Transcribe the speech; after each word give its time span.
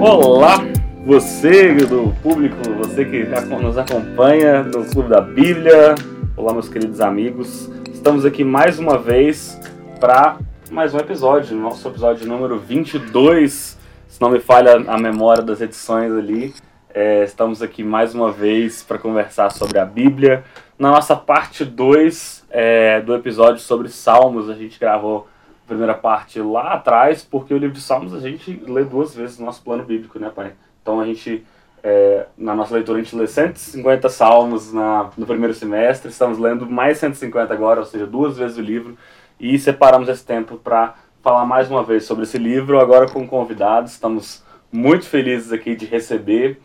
Olá, 0.00 0.58
você 1.04 1.74
do 1.74 2.14
público, 2.22 2.56
você 2.76 3.04
que 3.04 3.26
já 3.26 3.40
nos 3.40 3.76
acompanha 3.76 4.62
no 4.62 4.84
Clube 4.84 5.08
da 5.08 5.20
Bíblia. 5.20 5.96
Olá, 6.36 6.52
meus 6.52 6.68
queridos 6.68 7.00
amigos. 7.00 7.68
Estamos 7.92 8.24
aqui 8.24 8.44
mais 8.44 8.78
uma 8.78 8.96
vez 8.96 9.60
para 9.98 10.38
mais 10.70 10.94
um 10.94 10.98
episódio, 10.98 11.56
nosso 11.56 11.88
episódio 11.88 12.28
número 12.28 12.60
22. 12.60 13.76
Se 14.06 14.20
não 14.20 14.30
me 14.30 14.38
falha 14.38 14.76
a 14.86 14.96
memória 14.96 15.42
das 15.42 15.60
edições 15.60 16.12
ali, 16.12 16.54
é, 16.94 17.24
estamos 17.24 17.60
aqui 17.60 17.82
mais 17.82 18.14
uma 18.14 18.30
vez 18.30 18.84
para 18.84 18.98
conversar 18.98 19.50
sobre 19.50 19.80
a 19.80 19.84
Bíblia. 19.84 20.44
Na 20.78 20.92
nossa 20.92 21.16
parte 21.16 21.64
2 21.64 22.46
é, 22.50 23.00
do 23.00 23.16
episódio 23.16 23.60
sobre 23.60 23.88
Salmos, 23.88 24.48
a 24.48 24.54
gente 24.54 24.78
gravou 24.78 25.26
primeira 25.68 25.94
parte 25.94 26.40
lá 26.40 26.72
atrás, 26.72 27.22
porque 27.22 27.52
o 27.52 27.58
livro 27.58 27.74
de 27.74 27.80
Salmos 27.80 28.14
a 28.14 28.20
gente 28.20 28.60
lê 28.66 28.82
duas 28.82 29.14
vezes 29.14 29.38
no 29.38 29.46
nosso 29.46 29.62
plano 29.62 29.84
bíblico, 29.84 30.18
né, 30.18 30.32
pai? 30.34 30.54
Então 30.82 31.00
a 31.00 31.04
gente, 31.04 31.44
é, 31.82 32.26
na 32.36 32.54
nossa 32.54 32.74
leitura, 32.74 32.98
a 32.98 33.02
gente 33.02 33.14
lê 33.14 33.26
150 33.26 34.08
salmos 34.08 34.72
na, 34.72 35.10
no 35.16 35.26
primeiro 35.26 35.54
semestre, 35.54 36.10
estamos 36.10 36.38
lendo 36.38 36.68
mais 36.68 36.98
150 36.98 37.52
agora, 37.52 37.80
ou 37.80 37.86
seja, 37.86 38.06
duas 38.06 38.38
vezes 38.38 38.56
o 38.56 38.62
livro, 38.62 38.96
e 39.38 39.58
separamos 39.58 40.08
esse 40.08 40.24
tempo 40.24 40.56
para 40.56 40.94
falar 41.22 41.44
mais 41.44 41.70
uma 41.70 41.84
vez 41.84 42.04
sobre 42.04 42.24
esse 42.24 42.38
livro, 42.38 42.80
agora 42.80 43.06
com 43.06 43.26
convidados, 43.28 43.92
estamos 43.92 44.42
muito 44.72 45.06
felizes 45.06 45.52
aqui 45.52 45.76
de 45.76 45.84
receber. 45.84 46.60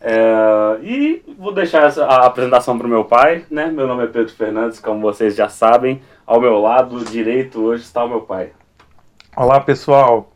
É, 0.00 0.78
e 0.82 1.22
vou 1.38 1.52
deixar 1.52 1.86
a 2.00 2.26
apresentação 2.26 2.76
para 2.76 2.86
o 2.86 2.90
meu 2.90 3.04
pai, 3.04 3.44
né? 3.50 3.66
Meu 3.66 3.86
nome 3.86 4.04
é 4.04 4.06
Pedro 4.06 4.32
Fernandes, 4.32 4.78
como 4.78 5.00
vocês 5.00 5.34
já 5.34 5.48
sabem. 5.48 6.00
Ao 6.26 6.40
meu 6.40 6.58
lado 6.58 7.04
direito 7.04 7.62
hoje 7.62 7.84
está 7.84 8.02
o 8.02 8.08
meu 8.08 8.22
pai. 8.22 8.50
Olá 9.36 9.60
pessoal, 9.60 10.32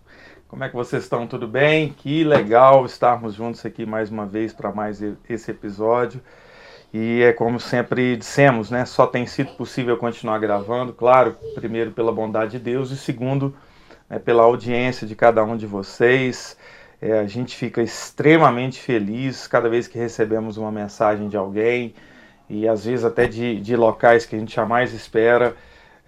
como 0.47 0.63
é 0.63 0.69
que 0.69 0.77
vocês 0.77 1.03
estão? 1.03 1.27
Tudo 1.27 1.49
bem? 1.49 1.89
Que 1.89 2.23
legal 2.23 2.87
estarmos 2.87 3.35
juntos 3.35 3.67
aqui 3.67 3.85
mais 3.85 4.09
uma 4.09 4.25
vez 4.25 4.53
para 4.53 4.71
mais 4.71 5.03
esse 5.29 5.51
episódio. 5.51 6.21
E 6.95 7.23
é 7.23 7.33
como 7.33 7.59
sempre 7.59 8.17
dissemos, 8.17 8.71
né? 8.71 8.85
Só 8.85 9.05
tem 9.05 9.27
sido 9.27 9.51
possível 9.57 9.97
continuar 9.97 10.39
gravando, 10.39 10.93
claro, 10.93 11.37
primeiro 11.57 11.91
pela 11.91 12.13
bondade 12.13 12.53
de 12.53 12.61
Deus 12.61 12.93
e 12.93 12.97
segundo 12.97 13.53
né, 14.09 14.21
pela 14.21 14.45
audiência 14.45 15.05
de 15.05 15.17
cada 15.17 15.43
um 15.43 15.57
de 15.57 15.67
vocês. 15.67 16.57
É, 17.03 17.19
a 17.19 17.27
gente 17.27 17.57
fica 17.57 17.83
extremamente 17.83 18.79
feliz 18.79 19.49
cada 19.49 19.69
vez 19.69 19.89
que 19.89 19.99
recebemos 19.99 20.57
uma 20.57 20.71
mensagem 20.71 21.29
de 21.29 21.37
alguém 21.37 21.95
e 22.49 22.69
às 22.69 22.85
vezes 22.85 23.05
até 23.05 23.27
de, 23.27 23.61
de 23.61 23.75
locais 23.75 24.25
que 24.25 24.37
a 24.37 24.39
gente 24.39 24.55
jamais 24.55 24.95
espera 24.95 25.57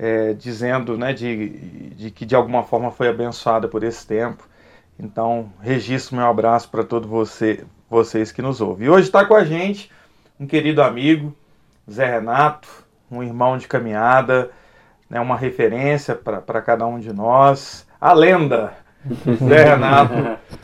é, 0.02 0.32
dizendo 0.32 0.98
né, 0.98 1.12
de, 1.12 1.48
de 1.94 2.10
que 2.10 2.26
de 2.26 2.34
alguma 2.34 2.64
forma 2.64 2.90
foi 2.90 3.06
abençoada 3.06 3.68
por 3.68 3.84
esse 3.84 4.04
tempo. 4.04 4.48
Então, 4.98 5.52
registro 5.60 6.16
meu 6.16 6.26
abraço 6.26 6.68
para 6.68 6.82
todos 6.82 7.08
você, 7.08 7.64
vocês 7.88 8.32
que 8.32 8.42
nos 8.42 8.60
ouvem. 8.60 8.88
E 8.88 8.90
hoje 8.90 9.06
está 9.06 9.24
com 9.24 9.36
a 9.36 9.44
gente 9.44 9.92
um 10.40 10.46
querido 10.46 10.82
amigo, 10.82 11.32
Zé 11.88 12.04
Renato, 12.04 12.68
um 13.08 13.22
irmão 13.22 13.56
de 13.56 13.68
caminhada, 13.68 14.50
né, 15.08 15.20
uma 15.20 15.36
referência 15.36 16.16
para 16.16 16.60
cada 16.60 16.84
um 16.84 16.98
de 16.98 17.12
nós, 17.12 17.86
a 18.00 18.12
lenda 18.12 18.72
Zé 19.48 19.62
Renato. 19.62 20.14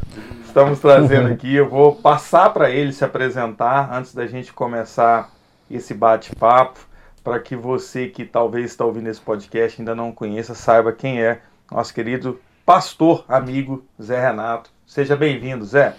Estamos 0.44 0.81
trazendo 0.81 1.28
aqui, 1.28 1.55
eu 1.55 1.69
vou 1.69 1.94
passar 1.94 2.53
para 2.53 2.70
ele 2.70 2.92
se 2.92 3.05
apresentar 3.05 3.89
antes 3.92 4.12
da 4.12 4.27
gente 4.27 4.53
começar 4.53 5.31
esse 5.70 5.94
bate-papo 5.94 6.88
para 7.29 7.41
que 7.41 7.55
você 7.55 8.09
que 8.09 8.25
talvez 8.25 8.71
está 8.71 8.87
ouvindo 8.87 9.07
esse 9.09 9.21
podcast 9.21 9.79
ainda 9.79 9.95
não 9.95 10.11
conheça, 10.11 10.55
saiba 10.55 10.95
quem 10.95 11.23
é 11.23 11.43
nosso 11.71 11.93
querido 11.93 12.41
pastor 12.65 13.23
amigo 13.29 13.84
Zé 14.03 14.19
Renato. 14.19 14.71
Seja 14.87 15.15
bem-vindo, 15.15 15.62
Zé. 15.62 15.95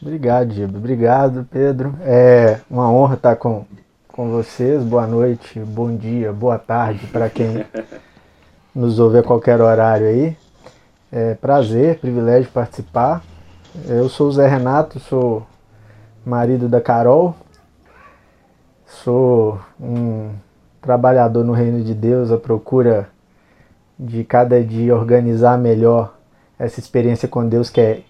Obrigado, 0.00 0.52
Giba. 0.52 0.78
Obrigado, 0.78 1.44
Pedro. 1.50 1.96
É 2.02 2.60
uma 2.70 2.88
honra 2.88 3.14
estar 3.14 3.34
com, 3.34 3.66
com 4.06 4.30
vocês. 4.30 4.84
Boa 4.84 5.04
noite, 5.04 5.58
bom 5.58 5.96
dia, 5.96 6.32
boa 6.32 6.60
tarde 6.60 7.08
para 7.08 7.28
quem 7.28 7.66
nos 8.72 9.00
ouve 9.00 9.18
a 9.18 9.22
qualquer 9.24 9.60
horário 9.60 10.06
aí. 10.06 10.36
É 11.10 11.34
prazer, 11.34 11.98
privilégio 11.98 12.52
participar. 12.52 13.20
Eu 13.88 14.08
sou 14.08 14.28
o 14.28 14.32
Zé 14.32 14.46
Renato, 14.46 15.00
sou 15.00 15.44
marido 16.24 16.68
da 16.68 16.80
Carol, 16.80 17.34
sou 18.86 19.58
um 19.80 20.30
trabalhador 20.82 21.44
no 21.44 21.52
reino 21.52 21.82
de 21.82 21.94
Deus 21.94 22.30
à 22.30 22.36
procura 22.36 23.08
de 23.98 24.24
cada 24.24 24.62
dia 24.62 24.94
organizar 24.94 25.56
melhor 25.56 26.14
essa 26.58 26.80
experiência 26.80 27.28
com 27.28 27.48
Deus 27.48 27.70
que 27.70 27.80
é 27.80 28.02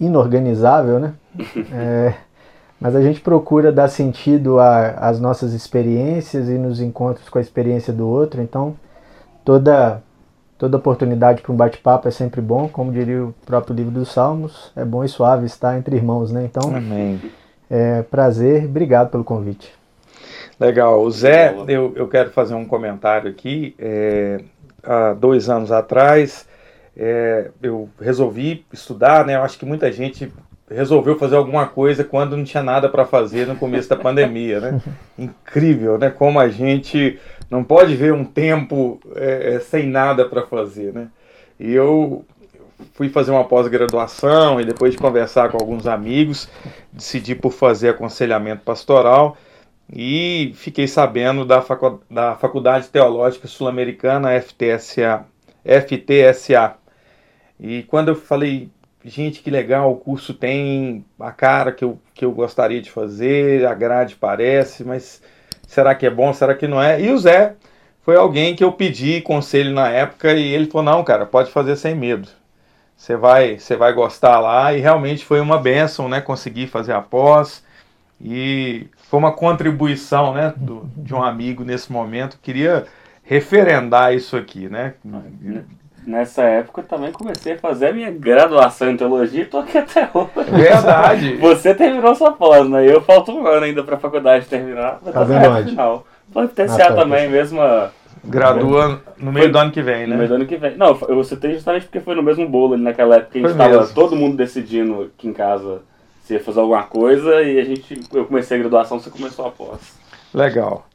inorganizável, 0.00 0.98
né? 0.98 1.14
É, 1.72 2.14
mas 2.80 2.96
a 2.96 3.00
gente 3.00 3.20
procura 3.20 3.70
dar 3.70 3.88
sentido 3.88 4.58
às 4.58 5.20
nossas 5.20 5.52
experiências 5.52 6.48
e 6.48 6.58
nos 6.58 6.80
encontros 6.80 7.28
com 7.28 7.38
a 7.38 7.40
experiência 7.40 7.92
do 7.92 8.08
outro. 8.08 8.42
Então, 8.42 8.74
toda 9.44 10.02
toda 10.58 10.76
oportunidade 10.76 11.42
para 11.42 11.52
um 11.52 11.56
bate-papo 11.56 12.06
é 12.06 12.10
sempre 12.12 12.40
bom, 12.40 12.68
como 12.68 12.92
diria 12.92 13.24
o 13.24 13.34
próprio 13.44 13.74
livro 13.74 13.92
dos 13.92 14.12
Salmos, 14.12 14.70
é 14.76 14.84
bom 14.84 15.02
e 15.02 15.08
suave 15.08 15.44
estar 15.46 15.76
entre 15.76 15.96
irmãos, 15.96 16.30
né? 16.30 16.44
Então, 16.44 16.74
Amém. 16.74 17.20
É, 17.68 18.02
prazer, 18.02 18.66
obrigado 18.66 19.10
pelo 19.10 19.24
convite. 19.24 19.81
Legal. 20.58 21.02
O 21.02 21.10
Zé, 21.10 21.54
eu, 21.68 21.92
eu 21.96 22.08
quero 22.08 22.30
fazer 22.30 22.54
um 22.54 22.64
comentário 22.64 23.30
aqui. 23.30 23.74
É, 23.78 24.40
há 24.82 25.12
dois 25.12 25.48
anos 25.48 25.72
atrás, 25.72 26.46
é, 26.96 27.50
eu 27.62 27.88
resolvi 28.00 28.64
estudar, 28.72 29.26
né? 29.26 29.36
Eu 29.36 29.42
acho 29.42 29.58
que 29.58 29.64
muita 29.64 29.90
gente 29.90 30.32
resolveu 30.70 31.18
fazer 31.18 31.36
alguma 31.36 31.66
coisa 31.66 32.02
quando 32.02 32.36
não 32.36 32.44
tinha 32.44 32.62
nada 32.62 32.88
para 32.88 33.04
fazer 33.04 33.46
no 33.46 33.56
começo 33.56 33.88
da 33.88 33.96
pandemia, 33.96 34.60
né? 34.60 34.80
Incrível, 35.18 35.98
né? 35.98 36.10
Como 36.10 36.38
a 36.40 36.48
gente 36.48 37.18
não 37.50 37.62
pode 37.62 37.94
ver 37.94 38.12
um 38.12 38.24
tempo 38.24 39.00
é, 39.14 39.54
é 39.54 39.60
sem 39.60 39.86
nada 39.86 40.24
para 40.24 40.42
fazer, 40.42 40.92
né? 40.92 41.08
E 41.60 41.72
eu 41.72 42.24
fui 42.94 43.08
fazer 43.08 43.30
uma 43.30 43.44
pós-graduação 43.44 44.60
e 44.60 44.64
depois 44.64 44.92
de 44.92 44.98
conversar 44.98 45.50
com 45.50 45.56
alguns 45.56 45.86
amigos, 45.86 46.48
decidi 46.92 47.34
por 47.34 47.52
fazer 47.52 47.90
aconselhamento 47.90 48.62
pastoral 48.64 49.36
e 49.90 50.52
fiquei 50.54 50.86
sabendo 50.86 51.44
da, 51.44 51.62
facu 51.62 52.00
da 52.10 52.36
Faculdade 52.36 52.88
Teológica 52.88 53.48
Sul-Americana, 53.48 54.40
FTSA, 54.40 55.24
FTSA. 55.64 56.74
E 57.60 57.82
quando 57.84 58.08
eu 58.08 58.14
falei, 58.14 58.70
gente, 59.04 59.40
que 59.40 59.50
legal, 59.50 59.92
o 59.92 59.96
curso 59.96 60.34
tem 60.34 61.04
a 61.18 61.32
cara 61.32 61.72
que 61.72 61.84
eu, 61.84 61.98
que 62.14 62.24
eu 62.24 62.32
gostaria 62.32 62.80
de 62.80 62.90
fazer, 62.90 63.66
a 63.66 63.74
grade 63.74 64.16
parece, 64.16 64.84
mas 64.84 65.22
será 65.66 65.94
que 65.94 66.06
é 66.06 66.10
bom, 66.10 66.32
será 66.32 66.54
que 66.54 66.66
não 66.66 66.82
é? 66.82 67.00
E 67.00 67.10
o 67.10 67.18
Zé 67.18 67.54
foi 68.02 68.16
alguém 68.16 68.56
que 68.56 68.64
eu 68.64 68.72
pedi 68.72 69.20
conselho 69.20 69.72
na 69.72 69.88
época 69.88 70.32
e 70.32 70.52
ele 70.52 70.66
falou, 70.66 70.84
não, 70.84 71.04
cara, 71.04 71.24
pode 71.26 71.50
fazer 71.50 71.76
sem 71.76 71.94
medo. 71.94 72.28
Você 72.96 73.16
vai, 73.16 73.58
você 73.58 73.76
vai 73.76 73.92
gostar 73.92 74.38
lá 74.40 74.72
e 74.72 74.80
realmente 74.80 75.24
foi 75.24 75.40
uma 75.40 75.58
benção, 75.58 76.08
né? 76.08 76.20
Conseguir 76.20 76.68
fazer 76.68 76.92
a 76.92 77.00
pós 77.00 77.64
e 78.20 78.86
foi 79.12 79.18
uma 79.18 79.32
contribuição 79.32 80.32
né, 80.32 80.54
do, 80.56 80.88
de 80.96 81.14
um 81.14 81.22
amigo 81.22 81.64
nesse 81.64 81.92
momento. 81.92 82.38
Queria 82.40 82.86
referendar 83.22 84.14
isso 84.14 84.38
aqui, 84.38 84.70
né? 84.70 84.94
Nessa 86.06 86.44
época 86.44 86.80
eu 86.80 86.86
também 86.86 87.12
comecei 87.12 87.52
a 87.52 87.58
fazer 87.58 87.88
a 87.88 87.92
minha 87.92 88.10
graduação 88.10 88.90
em 88.90 88.96
teologia 88.96 89.42
e 89.42 89.44
tô 89.44 89.58
aqui 89.58 89.76
até 89.76 90.08
hoje. 90.14 90.50
Verdade. 90.50 91.36
Você 91.44 91.74
terminou 91.74 92.14
sua 92.14 92.32
pós, 92.32 92.66
né? 92.66 92.90
Eu 92.90 93.02
falto 93.02 93.32
um 93.32 93.46
ano 93.46 93.66
ainda 93.66 93.84
para 93.84 93.96
a 93.96 94.00
faculdade 94.00 94.46
terminar. 94.46 94.98
Fazendo 95.12 95.46
onde? 95.46 95.70
Final. 95.72 96.06
TCA 96.54 96.86
ah, 96.86 96.94
também, 96.94 97.28
mesma. 97.28 97.92
Gradua 98.24 99.02
no 99.18 99.30
meio 99.30 99.44
foi, 99.44 99.52
do 99.52 99.58
ano 99.58 99.72
que 99.72 99.82
vem, 99.82 100.06
né? 100.06 100.14
No 100.14 100.16
meio 100.16 100.28
do 100.30 100.34
ano 100.36 100.46
que 100.46 100.56
vem. 100.56 100.74
Não, 100.78 100.98
eu 101.06 101.22
citei 101.22 101.52
justamente 101.52 101.84
porque 101.84 102.00
foi 102.00 102.14
no 102.14 102.22
mesmo 102.22 102.48
bolo 102.48 102.72
ali 102.72 102.82
naquela 102.82 103.16
época 103.16 103.32
que 103.32 103.38
a 103.40 103.42
gente 103.42 103.50
estava 103.50 103.86
todo 103.88 104.16
mundo 104.16 104.38
decidindo 104.38 105.10
aqui 105.14 105.28
em 105.28 105.34
casa 105.34 105.82
se 106.22 106.34
ia 106.34 106.42
fazer 106.42 106.60
alguma 106.60 106.84
coisa 106.84 107.42
e 107.42 107.58
a 107.58 107.64
gente, 107.64 108.00
eu 108.12 108.24
comecei 108.24 108.56
a 108.56 108.60
graduação, 108.60 108.98
você 108.98 109.10
começou 109.10 109.46
a 109.46 109.50
pós. 109.50 109.98
Legal. 110.32 110.86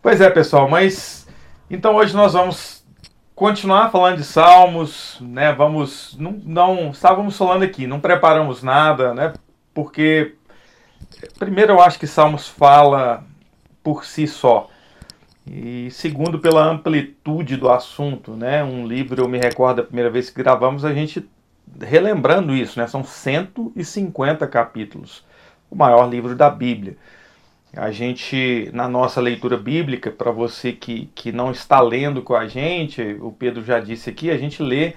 Pois 0.00 0.20
é, 0.20 0.30
pessoal, 0.30 0.68
mas 0.68 1.26
então 1.68 1.96
hoje 1.96 2.14
nós 2.14 2.32
vamos 2.32 2.84
continuar 3.34 3.90
falando 3.90 4.18
de 4.18 4.24
salmos, 4.24 5.18
né? 5.20 5.52
Vamos 5.52 6.16
não, 6.18 6.32
não 6.44 6.90
estávamos 6.90 7.36
falando 7.36 7.64
aqui, 7.64 7.86
não 7.86 8.00
preparamos 8.00 8.62
nada, 8.62 9.12
né? 9.12 9.32
Porque 9.72 10.34
primeiro 11.38 11.72
eu 11.72 11.80
acho 11.80 11.98
que 11.98 12.06
salmos 12.06 12.48
fala 12.48 13.24
por 13.82 14.04
si 14.04 14.26
só. 14.26 14.68
E 15.46 15.90
segundo 15.90 16.38
pela 16.38 16.64
amplitude 16.64 17.56
do 17.56 17.68
assunto, 17.68 18.32
né? 18.32 18.64
Um 18.64 18.86
livro, 18.86 19.22
eu 19.22 19.28
me 19.28 19.38
recordo 19.38 19.80
a 19.80 19.84
primeira 19.84 20.08
vez 20.08 20.30
que 20.30 20.42
gravamos, 20.42 20.84
a 20.84 20.94
gente 20.94 21.28
relembrando 21.80 22.54
isso, 22.54 22.78
né, 22.78 22.86
são 22.86 23.04
150 23.04 24.46
capítulos, 24.46 25.24
o 25.70 25.76
maior 25.76 26.08
livro 26.08 26.34
da 26.34 26.50
Bíblia. 26.50 26.96
A 27.76 27.90
gente, 27.90 28.70
na 28.72 28.88
nossa 28.88 29.20
leitura 29.20 29.56
bíblica, 29.56 30.10
para 30.10 30.30
você 30.30 30.72
que, 30.72 31.10
que 31.14 31.32
não 31.32 31.50
está 31.50 31.80
lendo 31.80 32.22
com 32.22 32.34
a 32.34 32.46
gente, 32.46 33.02
o 33.20 33.32
Pedro 33.32 33.64
já 33.64 33.80
disse 33.80 34.08
aqui, 34.08 34.30
a 34.30 34.38
gente 34.38 34.62
lê 34.62 34.94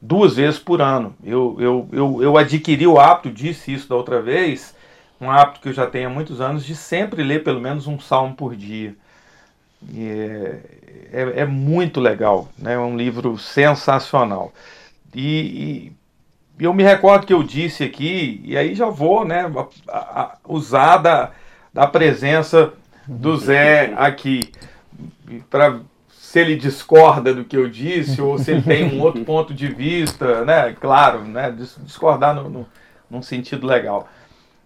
duas 0.00 0.36
vezes 0.36 0.58
por 0.58 0.80
ano. 0.80 1.14
Eu, 1.22 1.56
eu, 1.58 1.88
eu, 1.92 2.22
eu 2.22 2.38
adquiri 2.38 2.86
o 2.86 2.98
hábito, 2.98 3.30
disse 3.30 3.74
isso 3.74 3.88
da 3.88 3.96
outra 3.96 4.22
vez, 4.22 4.74
um 5.20 5.30
hábito 5.30 5.60
que 5.60 5.68
eu 5.68 5.72
já 5.72 5.86
tenho 5.86 6.08
há 6.08 6.12
muitos 6.12 6.40
anos, 6.40 6.64
de 6.64 6.74
sempre 6.74 7.22
ler 7.22 7.44
pelo 7.44 7.60
menos 7.60 7.86
um 7.86 7.98
salmo 7.98 8.34
por 8.34 8.56
dia. 8.56 8.94
É, 9.94 10.60
é, 11.12 11.40
é, 11.40 11.44
muito 11.44 12.00
legal, 12.00 12.48
né? 12.58 12.74
é 12.74 12.78
um 12.78 12.96
livro 12.96 13.36
sensacional. 13.36 14.52
E, 15.14 15.90
e, 15.90 15.92
eu 16.58 16.72
me 16.72 16.82
recordo 16.82 17.26
que 17.26 17.32
eu 17.32 17.42
disse 17.42 17.82
aqui, 17.82 18.40
e 18.44 18.56
aí 18.56 18.74
já 18.74 18.86
vou 18.86 19.24
né, 19.24 19.50
a, 19.88 19.98
a, 19.98 20.36
usar 20.46 20.98
da, 20.98 21.30
da 21.72 21.86
presença 21.86 22.72
do 23.06 23.36
Zé 23.36 23.92
aqui, 23.96 24.52
para 25.50 25.80
se 26.10 26.40
ele 26.40 26.56
discorda 26.56 27.32
do 27.32 27.44
que 27.44 27.56
eu 27.56 27.68
disse, 27.68 28.20
ou 28.20 28.38
se 28.38 28.50
ele 28.50 28.62
tem 28.62 28.84
um 28.84 29.00
outro 29.00 29.22
ponto 29.26 29.54
de 29.54 29.68
vista, 29.68 30.44
né? 30.44 30.74
Claro, 30.80 31.22
né? 31.22 31.54
discordar 31.80 32.34
no, 32.34 32.48
no, 32.50 32.66
num 33.08 33.22
sentido 33.22 33.66
legal. 33.66 34.08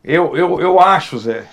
Eu, 0.03 0.35
eu, 0.37 0.61
eu 0.61 0.81
acho, 0.81 1.19
Zé, 1.19 1.45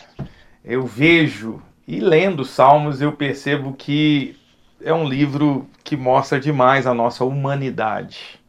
eu 0.64 0.86
vejo, 0.86 1.62
e 1.88 2.00
lendo 2.00 2.46
Salmos, 2.46 3.02
eu 3.02 3.12
percebo 3.12 3.74
que 3.74 4.38
é 4.82 4.94
um 4.94 5.08
livro 5.08 5.68
que 5.84 5.98
mostra 5.98 6.40
demais 6.40 6.88
a 6.88 6.94
nossa 6.94 7.26
humanidade. 7.26 8.40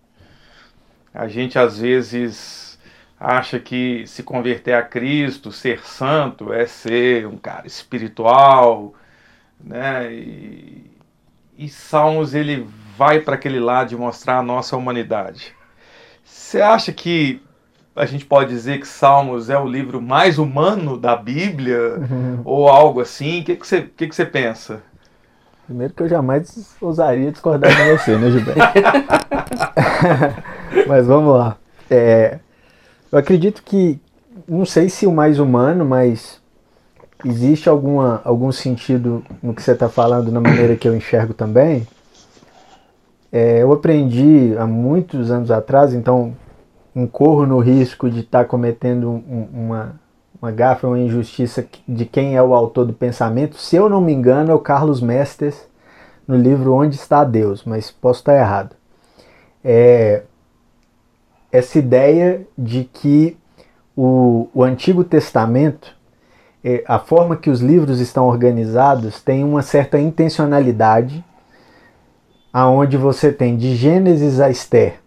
A 1.17 1.29
gente 1.29 1.59
às 1.59 1.79
vezes 1.79 2.79
acha 3.19 3.59
que 3.59 4.07
se 4.07 4.23
converter 4.23 4.75
a 4.75 4.83
Cristo, 4.83 5.51
ser 5.51 5.81
santo, 5.81 6.53
é 6.53 6.67
ser 6.67 7.27
um 7.27 7.39
cara 7.39 7.67
espiritual, 7.67 8.93
né? 9.59 10.13
E, 10.13 10.91
e 11.57 11.71
Salmos 11.71 12.35
ele 12.35 12.69
vai 12.99 13.21
para 13.21 13.35
aquele 13.35 13.59
lado 13.59 13.89
de 13.89 13.97
mostrar 13.97 14.37
a 14.39 14.43
nossa 14.43 14.77
humanidade. 14.77 15.55
Você 16.23 16.61
acha 16.61 16.93
que 16.93 17.41
a 17.95 18.05
gente 18.05 18.27
pode 18.27 18.51
dizer 18.51 18.79
que 18.79 18.87
Salmos 18.87 19.49
é 19.49 19.59
o 19.59 19.67
livro 19.67 20.03
mais 20.03 20.39
humano 20.39 20.99
da 20.99 21.17
Bíblia 21.17 21.97
uhum. 21.99 22.43
ou 22.45 22.69
algo 22.69 23.01
assim? 23.01 23.41
O 23.41 23.45
que, 23.45 23.57
que, 23.57 23.67
você, 23.67 23.81
que, 23.81 24.07
que 24.07 24.15
você 24.15 24.27
pensa? 24.27 24.83
Primeiro 25.65 25.95
que 25.95 26.03
eu 26.03 26.09
jamais 26.11 26.77
ousaria 26.79 27.33
discordar 27.33 27.75
de 27.75 27.93
você, 27.93 28.19
né, 28.19 28.31
Gilberto? 28.31 28.61
mas 30.87 31.07
vamos 31.07 31.35
lá. 31.37 31.57
É, 31.91 32.39
eu 33.11 33.19
acredito 33.19 33.63
que, 33.63 34.01
não 34.49 34.65
sei 34.65 34.89
se 34.89 35.07
o 35.07 35.13
mais 35.13 35.39
humano, 35.39 35.85
mas 35.85 36.41
existe 37.25 37.69
alguma, 37.69 38.21
algum 38.25 38.53
sentido 38.53 39.25
no 39.43 39.55
que 39.55 39.63
você 39.63 39.73
está 39.73 39.89
falando, 39.89 40.31
na 40.31 40.41
maneira 40.41 40.77
que 40.77 40.89
eu 40.89 40.97
enxergo 40.97 41.35
também. 41.35 41.87
É, 43.33 43.63
eu 43.63 43.73
aprendi 43.73 44.55
há 44.59 44.67
muitos 44.67 45.31
anos 45.31 45.51
atrás, 45.51 45.93
então 45.93 46.35
incorro 46.95 47.45
no 47.45 47.59
risco 47.59 48.09
de 48.09 48.21
estar 48.21 48.41
tá 48.41 48.45
cometendo 48.45 49.11
um, 49.11 49.49
uma, 49.53 50.01
uma 50.41 50.51
gafa, 50.51 50.87
uma 50.87 50.99
injustiça 50.99 51.67
de 51.87 52.05
quem 52.07 52.37
é 52.37 52.43
o 52.43 52.55
autor 52.55 52.87
do 52.87 52.93
pensamento. 52.93 53.57
Se 53.57 53.77
eu 53.77 53.89
não 53.89 54.01
me 54.01 54.13
engano, 54.13 54.51
é 54.51 54.55
o 54.55 54.59
Carlos 54.59 55.01
Mestres, 55.01 55.69
no 56.27 56.37
livro 56.37 56.73
Onde 56.73 56.97
Está 56.97 57.23
Deus, 57.25 57.65
mas 57.65 57.91
posso 57.91 58.21
estar 58.21 58.37
errado. 58.37 58.75
É, 59.63 60.23
essa 61.57 61.79
ideia 61.79 62.47
de 62.57 62.85
que 62.85 63.37
o, 63.97 64.49
o 64.53 64.63
Antigo 64.63 65.03
Testamento 65.03 65.97
é, 66.69 66.83
a 66.85 66.99
forma 66.99 67.37
que 67.37 67.49
os 67.49 67.61
livros 67.61 68.01
estão 68.01 68.27
organizados 68.27 69.23
tem 69.23 69.45
uma 69.45 69.63
certa 69.63 70.01
intencionalidade, 70.01 71.25
aonde 72.53 72.97
você 72.97 73.33
tem 73.33 73.57
de 73.57 73.77
Gênesis 73.77 74.41
a 74.41 74.51
Esther, 74.51 75.01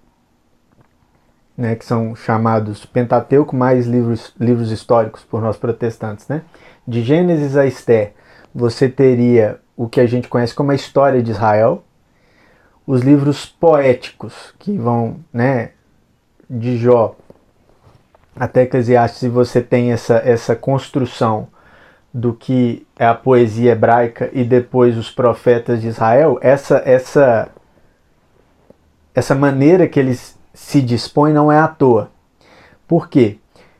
né, 1.57 1.75
que 1.75 1.83
são 1.83 2.15
chamados 2.15 2.85
Pentateuco 2.85 3.57
mais 3.57 3.85
livros, 3.85 4.33
livros 4.39 4.71
históricos 4.71 5.25
por 5.25 5.41
nós 5.41 5.57
protestantes, 5.57 6.29
né? 6.29 6.43
De 6.87 7.03
Gênesis 7.03 7.57
a 7.57 7.65
Esther, 7.65 8.13
você 8.55 8.87
teria 8.87 9.59
o 9.75 9.89
que 9.89 9.99
a 9.99 10.05
gente 10.05 10.29
conhece 10.29 10.55
como 10.55 10.71
a 10.71 10.75
história 10.75 11.21
de 11.21 11.31
Israel, 11.31 11.83
os 12.87 13.01
livros 13.01 13.45
poéticos 13.45 14.53
que 14.57 14.77
vão, 14.77 15.17
né, 15.33 15.71
de 16.49 16.77
Jó 16.77 17.15
até 18.39 18.61
Eclesiastes 18.61 19.29
você 19.29 19.61
tem 19.61 19.91
essa, 19.91 20.15
essa 20.15 20.55
construção 20.55 21.49
do 22.13 22.33
que 22.33 22.87
é 22.97 23.05
a 23.05 23.13
poesia 23.13 23.73
hebraica 23.73 24.29
e 24.31 24.45
depois 24.45 24.97
os 24.97 25.11
profetas 25.11 25.81
de 25.81 25.89
Israel, 25.89 26.39
essa 26.41 26.81
essa 26.85 27.49
essa 29.13 29.35
maneira 29.35 29.87
que 29.87 29.99
eles 29.99 30.39
se 30.53 30.81
dispõem 30.81 31.33
não 31.33 31.51
é 31.51 31.59
à 31.59 31.67
toa. 31.67 32.09
Por 32.87 33.09
quê? 33.09 33.37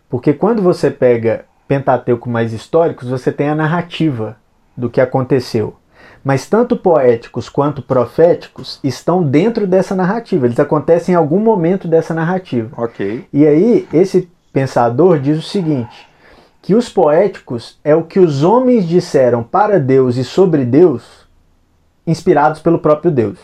Porque 0.09 0.33
quando 0.33 0.61
você 0.61 0.91
pega 0.91 1.45
Pentateuco 1.67 2.29
mais 2.29 2.51
históricos, 2.51 3.09
você 3.09 3.31
tem 3.31 3.47
a 3.47 3.55
narrativa 3.55 4.37
do 4.75 4.89
que 4.89 4.99
aconteceu. 4.99 5.78
Mas 6.23 6.47
tanto 6.47 6.75
poéticos 6.75 7.47
quanto 7.47 7.81
proféticos 7.81 8.79
estão 8.83 9.23
dentro 9.23 9.65
dessa 9.65 9.95
narrativa. 9.95 10.45
Eles 10.45 10.59
acontecem 10.59 11.13
em 11.13 11.15
algum 11.15 11.39
momento 11.39 11.87
dessa 11.87 12.13
narrativa. 12.13 12.69
Ok. 12.77 13.25
E 13.31 13.47
aí, 13.47 13.87
esse 13.93 14.29
pensador 14.51 15.19
diz 15.19 15.37
o 15.39 15.41
seguinte: 15.41 16.07
que 16.61 16.75
os 16.75 16.89
poéticos 16.89 17.79
é 17.83 17.95
o 17.95 18.03
que 18.03 18.19
os 18.19 18.43
homens 18.43 18.87
disseram 18.87 19.43
para 19.43 19.79
Deus 19.79 20.17
e 20.17 20.23
sobre 20.23 20.65
Deus, 20.65 21.27
inspirados 22.05 22.59
pelo 22.59 22.79
próprio 22.79 23.11
Deus. 23.11 23.39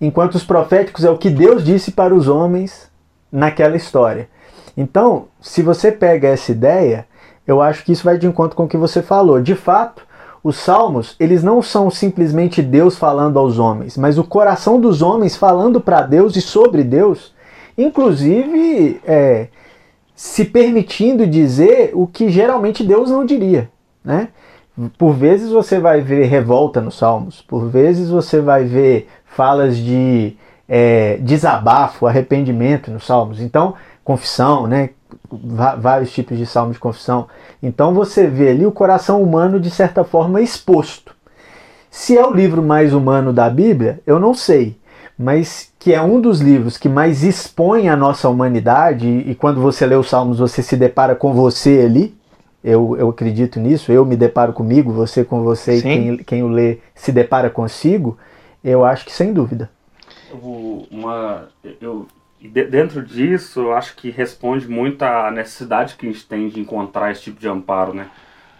Enquanto 0.00 0.36
os 0.36 0.44
proféticos 0.44 1.04
é 1.04 1.10
o 1.10 1.18
que 1.18 1.28
Deus 1.28 1.62
disse 1.62 1.90
para 1.90 2.14
os 2.14 2.28
homens 2.28 2.90
naquela 3.30 3.76
história. 3.76 4.28
Então, 4.76 5.26
se 5.40 5.60
você 5.62 5.92
pega 5.92 6.28
essa 6.28 6.52
ideia, 6.52 7.06
eu 7.46 7.60
acho 7.60 7.84
que 7.84 7.92
isso 7.92 8.04
vai 8.04 8.16
de 8.16 8.26
encontro 8.26 8.56
com 8.56 8.64
o 8.64 8.68
que 8.68 8.76
você 8.76 9.02
falou. 9.02 9.42
De 9.42 9.54
fato, 9.54 10.06
os 10.42 10.56
salmos, 10.56 11.16
eles 11.20 11.42
não 11.42 11.60
são 11.60 11.90
simplesmente 11.90 12.62
Deus 12.62 12.96
falando 12.96 13.38
aos 13.38 13.58
homens, 13.58 13.96
mas 13.96 14.18
o 14.18 14.24
coração 14.24 14.80
dos 14.80 15.02
homens 15.02 15.36
falando 15.36 15.80
para 15.80 16.02
Deus 16.02 16.34
e 16.36 16.40
sobre 16.40 16.82
Deus, 16.82 17.34
inclusive 17.76 19.00
é, 19.06 19.48
se 20.14 20.44
permitindo 20.44 21.26
dizer 21.26 21.92
o 21.94 22.06
que 22.06 22.30
geralmente 22.30 22.82
Deus 22.82 23.10
não 23.10 23.24
diria, 23.24 23.70
né? 24.04 24.28
Por 24.96 25.12
vezes 25.12 25.50
você 25.50 25.78
vai 25.78 26.00
ver 26.00 26.24
revolta 26.24 26.80
nos 26.80 26.96
Salmos, 26.96 27.42
por 27.42 27.68
vezes 27.68 28.08
você 28.08 28.40
vai 28.40 28.64
ver 28.64 29.08
falas 29.26 29.76
de 29.76 30.36
é, 30.66 31.18
desabafo, 31.18 32.06
arrependimento 32.06 32.90
nos 32.90 33.04
Salmos. 33.04 33.40
Então, 33.40 33.74
confissão, 34.02 34.66
né? 34.66 34.90
Vários 35.78 36.12
tipos 36.12 36.36
de 36.36 36.46
salmos 36.46 36.74
de 36.74 36.80
confissão. 36.80 37.28
Então 37.62 37.94
você 37.94 38.26
vê 38.26 38.50
ali 38.50 38.66
o 38.66 38.72
coração 38.72 39.22
humano 39.22 39.60
de 39.60 39.70
certa 39.70 40.04
forma 40.04 40.40
exposto. 40.40 41.14
Se 41.90 42.16
é 42.16 42.24
o 42.24 42.32
livro 42.32 42.62
mais 42.62 42.94
humano 42.94 43.32
da 43.32 43.50
Bíblia, 43.50 44.00
eu 44.06 44.18
não 44.18 44.34
sei 44.34 44.78
mas 45.22 45.70
que 45.78 45.92
é 45.92 46.00
um 46.00 46.18
dos 46.18 46.40
livros 46.40 46.78
que 46.78 46.88
mais 46.88 47.22
expõe 47.22 47.90
a 47.90 47.96
nossa 47.96 48.26
humanidade, 48.26 49.06
e 49.06 49.34
quando 49.34 49.60
você 49.60 49.84
lê 49.84 49.94
os 49.94 50.08
Salmos 50.08 50.38
você 50.38 50.62
se 50.62 50.78
depara 50.78 51.14
com 51.14 51.34
você 51.34 51.82
ali, 51.84 52.16
eu, 52.64 52.96
eu 52.98 53.10
acredito 53.10 53.60
nisso, 53.60 53.92
eu 53.92 54.06
me 54.06 54.16
deparo 54.16 54.54
comigo, 54.54 54.90
você 54.90 55.22
com 55.22 55.42
você, 55.42 55.76
e 55.76 55.82
quem, 55.82 56.16
quem 56.16 56.42
o 56.42 56.48
lê 56.48 56.78
se 56.94 57.12
depara 57.12 57.50
consigo, 57.50 58.16
eu 58.64 58.82
acho 58.82 59.04
que 59.04 59.12
sem 59.12 59.30
dúvida. 59.30 59.68
Uma, 60.90 61.48
eu, 61.82 62.06
dentro 62.48 63.02
disso, 63.02 63.60
eu 63.60 63.72
acho 63.74 63.94
que 63.96 64.10
responde 64.10 64.68
muito 64.68 65.02
à 65.02 65.30
necessidade 65.30 65.94
que 65.94 66.06
a 66.06 66.10
gente 66.10 66.26
tem 66.26 66.48
de 66.48 66.58
encontrar 66.58 67.12
esse 67.12 67.22
tipo 67.22 67.38
de 67.38 67.48
amparo, 67.48 67.92
né? 67.92 68.08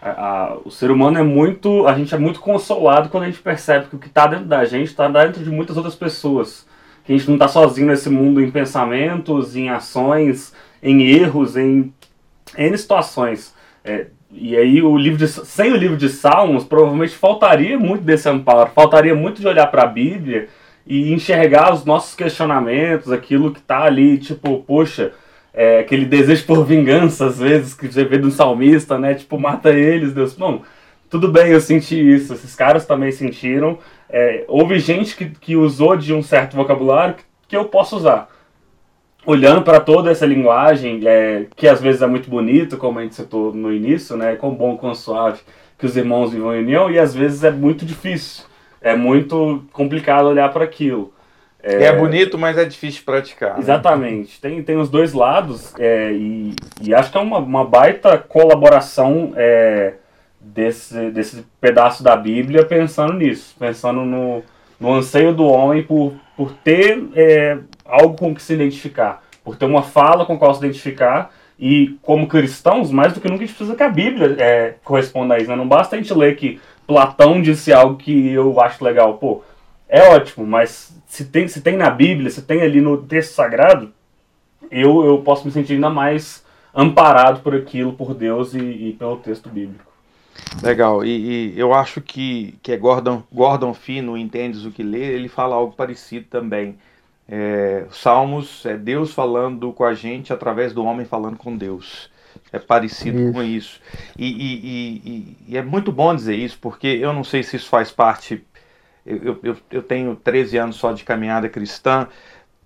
A, 0.03 0.11
a, 0.11 0.59
o 0.65 0.71
ser 0.71 0.91
humano 0.91 1.19
é 1.19 1.23
muito. 1.23 1.87
A 1.87 1.95
gente 1.95 2.15
é 2.15 2.19
muito 2.19 2.41
consolado 2.41 3.09
quando 3.09 3.25
a 3.25 3.27
gente 3.27 3.41
percebe 3.41 3.87
que 3.87 3.97
o 3.97 3.99
que 3.99 4.09
está 4.09 4.27
dentro 4.27 4.47
da 4.47 4.65
gente 4.65 4.89
está 4.89 5.09
dentro 5.09 5.43
de 5.43 5.51
muitas 5.51 5.77
outras 5.77 5.95
pessoas. 5.95 6.67
Que 7.05 7.13
a 7.13 7.17
gente 7.17 7.29
não 7.29 7.37
está 7.37 7.49
sozinho 7.49 7.87
nesse 7.87 8.11
mundo 8.11 8.41
em 8.41 8.51
pensamentos, 8.51 9.57
em 9.57 9.69
ações, 9.69 10.55
em 10.83 11.03
erros, 11.03 11.57
em 11.57 11.93
N 12.57 12.79
situações. 12.79 13.55
É, 13.85 14.07
e 14.31 14.57
aí 14.57 14.83
o 14.83 14.97
livro 14.97 15.19
de, 15.19 15.27
sem 15.27 15.73
o 15.73 15.77
livro 15.77 15.97
de 15.97 16.09
Salmos, 16.09 16.65
provavelmente 16.65 17.15
faltaria 17.17 17.79
muito 17.79 18.05
desse 18.05 18.29
amparo, 18.29 18.71
faltaria 18.75 19.15
muito 19.15 19.41
de 19.41 19.49
olhar 19.49 19.67
para 19.67 19.83
a 19.83 19.87
Bíblia 19.87 20.49
e 20.87 21.13
enxergar 21.13 21.73
os 21.73 21.85
nossos 21.85 22.15
questionamentos, 22.15 23.13
aquilo 23.13 23.53
que 23.53 23.61
está 23.61 23.85
ali, 23.85 24.19
tipo, 24.19 24.63
poxa, 24.63 25.13
é, 25.53 25.81
aquele 25.81 26.05
desejo 26.05 26.47
por 26.47 26.65
vingança, 26.65 27.27
às 27.27 27.39
vezes, 27.39 27.75
que 27.75 27.87
você 27.87 28.05
vê 28.05 28.19
do 28.19 28.31
salmista, 28.31 28.99
né? 28.99 29.15
Tipo, 29.15 29.39
mata 29.39 29.71
eles, 29.71 30.13
Deus. 30.13 30.37
Não, 30.37 30.63
tudo 31.09 31.29
bem, 31.29 31.49
eu 31.49 31.61
senti 31.61 31.97
isso, 31.97 32.33
esses 32.33 32.55
caras 32.55 32.87
também 32.87 33.11
sentiram. 33.11 33.79
É, 34.09 34.45
houve 34.49 34.79
gente 34.79 35.17
que, 35.17 35.27
que 35.27 35.57
usou 35.57 35.97
de 35.97 36.15
um 36.15 36.23
certo 36.23 36.57
vocabulário 36.57 37.15
que, 37.15 37.25
que 37.49 37.57
eu 37.57 37.65
posso 37.65 37.97
usar. 37.97 38.29
Olhando 39.27 39.63
para 39.63 39.81
toda 39.81 40.11
essa 40.11 40.25
linguagem, 40.25 41.01
é, 41.07 41.47
que 41.55 41.69
às 41.69 41.81
vezes 41.81 42.01
é 42.01 42.07
muito 42.07 42.31
bonito, 42.31 42.79
como 42.79 42.99
a 42.99 43.03
gente 43.03 43.17
citou 43.17 43.53
no 43.53 43.73
início, 43.73 44.17
né? 44.17 44.37
Com 44.37 44.55
bom, 44.55 44.77
com 44.77 44.95
suave, 44.95 45.41
que 45.77 45.85
os 45.85 45.97
irmãos 45.97 46.33
vivam 46.33 46.55
em 46.55 46.63
união, 46.63 46.91
e 46.91 46.99
às 46.99 47.15
vezes 47.15 47.43
é 47.43 47.51
muito 47.51 47.85
difícil, 47.85 48.45
é 48.81 48.97
muito 48.97 49.65
complicado 49.73 50.27
olhar 50.27 50.51
para 50.53 50.65
aquilo. 50.65 51.13
É, 51.63 51.85
é 51.85 51.93
bonito, 51.93 52.39
mas 52.39 52.57
é 52.57 52.65
difícil 52.65 53.03
praticar. 53.05 53.55
Né? 53.55 53.61
Exatamente. 53.61 54.41
Tem, 54.41 54.63
tem 54.63 54.77
os 54.77 54.89
dois 54.89 55.13
lados 55.13 55.75
é, 55.79 56.11
e, 56.13 56.55
e, 56.81 56.95
acho 56.95 57.11
que 57.11 57.19
é 57.19 57.21
uma, 57.21 57.39
uma 57.39 57.65
baita 57.65 58.17
colaboração 58.17 59.35
é, 59.37 59.95
desse, 60.41 61.11
desse 61.11 61.45
pedaço 61.61 62.03
da 62.03 62.17
Bíblia 62.17 62.65
pensando 62.65 63.13
nisso, 63.13 63.55
pensando 63.59 64.01
no, 64.01 64.43
no 64.81 64.95
anseio 64.95 65.35
do 65.35 65.45
homem 65.45 65.83
por, 65.83 66.15
por 66.35 66.53
ter 66.53 67.05
é, 67.15 67.59
algo 67.85 68.17
com 68.17 68.35
que 68.35 68.43
se 68.43 68.55
identificar, 68.55 69.23
por 69.45 69.57
ter 69.57 69.67
uma 69.67 69.83
fala 69.83 70.25
com 70.25 70.39
qual 70.39 70.55
se 70.55 70.65
identificar. 70.65 71.31
E 71.63 71.99
como 72.01 72.27
cristãos, 72.27 72.91
mais 72.91 73.13
do 73.13 73.21
que 73.21 73.29
nunca 73.29 73.45
a 73.45 73.47
gente 73.47 73.55
precisa 73.55 73.77
que 73.77 73.83
a 73.83 73.89
Bíblia 73.91 74.35
é, 74.39 74.77
corresponda 74.83 75.35
a 75.35 75.39
isso. 75.39 75.51
Né? 75.51 75.57
Não 75.57 75.69
basta 75.69 75.95
a 75.95 75.99
gente 75.99 76.15
ler 76.15 76.35
que 76.35 76.59
Platão 76.91 77.41
disse 77.41 77.73
algo 77.73 77.97
que 77.97 78.31
eu 78.31 78.61
acho 78.61 78.83
legal. 78.83 79.17
Pô, 79.17 79.45
é 79.89 80.09
ótimo, 80.09 80.45
mas 80.45 80.93
se 81.07 81.25
tem, 81.27 81.47
se 81.47 81.61
tem 81.61 81.77
na 81.77 81.89
Bíblia, 81.89 82.29
se 82.31 82.43
tem 82.43 82.63
ali 82.63 82.81
no 82.81 82.97
texto 82.97 83.35
sagrado, 83.35 83.93
eu, 84.73 85.05
eu 85.05 85.19
posso 85.19 85.47
me 85.47 85.53
sentir 85.53 85.75
ainda 85.75 85.89
mais 85.89 86.45
amparado 86.75 87.43
por 87.43 87.55
aquilo, 87.55 87.93
por 87.93 88.13
Deus 88.13 88.55
e, 88.55 88.59
e 88.59 88.97
pelo 88.99 89.19
texto 89.19 89.49
bíblico. 89.49 89.89
Legal, 90.61 91.05
e, 91.05 91.53
e, 91.53 91.59
eu 91.59 91.73
acho 91.73 92.01
que, 92.01 92.59
que 92.61 92.73
é 92.73 92.77
Gordon, 92.77 93.23
Gordon 93.33 93.73
Fino, 93.73 94.17
Entendes 94.17 94.65
o 94.65 94.73
que 94.73 94.83
lê, 94.83 95.15
ele 95.15 95.29
fala 95.29 95.55
algo 95.55 95.75
parecido 95.75 96.27
também. 96.29 96.77
É, 97.29 97.87
Salmos 97.93 98.67
é 98.67 98.77
Deus 98.77 99.15
falando 99.15 99.73
com 99.73 99.85
a 99.85 99.95
gente 99.95 100.33
através 100.33 100.73
do 100.73 100.85
homem 100.85 101.07
falando 101.07 101.37
com 101.37 101.57
Deus. 101.57 102.11
É 102.53 102.59
parecido 102.59 103.19
isso. 103.19 103.33
com 103.33 103.43
isso. 103.43 103.81
E, 104.19 104.27
e, 104.27 105.37
e, 105.49 105.57
é 105.57 105.63
muito 105.63 105.93
bom 105.93 106.15
dizer 106.15 106.37
isso, 106.37 106.59
porque 106.61 106.87
eu 106.87 107.13
não 107.13 107.25
sei 107.25 107.43
se 107.43 107.57
isso 107.57 107.69
faz 107.69 107.91
parte 107.91 108.45
eu, 109.05 109.39
eu, 109.43 109.57
eu 109.71 109.83
tenho 109.83 110.15
13 110.17 110.59
anos 110.59 110.77
só 110.77 110.93
de 110.93 111.05
caminhada 111.05 111.49
cristã, 111.49 112.07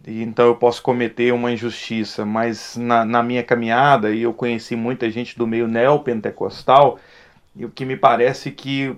e 0.07 0.23
então 0.23 0.47
eu 0.47 0.57
posso 0.57 0.83
cometer 0.83 1.33
uma 1.33 1.51
injustiça, 1.51 2.25
mas 2.25 2.77
na, 2.77 3.05
na 3.05 3.23
minha 3.23 3.43
caminhada, 3.43 4.11
e 4.11 4.23
eu 4.23 4.35
conheci 4.35 4.77
muita 4.77 5.11
gente 5.11 5.39
do 5.39 5.47
meio 5.47 5.67
neopentecostal, 5.67 6.99
e 7.57 7.65
o 7.65 7.71
que 7.71 7.85
me 7.85 7.97
parece 7.97 8.51
que 8.51 8.97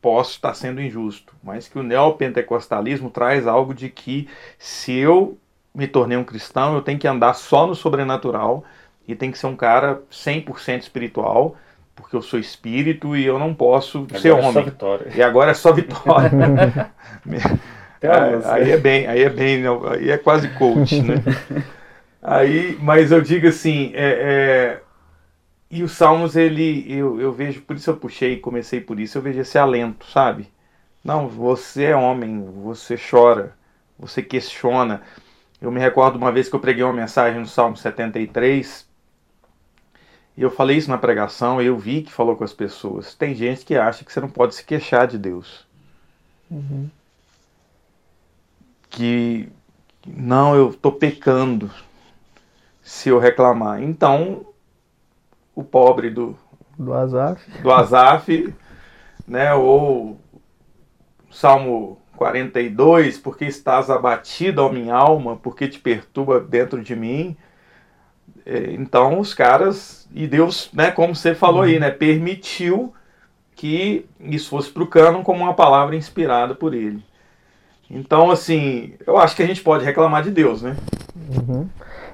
posso 0.00 0.32
estar 0.32 0.54
sendo 0.54 0.82
injusto, 0.82 1.34
mas 1.42 1.66
que 1.66 1.78
o 1.78 1.82
neopentecostalismo 1.82 3.10
traz 3.10 3.46
algo 3.46 3.72
de 3.72 3.88
que 3.88 4.28
se 4.58 4.92
eu 4.92 5.38
me 5.74 5.88
tornei 5.88 6.16
um 6.16 6.24
cristão, 6.24 6.74
eu 6.74 6.82
tenho 6.82 6.98
que 6.98 7.08
andar 7.08 7.34
só 7.34 7.66
no 7.66 7.74
sobrenatural 7.74 8.64
e 9.06 9.14
tem 9.14 9.30
que 9.30 9.38
ser 9.38 9.46
um 9.46 9.56
cara 9.56 10.02
100% 10.10 10.82
espiritual 10.82 11.56
porque 11.94 12.16
eu 12.16 12.22
sou 12.22 12.38
espírito 12.38 13.16
e 13.16 13.24
eu 13.24 13.38
não 13.38 13.54
posso 13.54 13.98
agora 13.98 14.20
ser 14.20 14.30
homem. 14.32 14.48
É 14.48 14.52
só 14.52 14.62
vitória. 14.62 15.12
E 15.14 15.22
agora 15.22 15.50
é 15.50 15.54
só 15.54 15.72
vitória. 15.72 16.30
aí, 18.50 18.72
é 18.72 18.76
bem, 18.76 19.06
aí 19.06 19.22
é 19.22 19.30
bem, 19.30 19.64
aí 19.90 20.10
é 20.10 20.18
quase 20.18 20.48
coach, 20.50 21.00
né? 21.00 21.14
aí, 22.20 22.76
mas 22.80 23.12
eu 23.12 23.20
digo 23.20 23.46
assim, 23.46 23.92
é, 23.94 24.10
é, 24.10 24.80
e 25.70 25.82
os 25.82 25.92
salmos 25.92 26.36
ele, 26.36 26.84
eu, 26.88 27.20
eu 27.20 27.32
vejo, 27.32 27.62
por 27.62 27.76
isso 27.76 27.90
eu 27.90 27.96
puxei, 27.96 28.38
comecei 28.38 28.80
por 28.80 28.98
isso, 28.98 29.16
eu 29.18 29.22
vejo 29.22 29.40
esse 29.40 29.56
alento, 29.56 30.06
sabe? 30.06 30.48
Não, 31.02 31.28
você 31.28 31.84
é 31.84 31.96
homem, 31.96 32.44
você 32.62 32.96
chora, 32.98 33.54
você 33.98 34.22
questiona. 34.22 35.02
Eu 35.60 35.70
me 35.70 35.80
recordo 35.80 36.16
uma 36.16 36.32
vez 36.32 36.48
que 36.48 36.56
eu 36.56 36.60
preguei 36.60 36.82
uma 36.82 36.92
mensagem 36.92 37.40
no 37.40 37.46
Salmo 37.46 37.76
73 37.76 38.86
e 40.36 40.42
eu 40.42 40.50
falei 40.50 40.76
isso 40.76 40.90
na 40.90 40.98
pregação 40.98 41.62
e 41.62 41.66
eu 41.66 41.78
vi 41.78 42.02
que 42.02 42.12
falou 42.12 42.36
com 42.36 42.44
as 42.44 42.52
pessoas. 42.52 43.14
Tem 43.14 43.34
gente 43.34 43.64
que 43.64 43.76
acha 43.76 44.04
que 44.04 44.12
você 44.12 44.20
não 44.20 44.28
pode 44.28 44.54
se 44.54 44.64
queixar 44.64 45.06
de 45.06 45.18
Deus. 45.18 45.66
Uhum. 46.50 46.90
Que 48.90 49.48
não, 50.06 50.54
eu 50.54 50.70
estou 50.70 50.92
pecando 50.92 51.70
se 52.82 53.08
eu 53.08 53.18
reclamar. 53.18 53.82
Então, 53.82 54.46
o 55.54 55.62
pobre 55.62 56.10
do 56.10 56.36
do 56.76 56.92
Azaf, 56.92 57.50
do 57.62 57.72
Azaf, 57.72 58.54
né, 59.26 59.54
ou 59.54 60.18
Salmo 61.30 62.00
42, 62.16 63.18
porque 63.18 63.44
estás 63.44 63.90
abatido, 63.90 64.62
ó 64.62 64.68
minha 64.70 64.94
alma, 64.94 65.36
porque 65.36 65.68
te 65.68 65.78
perturba 65.78 66.40
dentro 66.40 66.82
de 66.82 66.94
mim. 66.94 67.36
É, 68.46 68.72
então 68.72 69.18
os 69.18 69.32
caras, 69.32 70.06
e 70.14 70.26
Deus, 70.26 70.70
né, 70.72 70.90
como 70.90 71.14
você 71.14 71.34
falou 71.34 71.62
aí, 71.62 71.78
né, 71.78 71.90
permitiu 71.90 72.92
que 73.56 74.06
isso 74.20 74.50
fosse 74.50 74.70
para 74.70 74.82
o 74.82 74.86
cânon 74.86 75.22
como 75.22 75.44
uma 75.44 75.54
palavra 75.54 75.96
inspirada 75.96 76.54
por 76.54 76.74
ele. 76.74 77.02
Então, 77.90 78.30
assim, 78.30 78.94
eu 79.06 79.18
acho 79.18 79.36
que 79.36 79.42
a 79.42 79.46
gente 79.46 79.62
pode 79.62 79.84
reclamar 79.84 80.22
de 80.22 80.30
Deus, 80.30 80.62
né? 80.62 80.76
Uhum. 81.16 81.68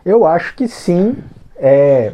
Eu 0.05 0.27
acho 0.27 0.55
que 0.55 0.69
sim. 0.69 1.17
É, 1.57 2.13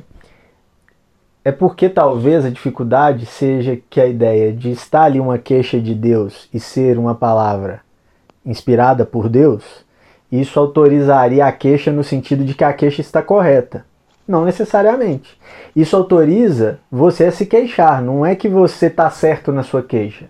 é 1.45 1.53
porque 1.53 1.89
talvez 1.89 2.45
a 2.45 2.51
dificuldade 2.51 3.27
seja 3.27 3.79
que 3.89 4.01
a 4.01 4.07
ideia 4.07 4.53
de 4.53 4.71
estar 4.71 5.05
ali 5.05 5.21
uma 5.21 5.39
queixa 5.39 5.81
de 5.81 5.95
Deus 5.95 6.49
e 6.53 6.61
ser 6.61 6.99
uma 6.99 7.15
palavra 7.15 7.81
inspirada 8.45 9.05
por 9.05 9.29
Deus, 9.29 9.65
isso 10.31 10.59
autorizaria 10.59 11.45
a 11.45 11.53
queixa 11.53 11.93
no 11.93 12.05
sentido 12.05 12.45
de 12.45 12.55
que 12.55 12.65
a 12.65 12.73
queixa 12.73 13.01
está 13.01 13.23
correta. 13.23 13.85
Não 14.27 14.45
necessariamente. 14.45 15.39
Isso 15.75 15.97
autoriza 15.97 16.81
você 16.91 17.25
a 17.25 17.33
se 17.33 17.47
queixar, 17.47 18.03
não 18.03 18.25
é 18.25 18.35
que 18.35 18.49
você 18.49 18.87
está 18.87 19.09
certo 19.11 19.53
na 19.53 19.63
sua 19.63 19.83
queixa. 19.83 20.27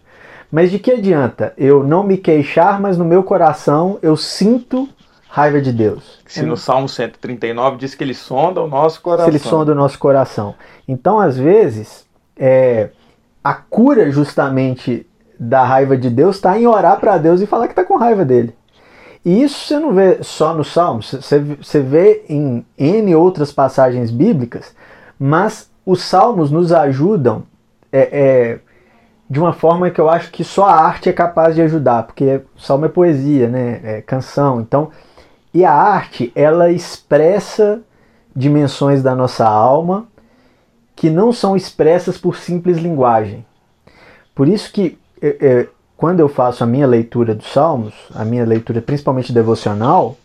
Mas 0.51 0.71
de 0.71 0.79
que 0.79 0.93
adianta 0.93 1.53
eu 1.57 1.83
não 1.83 2.03
me 2.03 2.17
queixar, 2.17 2.81
mas 2.81 2.97
no 2.97 3.05
meu 3.05 3.23
coração 3.23 3.99
eu 4.03 4.17
sinto 4.17 4.89
raiva 5.29 5.61
de 5.61 5.73
Deus? 5.73 6.19
Se 6.27 6.43
no 6.43 6.57
Salmo 6.57 6.89
139 6.89 7.77
diz 7.77 7.95
que 7.95 8.05
ele 8.05 8.15
sonda 8.15 8.63
o 8.63 8.69
nosso 8.69 9.01
coração. 9.03 9.27
Se 9.27 9.31
ele 9.31 9.39
sonda 9.39 9.73
o 9.73 9.75
nosso 9.75 9.99
coração. 9.99 10.55
Então, 10.87 11.19
às 11.19 11.37
vezes, 11.37 12.07
é, 12.37 12.91
a 13.43 13.55
cura 13.55 14.11
justamente 14.11 15.07
da 15.39 15.65
raiva 15.65 15.97
de 15.97 16.09
Deus 16.09 16.37
está 16.37 16.59
em 16.59 16.67
orar 16.67 16.99
para 16.99 17.19
Deus 17.19 17.41
e 17.41 17.47
falar 17.47 17.67
que 17.67 17.73
está 17.73 17.85
com 17.85 17.97
raiva 17.97 18.25
dele. 18.25 18.55
E 19.27 19.43
isso 19.43 19.67
você 19.67 19.79
não 19.81 19.93
vê 19.93 20.23
só 20.23 20.55
no 20.55 20.63
Salmo, 20.63 21.03
você, 21.03 21.41
você 21.41 21.81
vê 21.81 22.25
em 22.29 22.65
N 22.79 23.17
outras 23.17 23.51
passagens 23.51 24.09
bíblicas, 24.09 24.73
mas 25.19 25.69
os 25.85 26.03
Salmos 26.03 26.53
nos 26.53 26.71
ajudam 26.71 27.43
é, 27.91 28.09
é, 28.13 28.59
de 29.29 29.41
uma 29.41 29.53
forma 29.53 29.91
que 29.91 30.01
eu 30.01 30.09
acho 30.09 30.31
que 30.31 30.45
só 30.45 30.67
a 30.67 30.81
arte 30.81 31.09
é 31.09 31.13
capaz 31.13 31.57
de 31.57 31.63
ajudar, 31.63 32.05
porque 32.05 32.41
o 32.57 32.61
Salmo 32.61 32.85
é 32.85 32.89
poesia, 32.89 33.49
né? 33.49 33.81
é 33.83 34.01
canção. 34.01 34.61
Então, 34.61 34.93
e 35.53 35.65
a 35.65 35.73
arte, 35.73 36.31
ela 36.33 36.71
expressa 36.71 37.83
dimensões 38.35 39.03
da 39.03 39.13
nossa 39.13 39.45
alma 39.45 40.07
que 40.95 41.11
não 41.11 41.33
são 41.33 41.57
expressas 41.57 42.17
por 42.17 42.37
simples 42.37 42.79
linguagem. 42.79 43.45
Por 44.37 44.47
isso 44.47 44.73
que 44.73 44.97
é, 45.21 45.37
é 45.41 45.69
quando 45.97 46.21
eu 46.21 46.29
faço 46.29 46.63
a 46.63 46.67
minha 46.67 46.87
leitura 46.87 47.35
dos 47.35 47.51
Salmos, 47.53 47.95
a 48.15 48.25
minha 48.25 48.45
leitura 48.45 48.83
principalmente 48.83 49.33
devocional, 49.33 50.17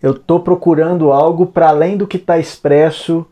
eu 0.00 0.12
estou 0.12 0.40
procurando 0.40 1.10
algo 1.10 1.46
para 1.46 1.68
além 1.68 1.96
do 1.96 2.06
que 2.06 2.16
está 2.16 2.38
expresso 2.38 3.26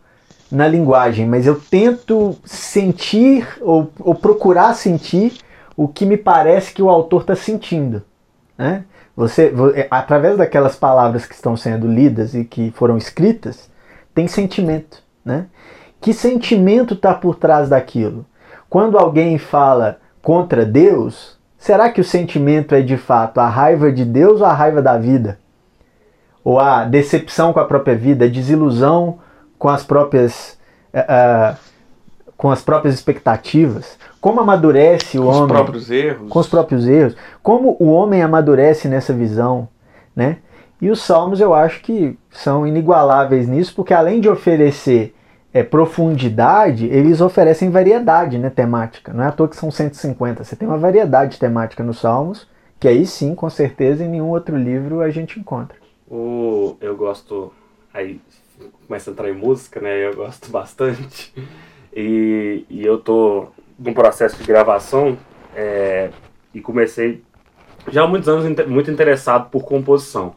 na 0.51 0.67
linguagem, 0.67 1.27
mas 1.27 1.47
eu 1.47 1.61
tento 1.61 2.37
sentir 2.45 3.47
ou, 3.61 3.91
ou, 3.99 4.15
procurar 4.15 4.75
sentir 4.75 5.35
o 5.77 5.87
que 5.87 6.05
me 6.05 6.17
parece 6.17 6.73
que 6.73 6.83
o 6.83 6.89
autor 6.89 7.23
está 7.23 7.37
sentindo. 7.37 8.03
Né? 8.57 8.85
Você, 9.17 9.53
é, 9.75 9.87
através 9.91 10.37
daquelas 10.37 10.77
palavras 10.77 11.27
que 11.27 11.35
estão 11.35 11.57
sendo 11.57 11.87
lidas 11.87 12.35
e 12.35 12.45
que 12.45 12.71
foram 12.73 12.97
escritas, 12.97 13.71
tem 14.15 14.27
sentimento. 14.29 15.03
Né? 15.25 15.47
Que 16.01 16.13
sentimento 16.13 16.95
está 16.95 17.15
por 17.15 17.37
trás 17.37 17.69
daquilo? 17.69 18.25
Quando 18.69 18.99
alguém 18.99 19.39
fala 19.39 19.99
contra 20.26 20.66
Deus, 20.66 21.38
será 21.56 21.88
que 21.88 22.00
o 22.00 22.04
sentimento 22.04 22.75
é 22.75 22.80
de 22.80 22.97
fato 22.97 23.38
a 23.38 23.49
raiva 23.49 23.92
de 23.92 24.04
Deus 24.04 24.40
ou 24.40 24.47
a 24.49 24.52
raiva 24.52 24.83
da 24.83 24.99
vida? 24.99 25.38
Ou 26.42 26.59
a 26.59 26.85
decepção 26.85 27.52
com 27.52 27.61
a 27.61 27.64
própria 27.64 27.95
vida, 27.95 28.25
a 28.25 28.28
desilusão 28.28 29.21
com 29.56 29.68
as 29.68 29.85
próprias 29.85 30.59
uh, 30.92 31.56
com 32.37 32.50
as 32.50 32.61
próprias 32.61 32.97
expectativas? 32.97 33.97
Como 34.21 34.40
amadurece 34.40 35.16
o 35.16 35.23
com 35.23 35.28
homem? 35.28 35.38
Com 35.38 35.45
os 35.45 35.52
próprios 35.52 35.90
erros. 35.92 36.28
Com 36.28 36.38
os 36.40 36.49
próprios 36.49 36.88
erros. 36.88 37.16
Como 37.40 37.76
o 37.78 37.92
homem 37.92 38.21
amadurece 38.21 38.88
nessa 38.88 39.12
visão, 39.12 39.68
né? 40.14 40.38
E 40.83 40.90
os 40.90 41.00
salmos 41.02 41.40
eu 41.40 41.54
acho 41.54 41.80
que 41.83 42.18
são 42.33 42.66
inigualáveis 42.66 43.47
nisso, 43.47 43.73
porque 43.76 43.95
além 43.95 44.21
de 44.21 44.28
oferecer 44.28 45.14
é, 45.57 45.63
profundidade, 45.63 46.85
eles 46.85 47.23
oferecem 47.23 47.71
variedade 47.71 48.39
né, 48.39 48.51
temática. 48.51 49.15
Não 49.15 49.25
é 49.25 49.29
à 49.29 49.33
toa 49.33 49.49
que 49.49 49.57
são 49.57 49.71
150. 49.71 50.45
Você 50.45 50.55
tem 50.55 50.69
uma 50.69 50.77
variedade 50.77 51.39
temática 51.39 51.83
nos 51.83 52.01
Salmos, 52.01 52.47
que 52.79 52.87
aí 52.87 53.07
sim, 53.07 53.35
com 53.35 53.49
certeza, 53.49 54.05
em 54.05 54.09
nenhum 54.09 54.29
outro 54.29 54.55
livro 54.55 55.01
a 55.01 55.09
gente 55.09 55.41
encontra. 55.41 55.79
O, 56.11 56.77
eu 56.79 56.95
gosto. 56.95 57.51
Aí 57.95 58.21
começa 58.87 59.09
a 59.09 59.13
entrar 59.13 59.31
em 59.31 59.35
música, 59.35 59.81
né? 59.81 60.07
Eu 60.07 60.15
gosto 60.15 60.51
bastante. 60.53 61.33
E, 61.91 62.67
e 62.69 62.85
eu 62.85 62.99
tô 62.99 63.47
num 63.79 63.95
processo 63.95 64.37
de 64.37 64.45
gravação 64.45 65.17
é, 65.55 66.11
e 66.53 66.61
comecei 66.61 67.23
já 67.89 68.03
há 68.03 68.07
muitos 68.07 68.29
anos 68.29 68.67
muito 68.67 68.91
interessado 68.91 69.49
por 69.49 69.65
composição, 69.65 70.35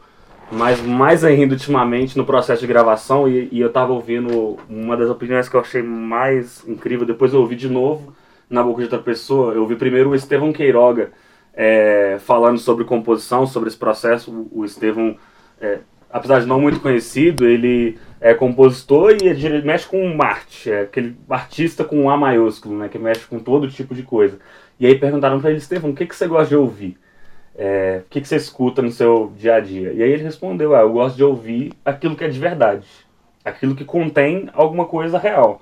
mas 0.50 0.80
mais 0.80 1.24
ainda 1.24 1.54
ultimamente 1.54 2.16
no 2.16 2.24
processo 2.24 2.60
de 2.60 2.66
gravação 2.66 3.28
e, 3.28 3.48
e 3.52 3.60
eu 3.60 3.68
estava 3.68 3.92
ouvindo 3.92 4.58
uma 4.68 4.96
das 4.96 5.08
opiniões 5.08 5.48
que 5.48 5.54
eu 5.54 5.60
achei 5.60 5.82
mais 5.82 6.66
incrível, 6.66 7.06
depois 7.06 7.32
eu 7.32 7.40
ouvi 7.40 7.54
de 7.56 7.68
novo 7.68 8.12
na 8.48 8.62
boca 8.62 8.78
de 8.78 8.84
outra 8.84 8.98
pessoa, 8.98 9.54
eu 9.54 9.62
ouvi 9.62 9.76
primeiro 9.76 10.10
o 10.10 10.14
Estevão 10.14 10.52
Queiroga 10.52 11.12
é, 11.54 12.18
falando 12.20 12.58
sobre 12.58 12.84
composição, 12.84 13.46
sobre 13.46 13.68
esse 13.68 13.78
processo, 13.78 14.48
o 14.50 14.64
Estevão, 14.64 15.16
é, 15.60 15.78
apesar 16.10 16.40
de 16.40 16.46
não 16.46 16.60
muito 16.60 16.80
conhecido, 16.80 17.46
ele 17.46 17.96
é 18.20 18.34
compositor 18.34 19.16
e 19.22 19.26
ele 19.26 19.62
mexe 19.62 19.86
com 19.86 20.20
arte, 20.20 20.70
é 20.70 20.82
aquele 20.82 21.16
artista 21.28 21.84
com 21.84 22.02
um 22.02 22.10
A 22.10 22.16
maiúsculo, 22.16 22.76
né, 22.76 22.88
que 22.88 22.98
mexe 22.98 23.24
com 23.26 23.38
todo 23.38 23.70
tipo 23.70 23.94
de 23.94 24.02
coisa. 24.02 24.38
E 24.80 24.86
aí 24.86 24.98
perguntaram 24.98 25.40
para 25.40 25.50
ele, 25.50 25.58
Estevão, 25.58 25.90
o 25.90 25.94
que, 25.94 26.06
que 26.06 26.16
você 26.16 26.26
gosta 26.26 26.48
de 26.48 26.56
ouvir? 26.56 26.98
É, 27.56 28.02
o 28.06 28.08
que, 28.08 28.20
que 28.20 28.28
você 28.28 28.36
escuta 28.36 28.80
no 28.80 28.90
seu 28.90 29.32
dia 29.36 29.56
a 29.56 29.60
dia? 29.60 29.92
E 29.92 30.02
aí 30.02 30.10
ele 30.10 30.22
respondeu, 30.22 30.74
ah, 30.74 30.80
eu 30.80 30.92
gosto 30.92 31.16
de 31.16 31.24
ouvir 31.24 31.72
aquilo 31.84 32.16
que 32.16 32.24
é 32.24 32.28
de 32.28 32.38
verdade, 32.38 32.86
aquilo 33.44 33.74
que 33.74 33.84
contém 33.84 34.48
alguma 34.54 34.86
coisa 34.86 35.18
real. 35.18 35.60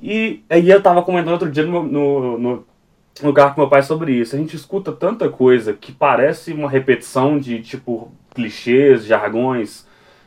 E 0.00 0.42
aí 0.48 0.70
eu 0.70 0.82
tava 0.82 1.02
comentando 1.02 1.32
outro 1.32 1.50
dia 1.50 1.64
no, 1.64 1.82
no, 1.82 2.64
no, 3.22 3.32
carro 3.34 3.54
com 3.54 3.60
meu 3.60 3.70
pai 3.70 3.82
sobre 3.82 4.12
isso. 4.12 4.36
A 4.36 4.38
gente 4.38 4.54
escuta 4.54 4.92
tanta 4.92 5.28
coisa 5.28 5.72
que 5.72 5.90
parece 5.90 6.52
uma 6.52 6.70
repetição 6.70 7.38
de, 7.38 7.60
tipo, 7.60 8.12
clichês, 8.32 9.04
jargões, 9.04 9.84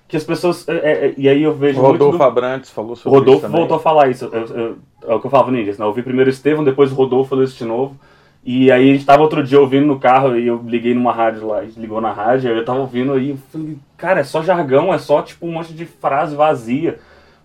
que 0.10 0.18
as 0.18 0.26
pessoas. 0.26 0.68
É, 0.68 0.74
é, 0.74 1.06
é 1.08 1.14
e 1.18 1.30
aí 1.30 1.42
eu 1.42 1.56
vejo. 1.56 1.80
Rodolfo 1.80 2.18
do... 2.18 2.24
Abrantes 2.24 2.70
falou 2.70 2.98
sobre 2.98 3.18
Rodolfo 3.18 3.40
isso. 3.40 3.48
Rodolfo 3.48 3.58
voltou 3.58 3.78
a 3.78 3.80
falar 3.80 4.10
isso. 4.10 4.26
Eu, 4.26 4.46
eu, 4.46 4.78
é 5.08 5.16
o 5.16 5.20
que 5.22 5.28
eu 5.28 5.32
falava 5.32 5.52
no 5.52 5.58
início. 5.58 5.80
Né? 5.80 5.86
Eu 5.86 5.90
ouvi 5.90 6.04
primeiro 6.04 6.30
o 6.30 6.34
Estevão, 6.34 6.66
depois 6.66 6.92
o 6.92 6.96
Rodolfo 6.96 7.30
falou 7.30 7.46
isso 7.46 7.58
de 7.58 7.66
novo. 7.66 7.98
E 8.44 8.72
aí 8.72 8.90
a 8.90 8.94
gente 8.94 9.06
tava 9.06 9.22
outro 9.22 9.44
dia 9.44 9.60
ouvindo 9.60 9.86
no 9.86 10.00
carro 10.00 10.36
e 10.36 10.48
eu 10.48 10.64
liguei 10.66 10.96
numa 10.96 11.14
rádio 11.14 11.48
lá, 11.48 11.62
ligou 11.62 12.02
na 12.02 12.12
rádio, 12.12 12.50
eu 12.50 12.66
tava 12.66 12.80
ouvindo 12.80 13.14
aí, 13.14 13.38
falei, 13.52 13.78
cara, 13.96 14.22
é 14.22 14.24
só 14.24 14.42
jargão, 14.42 14.92
é 14.92 14.98
só 14.98 15.22
tipo 15.22 15.46
um 15.46 15.52
monte 15.52 15.74
de 15.74 15.86
frase 15.86 16.36
vazia. 16.36 17.00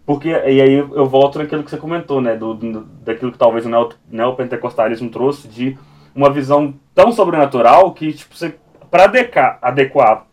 Porque, 0.07 0.31
e 0.31 0.63
aí 0.63 0.75
eu 0.75 1.07
volto 1.07 1.39
naquilo 1.39 1.65
que 1.65 1.71
você 1.71 1.77
comentou, 1.77 2.21
né, 2.21 2.37
do, 2.37 2.55
do 2.55 2.81
daquilo 3.05 3.33
que 3.33 3.39
talvez 3.39 3.67
o 3.67 3.69
neo, 3.69 3.91
neopentecostalismo 4.09 5.11
trouxe, 5.11 5.49
de 5.49 5.77
uma 6.15 6.31
visão 6.31 6.75
tão 6.95 7.13
sobrenatural 7.13 7.93
que, 7.93 8.13
tipo, 8.13 8.35
você, 8.35 8.57
pra 8.91 9.05
adequar, 9.05 9.59
adequar 9.61 10.27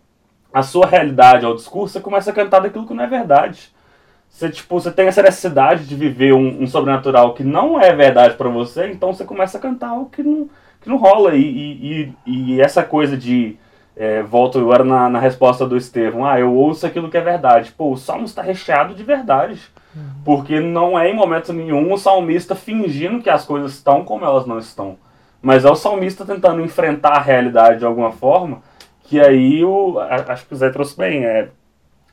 a 0.54 0.62
sua 0.62 0.86
realidade 0.86 1.44
ao 1.46 1.56
discurso, 1.56 1.94
você 1.94 2.00
começa 2.00 2.30
a 2.30 2.34
cantar 2.34 2.60
daquilo 2.60 2.86
que 2.88 2.94
não 2.94 3.04
é 3.04 3.08
verdade. 3.08 3.73
Você, 4.34 4.50
tipo, 4.50 4.80
você 4.80 4.92
tem 4.92 5.06
essa 5.06 5.22
necessidade 5.22 5.86
de 5.86 5.96
viver 5.96 6.34
um, 6.34 6.64
um 6.64 6.68
sobrenatural 6.68 7.36
que 7.36 7.44
não 7.44 7.80
é 7.80 7.94
verdade 7.94 8.34
para 8.36 8.50
você, 8.50 8.88
então 8.88 9.14
você 9.14 9.24
começa 9.24 9.60
a 9.60 9.62
cantar 9.62 9.90
algo 9.90 10.10
que 10.10 10.24
não, 10.24 10.50
que 10.82 10.90
não 10.90 10.98
rola. 10.98 11.36
E, 11.36 11.44
e, 11.44 12.14
e, 12.26 12.56
e 12.56 12.62
essa 12.62 12.82
coisa 12.82 13.16
de. 13.16 13.56
É, 13.96 14.24
volto 14.24 14.58
agora 14.58 14.84
na, 14.84 15.08
na 15.08 15.20
resposta 15.20 15.68
do 15.68 15.78
Estevão. 15.78 16.26
Ah, 16.26 16.40
eu 16.40 16.52
ouço 16.52 16.84
aquilo 16.84 17.12
que 17.12 17.18
é 17.18 17.22
verdade. 17.22 17.72
Pô, 17.72 17.92
o 17.92 17.98
salmo 17.98 18.26
está 18.26 18.42
recheado 18.42 18.96
de 18.96 19.04
verdade. 19.04 19.62
Uhum. 19.96 20.02
Porque 20.26 20.60
não 20.60 20.98
é 20.98 21.08
em 21.08 21.16
momento 21.16 21.54
nenhum 21.54 21.94
o 21.94 21.98
salmista 21.98 22.56
fingindo 22.56 23.22
que 23.22 23.30
as 23.30 23.46
coisas 23.46 23.74
estão 23.74 24.04
como 24.04 24.26
elas 24.26 24.48
não 24.48 24.58
estão. 24.58 24.98
Mas 25.44 25.64
é 25.64 25.70
o 25.70 25.76
salmista 25.76 26.26
tentando 26.26 26.60
enfrentar 26.62 27.18
a 27.18 27.22
realidade 27.22 27.80
de 27.80 27.86
alguma 27.86 28.12
forma 28.12 28.64
que 29.04 29.20
aí 29.20 29.64
o, 29.64 30.00
acho 30.00 30.48
que 30.48 30.56
o 30.56 30.58
Zé 30.58 30.72
trouxe 30.72 30.98
bem. 30.98 31.24
É, 31.24 31.50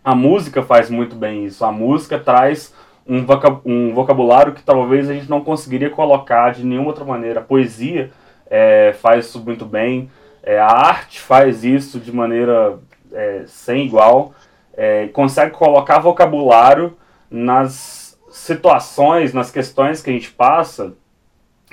a 0.05 0.15
música 0.15 0.63
faz 0.63 0.91
muito 0.91 1.15
bem 1.15 1.45
isso. 1.45 1.65
A 1.65 1.73
música 1.73 2.19
traz 2.19 2.75
um, 3.07 3.25
um 3.65 3.95
vocabulário 3.95 4.55
que 4.55 4.63
talvez 4.63 5.09
a 5.09 5.15
gente 5.15 5.29
não 5.29 5.43
conseguiria 5.43 5.91
colocar 5.91 6.53
de 6.53 6.65
nenhuma 6.65 6.89
outra 6.89 7.05
maneira. 7.05 7.41
A 7.41 7.45
poesia 7.45 8.11
é, 8.49 8.95
faz 9.01 9.27
isso 9.27 9.41
muito 9.41 9.65
bem. 9.65 10.11
É, 10.43 10.59
a 10.59 10.67
arte 10.67 11.21
faz 11.21 11.65
isso 11.65 12.01
de 12.01 12.13
maneira 12.13 12.79
é, 13.13 13.45
sem 13.47 13.87
igual. 13.87 14.33
É, 14.75 15.09
consegue 15.09 15.53
colocar 15.53 15.99
vocabulário 15.99 16.97
nas 17.31 18.19
situações, 18.31 19.35
nas 19.35 19.51
questões 19.51 20.01
que 20.01 20.11
a 20.11 20.13
gente 20.13 20.31
passa, 20.31 20.95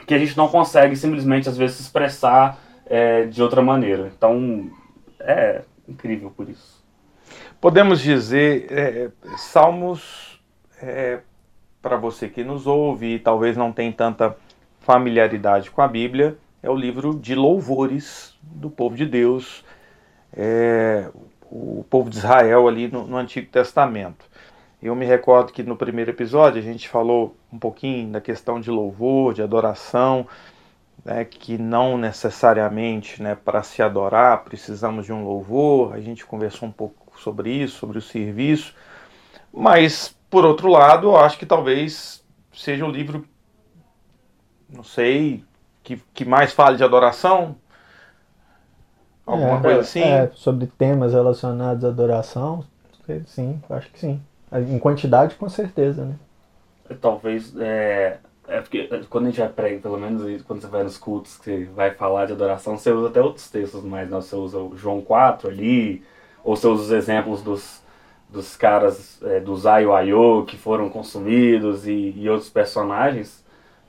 que 0.06 0.14
a 0.14 0.18
gente 0.18 0.36
não 0.36 0.48
consegue 0.48 0.96
simplesmente 0.96 1.48
às 1.48 1.58
vezes 1.58 1.80
expressar 1.80 2.60
é, 2.86 3.24
de 3.26 3.42
outra 3.42 3.62
maneira. 3.62 4.12
Então, 4.16 4.70
é 5.20 5.62
incrível 5.88 6.32
por 6.36 6.50
isso. 6.50 6.77
Podemos 7.60 8.02
dizer, 8.02 8.68
é, 8.70 9.10
Salmos, 9.36 10.40
é, 10.80 11.22
para 11.82 11.98
você 11.98 12.30
que 12.30 12.44
nos 12.44 12.68
ouve 12.68 13.16
e 13.16 13.20
talvez 13.20 13.58
não 13.58 13.72
tem 13.72 13.92
tanta 13.92 14.38
familiaridade 14.82 15.72
com 15.72 15.82
a 15.82 15.88
Bíblia, 15.88 16.38
é 16.62 16.70
o 16.70 16.76
livro 16.76 17.18
de 17.18 17.34
louvores 17.34 18.38
do 18.44 18.70
povo 18.70 18.96
de 18.96 19.08
Deus, 19.08 19.66
é, 20.32 21.10
o 21.50 21.84
povo 21.90 22.12
de 22.12 22.18
Israel 22.18 22.68
ali 22.68 22.88
no, 22.88 23.08
no 23.08 23.18
Antigo 23.18 23.50
Testamento. 23.50 24.26
Eu 24.82 24.96
me 24.96 25.06
recordo 25.08 25.52
que 25.52 25.64
no 25.64 25.76
primeiro 25.76 26.12
episódio 26.12 26.60
a 26.60 26.64
gente 26.64 26.88
falou 26.88 27.36
um 27.52 27.58
pouquinho 27.58 28.12
da 28.12 28.22
questão 28.22 28.60
de 28.60 28.70
louvor, 28.70 29.34
de 29.34 29.42
adoração, 29.42 30.28
né, 31.04 31.26
que 31.26 31.58
não 31.58 31.98
necessariamente 31.98 33.22
né, 33.22 33.34
para 33.34 33.64
se 33.64 33.82
adorar 33.82 34.44
precisamos 34.44 35.08
de 35.08 35.12
um 35.12 35.24
louvor, 35.24 35.96
a 35.96 36.00
gente 36.00 36.24
conversou 36.24 36.70
um 36.70 36.72
pouco 36.72 37.07
sobre 37.18 37.52
isso, 37.52 37.78
sobre 37.78 37.98
o 37.98 38.02
serviço, 38.02 38.74
mas 39.54 40.16
por 40.30 40.46
outro 40.46 40.70
lado, 40.70 41.08
eu 41.08 41.18
acho 41.18 41.38
que 41.38 41.46
talvez 41.46 42.24
seja 42.54 42.86
o 42.86 42.92
livro, 42.92 43.26
não 44.70 44.84
sei, 44.84 45.44
que, 45.84 46.02
que 46.14 46.26
mais 46.26 46.54
fale 46.54 46.78
de 46.78 46.84
adoração, 46.84 47.56
alguma 49.26 49.58
é, 49.58 49.62
coisa 49.62 49.80
assim. 49.82 50.02
É, 50.02 50.30
sobre 50.34 50.68
temas 50.68 51.14
relacionados 51.14 51.84
à 51.84 51.88
adoração, 51.88 52.64
sim, 53.26 53.62
acho 53.70 53.90
que 53.92 54.00
sim. 54.00 54.22
Em 54.52 54.80
quantidade, 54.80 55.36
com 55.36 55.50
certeza, 55.50 56.06
né? 56.06 56.16
Talvez 57.02 57.54
é, 57.58 58.18
é 58.48 58.62
porque 58.62 58.88
é, 58.90 59.02
quando 59.10 59.26
a 59.26 59.30
gente 59.30 59.40
vai 59.40 59.50
pregar, 59.50 59.82
pelo 59.82 59.98
menos 59.98 60.42
quando 60.44 60.62
você 60.62 60.68
vai 60.68 60.84
nos 60.84 60.98
cultos, 60.98 61.38
que 61.38 61.44
você 61.44 61.66
vai 61.66 61.92
falar 61.92 62.26
de 62.26 62.34
adoração, 62.34 62.78
você 62.78 62.92
usa 62.92 63.10
até 63.10 63.22
outros 63.22 63.50
textos 63.50 63.84
mais, 63.84 64.10
né? 64.10 64.16
Você 64.16 64.36
usa 64.36 64.58
o 64.58 64.76
João 64.78 65.02
4 65.02 65.50
ali, 65.50 66.04
ou 66.48 66.54
os 66.54 66.92
exemplos 66.92 67.42
dos, 67.42 67.82
dos 68.30 68.56
caras 68.56 69.20
é, 69.22 69.42
do 69.42 69.54
Zayo 69.58 69.94
Ayo 69.94 70.46
que 70.46 70.56
foram 70.56 70.90
consumidos 70.90 71.86
e, 71.86 72.14
e 72.16 72.30
outros 72.30 72.50
personagens. 72.50 73.44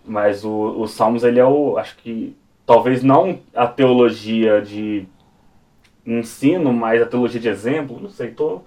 Mas 0.04 0.44
o, 0.44 0.50
o 0.50 0.88
Salmos, 0.88 1.22
ele 1.22 1.38
é 1.38 1.44
o, 1.44 1.78
acho 1.78 1.96
que, 1.98 2.36
talvez 2.66 3.02
não 3.02 3.38
a 3.54 3.66
teologia 3.66 4.60
de 4.60 5.06
ensino, 6.04 6.72
mas 6.72 7.00
a 7.00 7.06
teologia 7.06 7.40
de 7.40 7.48
exemplo, 7.48 8.00
não 8.00 8.08
sei, 8.08 8.30
tô 8.30 8.54
uhum. 8.54 8.62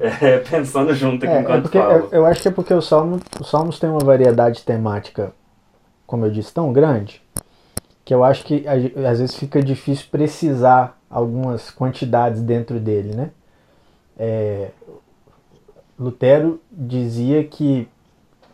é, 0.20 0.38
pensando 0.38 0.92
junto 0.92 1.24
aqui 1.24 1.34
é, 1.34 1.40
enquanto 1.40 1.58
é 1.58 1.62
porque, 1.62 1.78
falo. 1.78 1.92
Eu, 1.92 2.08
eu, 2.10 2.26
acho 2.26 2.42
que 2.42 2.48
é 2.48 2.50
porque 2.50 2.74
o 2.74 2.82
Salmo, 2.82 3.20
os 3.40 3.48
Salmos 3.48 3.78
tem 3.78 3.88
uma 3.88 4.00
variedade 4.00 4.64
temática, 4.64 5.32
como 6.06 6.26
eu 6.26 6.30
disse, 6.30 6.52
tão 6.52 6.72
grande, 6.72 7.22
que 8.10 8.14
eu 8.14 8.24
acho 8.24 8.44
que 8.44 8.64
às 8.66 9.20
vezes 9.20 9.36
fica 9.36 9.62
difícil 9.62 10.08
precisar 10.10 10.98
algumas 11.08 11.70
quantidades 11.70 12.42
dentro 12.42 12.80
dele, 12.80 13.14
né? 13.14 13.30
É, 14.18 14.70
Lutero 15.96 16.60
dizia 16.72 17.44
que 17.44 17.88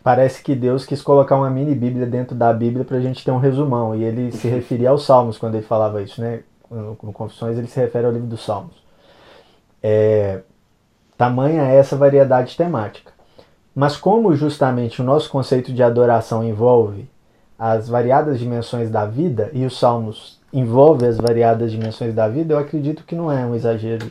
parece 0.04 0.42
que 0.42 0.54
Deus 0.54 0.84
quis 0.84 1.00
colocar 1.00 1.36
uma 1.36 1.48
mini 1.48 1.74
Bíblia 1.74 2.04
dentro 2.04 2.36
da 2.36 2.52
Bíblia 2.52 2.84
para 2.84 2.98
a 2.98 3.00
gente 3.00 3.24
ter 3.24 3.30
um 3.30 3.38
resumão, 3.38 3.94
e 3.94 4.04
ele 4.04 4.30
se 4.30 4.46
referia 4.46 4.90
aos 4.90 5.06
Salmos 5.06 5.38
quando 5.38 5.54
ele 5.54 5.64
falava 5.64 6.02
isso, 6.02 6.20
né? 6.20 6.42
no, 6.70 6.94
Confissões, 6.94 7.56
ele 7.56 7.66
se 7.66 7.80
refere 7.80 8.04
ao 8.04 8.12
livro 8.12 8.28
dos 8.28 8.44
Salmos. 8.44 8.76
É, 9.82 10.42
tamanha 11.16 11.62
é 11.62 11.76
essa 11.76 11.96
variedade 11.96 12.58
temática. 12.58 13.10
Mas 13.74 13.96
como 13.96 14.36
justamente 14.36 15.00
o 15.00 15.04
nosso 15.04 15.30
conceito 15.30 15.72
de 15.72 15.82
adoração 15.82 16.44
envolve 16.44 17.08
as 17.58 17.88
variadas 17.88 18.38
dimensões 18.38 18.90
da 18.90 19.06
vida 19.06 19.50
e 19.52 19.64
os 19.64 19.78
Salmos 19.78 20.38
envolve 20.52 21.06
as 21.06 21.16
variadas 21.16 21.70
dimensões 21.70 22.14
da 22.14 22.28
vida, 22.28 22.54
eu 22.54 22.58
acredito 22.58 23.04
que 23.04 23.14
não 23.14 23.30
é 23.30 23.44
um 23.44 23.54
exagero 23.54 24.10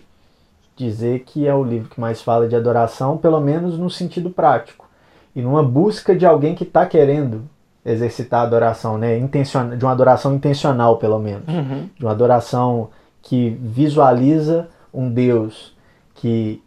dizer 0.75 1.21
que 1.21 1.47
é 1.47 1.53
o 1.53 1.63
livro 1.63 1.89
que 1.89 1.99
mais 1.99 2.21
fala 2.21 2.47
de 2.47 2.55
adoração, 2.55 3.17
pelo 3.17 3.39
menos 3.39 3.77
no 3.77 3.89
sentido 3.89 4.29
prático, 4.29 4.87
e 5.35 5.41
numa 5.41 5.63
busca 5.63 6.15
de 6.15 6.25
alguém 6.25 6.53
que 6.53 6.63
está 6.63 6.85
querendo 6.85 7.43
exercitar 7.85 8.41
a 8.41 8.43
adoração, 8.43 8.97
né? 8.97 9.17
Intencion... 9.17 9.77
De 9.77 9.85
uma 9.85 9.91
adoração 9.91 10.33
intencional, 10.33 10.97
pelo 10.97 11.19
menos. 11.19 11.47
Uhum. 11.47 11.89
De 11.97 12.03
uma 12.03 12.11
adoração 12.11 12.89
que 13.21 13.51
visualiza 13.61 14.67
um 14.93 15.09
Deus 15.09 15.75
que 16.15 16.61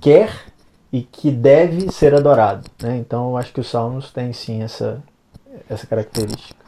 quer 0.00 0.30
e 0.92 1.02
que 1.02 1.30
deve 1.30 1.90
ser 1.90 2.14
adorado. 2.14 2.68
Né? 2.82 2.98
Então, 2.98 3.30
eu 3.30 3.36
acho 3.36 3.52
que 3.52 3.60
os 3.60 3.70
Salmos 3.70 4.10
têm 4.10 4.32
sim 4.32 4.62
essa, 4.62 5.02
essa 5.68 5.86
característica. 5.86 6.64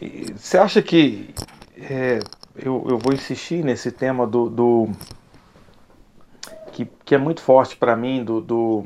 E 0.00 0.32
você 0.32 0.58
acha 0.58 0.82
que. 0.82 1.34
É, 1.78 2.20
eu, 2.54 2.86
eu 2.88 2.98
vou 2.98 3.12
insistir 3.12 3.64
nesse 3.64 3.90
tema 3.90 4.26
do. 4.26 4.48
do 4.48 4.88
que, 6.72 6.86
que 7.04 7.14
é 7.14 7.18
muito 7.18 7.40
forte 7.40 7.76
para 7.76 7.96
mim, 7.96 8.22
do, 8.22 8.40
do, 8.40 8.84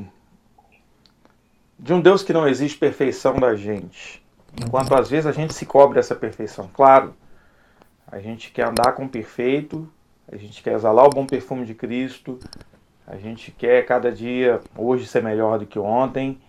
de 1.77 1.93
um 1.93 1.99
Deus 1.99 2.23
que 2.23 2.31
não 2.31 2.47
exige 2.47 2.77
perfeição 2.77 3.37
da 3.37 3.55
gente. 3.55 4.23
Enquanto 4.65 4.95
às 4.95 5.09
vezes 5.09 5.25
a 5.25 5.31
gente 5.31 5.53
se 5.53 5.65
cobre 5.65 5.99
essa 5.99 6.15
perfeição. 6.15 6.69
Claro, 6.73 7.13
a 8.07 8.19
gente 8.19 8.51
quer 8.51 8.67
andar 8.67 8.93
com 8.93 9.05
o 9.05 9.09
perfeito 9.09 9.89
a 10.31 10.37
gente 10.37 10.63
quer 10.63 10.73
exalar 10.73 11.05
o 11.05 11.09
bom 11.09 11.25
perfume 11.25 11.65
de 11.65 11.75
Cristo, 11.75 12.39
a 13.05 13.17
gente 13.17 13.51
quer 13.51 13.85
cada 13.85 14.09
dia, 14.09 14.61
hoje, 14.77 15.05
ser 15.05 15.21
melhor 15.21 15.59
do 15.59 15.65
que 15.65 15.77
ontem. 15.77 16.39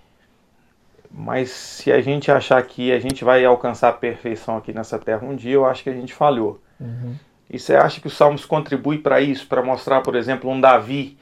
Mas 1.14 1.51
se 1.51 1.92
a 1.92 2.01
gente 2.01 2.31
achar 2.31 2.62
que 2.62 2.90
a 2.90 2.98
gente 2.98 3.22
vai 3.22 3.44
alcançar 3.44 3.90
a 3.90 3.92
perfeição 3.92 4.57
aqui 4.57 4.72
nessa 4.72 4.98
terra 4.98 5.27
um 5.27 5.37
dia, 5.37 5.53
eu 5.53 5.66
acho 5.66 5.83
que 5.83 5.90
a 5.90 5.94
gente 5.94 6.14
falhou. 6.14 6.61
Uhum. 6.81 7.14
E 7.51 7.59
você 7.59 7.75
acha 7.75 8.01
que 8.01 8.07
os 8.07 8.16
Salmos 8.16 8.46
contribuem 8.46 8.98
para 8.98 9.20
isso, 9.20 9.46
para 9.46 9.62
mostrar, 9.62 10.01
por 10.01 10.16
exemplo, 10.16 10.51
um 10.51 10.59
Davi, 10.59 11.18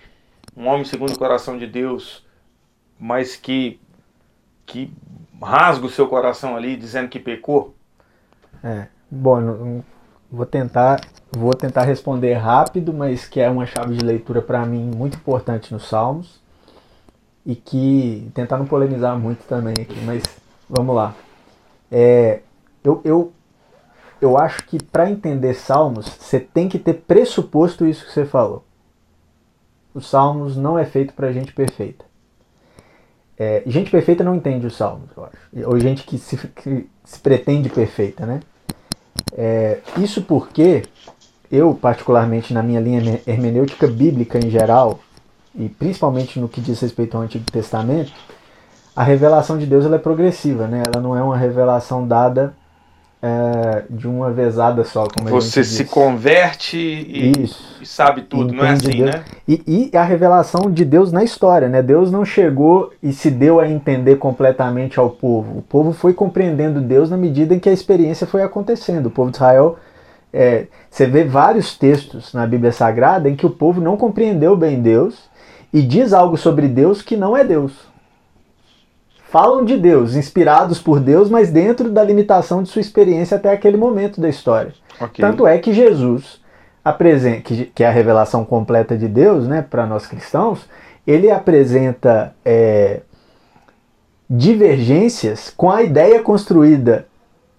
um 0.57 0.69
homem 0.69 0.85
segundo 0.85 1.13
o 1.13 1.19
coração 1.19 1.59
de 1.59 1.67
Deus, 1.67 2.25
mas 2.99 3.35
que, 3.35 3.81
que 4.65 4.93
rasga 5.43 5.87
o 5.87 5.91
seu 5.91 6.07
coração 6.07 6.57
ali 6.57 6.77
dizendo 6.77 7.09
que 7.09 7.19
pecou? 7.19 7.75
É, 8.63 8.87
bom, 9.11 9.83
vou 10.31 10.47
tentar, 10.47 11.01
vou 11.33 11.53
tentar 11.53 11.83
responder 11.83 12.35
rápido, 12.35 12.93
mas 12.93 13.27
que 13.27 13.41
é 13.41 13.51
uma 13.51 13.67
chave 13.67 13.97
de 13.97 14.05
leitura 14.05 14.41
para 14.41 14.65
mim 14.65 14.89
muito 14.95 15.17
importante 15.17 15.73
nos 15.73 15.89
Salmos 15.89 16.40
e 17.45 17.55
que 17.55 18.31
tentar 18.35 18.59
não 18.59 18.67
polemizar 18.67 19.19
muito 19.19 19.45
também 19.47 19.75
aqui, 19.81 19.99
mas 20.05 20.23
vamos 20.69 20.95
lá. 20.95 21.15
É, 21.91 22.41
eu, 22.85 23.01
eu 23.05 23.33
eu 24.21 24.37
acho 24.37 24.67
que 24.67 24.83
para 24.83 25.11
entender 25.11 25.55
Salmos, 25.55 26.07
você 26.07 26.39
tem 26.39 26.69
que 26.69 26.79
ter 26.79 26.95
pressuposto 26.95 27.87
isso 27.87 28.05
que 28.05 28.13
você 28.13 28.27
falou. 28.27 28.65
Os 29.95 30.09
Salmos 30.09 30.57
não 30.57 30.79
é 30.79 30.85
feito 30.85 31.15
para 31.15 31.33
gente 31.33 31.53
perfeita. 31.53 32.05
É, 33.39 33.63
gente 33.67 33.91
perfeita 33.91 34.23
não 34.23 34.35
entende 34.35 34.67
os 34.67 34.77
Salmos, 34.77 35.09
eu 35.17 35.25
acho. 35.25 35.69
Ou 35.71 35.81
gente 35.81 36.05
que 36.05 36.19
se, 36.19 36.37
que 36.37 36.87
se 37.03 37.19
pretende 37.19 37.71
perfeita, 37.71 38.27
né? 38.27 38.41
É, 39.33 39.79
isso 39.97 40.23
porque 40.23 40.83
eu, 41.51 41.75
particularmente 41.75 42.53
na 42.53 42.63
minha 42.63 42.81
linha 42.81 43.23
hermenêutica 43.27 43.87
bíblica 43.87 44.39
em 44.39 44.51
geral, 44.51 45.01
e 45.55 45.69
principalmente 45.69 46.39
no 46.39 46.49
que 46.49 46.61
diz 46.61 46.81
respeito 46.81 47.17
ao 47.17 47.23
Antigo 47.23 47.45
Testamento, 47.51 48.13
a 48.95 49.03
revelação 49.03 49.59
de 49.59 49.67
Deus 49.67 49.85
ela 49.85 49.97
é 49.97 49.99
progressiva, 49.99 50.67
né? 50.67 50.83
Ela 50.87 51.03
não 51.03 51.17
é 51.17 51.23
uma 51.23 51.37
revelação 51.37 52.07
dada 52.07 52.55
é, 53.23 53.85
de 53.91 54.09
uma 54.09 54.31
vezada 54.31 54.85
só. 54.85 55.07
Como 55.07 55.29
Você 55.29 55.63
se 55.63 55.85
converte 55.85 56.77
e, 56.77 57.33
e 57.81 57.87
sabe 57.87 58.23
tudo, 58.23 58.53
não 58.53 58.65
é 58.65 58.71
assim, 58.71 58.91
Deus. 58.91 59.11
né? 59.11 59.25
E, 59.47 59.91
e, 59.93 59.97
a 59.97 60.03
revelação 60.03 60.71
de 60.71 60.85
Deus 60.85 61.13
na 61.13 61.23
história, 61.23 61.69
né? 61.69 61.83
Deus 61.83 62.11
não 62.11 62.25
chegou 62.25 62.93
e 63.03 63.13
se 63.13 63.31
deu 63.31 63.61
a 63.61 63.69
entender 63.69 64.17
completamente 64.17 64.99
ao 64.99 65.11
povo. 65.11 65.59
O 65.59 65.63
povo 65.63 65.93
foi 65.93 66.15
compreendendo 66.15 66.81
Deus 66.81 67.11
na 67.11 67.17
medida 67.17 67.55
em 67.55 67.59
que 67.59 67.69
a 67.69 67.73
experiência 67.73 68.27
foi 68.27 68.43
acontecendo. 68.43 69.07
O 69.07 69.11
povo 69.11 69.31
de 69.31 69.37
Israel, 69.37 69.77
é, 70.33 70.67
você 70.91 71.07
vê 71.07 71.25
vários 71.25 71.77
textos 71.77 72.33
na 72.33 72.47
Bíblia 72.47 72.73
Sagrada 72.73 73.29
em 73.29 73.37
que 73.37 73.47
o 73.47 73.51
povo 73.51 73.81
não 73.81 73.97
compreendeu 73.97 74.57
bem 74.57 74.81
Deus 74.81 75.30
e 75.73 75.83
diz 75.83 76.13
algo 76.13 76.37
sobre 76.37 76.69
Deus 76.69 77.03
que 77.03 77.17
não 77.17 77.37
é 77.37 77.45
Deus 77.45 77.91
falam 79.31 79.65
de 79.65 79.79
Deus, 79.79 80.17
inspirados 80.17 80.81
por 80.81 80.99
Deus, 80.99 81.31
mas 81.31 81.53
dentro 81.53 81.89
da 81.89 82.03
limitação 82.03 82.65
de 82.65 82.69
sua 82.69 82.81
experiência 82.81 83.37
até 83.37 83.53
aquele 83.53 83.77
momento 83.77 84.21
da 84.21 84.29
história. 84.29 84.73
Okay. 85.01 85.25
Tanto 85.25 85.47
é 85.47 85.57
que 85.59 85.73
Jesus 85.73 86.41
que, 87.73 87.85
é 87.85 87.87
a 87.87 87.93
revelação 87.93 88.45
completa 88.45 88.99
de 88.99 89.07
Deus, 89.07 89.47
né, 89.47 89.63
para 89.63 89.87
nós 89.87 90.07
cristãos, 90.07 90.67
ele 91.07 91.31
apresenta 91.31 92.35
é, 92.45 93.03
divergências 94.29 95.53
com 95.57 95.71
a 95.71 95.83
ideia 95.83 96.21
construída 96.23 97.07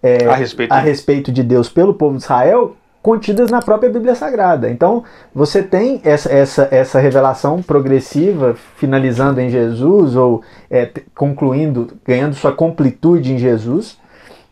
é, 0.03 0.25
a, 0.25 0.35
respeito. 0.35 0.71
a 0.73 0.79
respeito 0.79 1.31
de 1.31 1.41
Deus 1.41 1.69
pelo 1.69 1.93
povo 1.93 2.17
de 2.17 2.23
Israel 2.23 2.75
contidas 3.01 3.49
na 3.49 3.61
própria 3.61 3.89
Bíblia 3.89 4.15
Sagrada. 4.15 4.69
Então, 4.69 5.03
você 5.33 5.63
tem 5.63 5.99
essa, 6.03 6.31
essa, 6.31 6.67
essa 6.71 6.99
revelação 6.99 7.61
progressiva, 7.61 8.55
finalizando 8.75 9.41
em 9.41 9.49
Jesus, 9.49 10.15
ou 10.15 10.43
é, 10.69 10.89
concluindo, 11.15 11.87
ganhando 12.05 12.35
sua 12.35 12.51
completude 12.51 13.33
em 13.33 13.37
Jesus. 13.37 13.97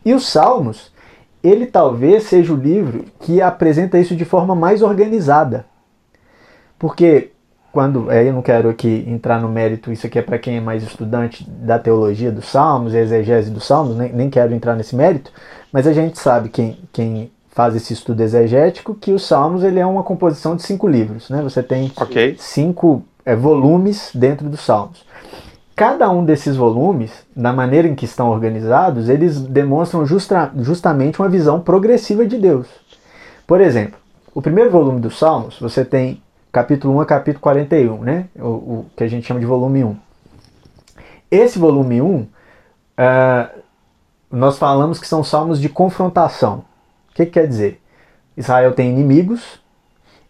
E 0.04 0.12
os 0.12 0.28
Salmos, 0.28 0.92
ele 1.42 1.66
talvez 1.66 2.24
seja 2.24 2.52
o 2.52 2.56
livro 2.56 3.04
que 3.20 3.40
apresenta 3.40 3.98
isso 3.98 4.16
de 4.16 4.24
forma 4.24 4.54
mais 4.54 4.82
organizada. 4.82 5.64
Porque 6.78 7.30
quando 7.72 8.10
é, 8.10 8.26
eu 8.26 8.32
não 8.32 8.42
quero 8.42 8.68
aqui 8.68 9.04
entrar 9.06 9.40
no 9.40 9.48
mérito, 9.48 9.92
isso 9.92 10.06
aqui 10.06 10.18
é 10.18 10.22
para 10.22 10.38
quem 10.38 10.56
é 10.56 10.60
mais 10.60 10.82
estudante 10.82 11.48
da 11.48 11.78
teologia 11.78 12.32
dos 12.32 12.46
Salmos, 12.46 12.94
exegese 12.94 13.50
dos 13.50 13.64
Salmos, 13.64 13.96
nem, 13.96 14.12
nem 14.12 14.28
quero 14.28 14.52
entrar 14.52 14.74
nesse 14.74 14.96
mérito, 14.96 15.30
mas 15.72 15.86
a 15.86 15.92
gente 15.92 16.18
sabe 16.18 16.48
quem, 16.48 16.78
quem 16.92 17.30
faz 17.60 17.76
esse 17.76 17.92
estudo 17.92 18.22
exegético 18.22 18.94
que 18.94 19.12
os 19.12 19.26
Salmos 19.26 19.62
ele 19.62 19.78
é 19.78 19.84
uma 19.84 20.02
composição 20.02 20.56
de 20.56 20.62
cinco 20.62 20.88
livros, 20.88 21.28
né? 21.28 21.42
Você 21.42 21.62
tem 21.62 21.92
okay. 21.94 22.34
cinco 22.38 23.02
é, 23.22 23.36
volumes 23.36 24.10
dentro 24.14 24.48
dos 24.48 24.60
Salmos. 24.60 25.04
Cada 25.76 26.08
um 26.08 26.24
desses 26.24 26.56
volumes, 26.56 27.12
da 27.36 27.52
maneira 27.52 27.86
em 27.86 27.94
que 27.94 28.06
estão 28.06 28.30
organizados, 28.30 29.10
eles 29.10 29.38
demonstram 29.38 30.06
justa, 30.06 30.50
justamente 30.56 31.20
uma 31.20 31.28
visão 31.28 31.60
progressiva 31.60 32.24
de 32.24 32.38
Deus. 32.38 32.66
Por 33.46 33.60
exemplo, 33.60 33.98
o 34.34 34.40
primeiro 34.40 34.70
volume 34.70 34.98
dos 34.98 35.18
Salmos, 35.18 35.58
você 35.60 35.84
tem 35.84 36.22
capítulo 36.50 36.94
1 36.94 37.00
a 37.02 37.04
capítulo 37.04 37.42
41, 37.42 37.98
né? 37.98 38.24
O, 38.36 38.46
o 38.46 38.86
que 38.96 39.04
a 39.04 39.08
gente 39.08 39.26
chama 39.26 39.38
de 39.38 39.44
volume 39.44 39.84
1. 39.84 39.96
Esse 41.30 41.58
volume 41.58 42.00
1, 42.00 42.06
uh, 42.06 42.28
ah, 42.96 43.50
nós 44.30 44.56
falamos 44.56 44.98
que 44.98 45.06
são 45.06 45.22
salmos 45.22 45.60
de 45.60 45.68
confrontação. 45.68 46.69
O 47.20 47.22
que, 47.22 47.26
que 47.26 47.32
quer 47.32 47.46
dizer? 47.46 47.80
Israel 48.34 48.72
tem 48.72 48.90
inimigos 48.90 49.60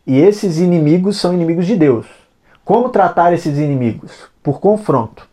e 0.04 0.18
esses 0.18 0.58
inimigos 0.58 1.18
são 1.18 1.32
inimigos 1.32 1.66
de 1.66 1.76
Deus. 1.76 2.06
Como 2.64 2.88
tratar 2.88 3.32
esses 3.32 3.58
inimigos? 3.58 4.10
Por 4.42 4.58
confronto. 4.58 5.28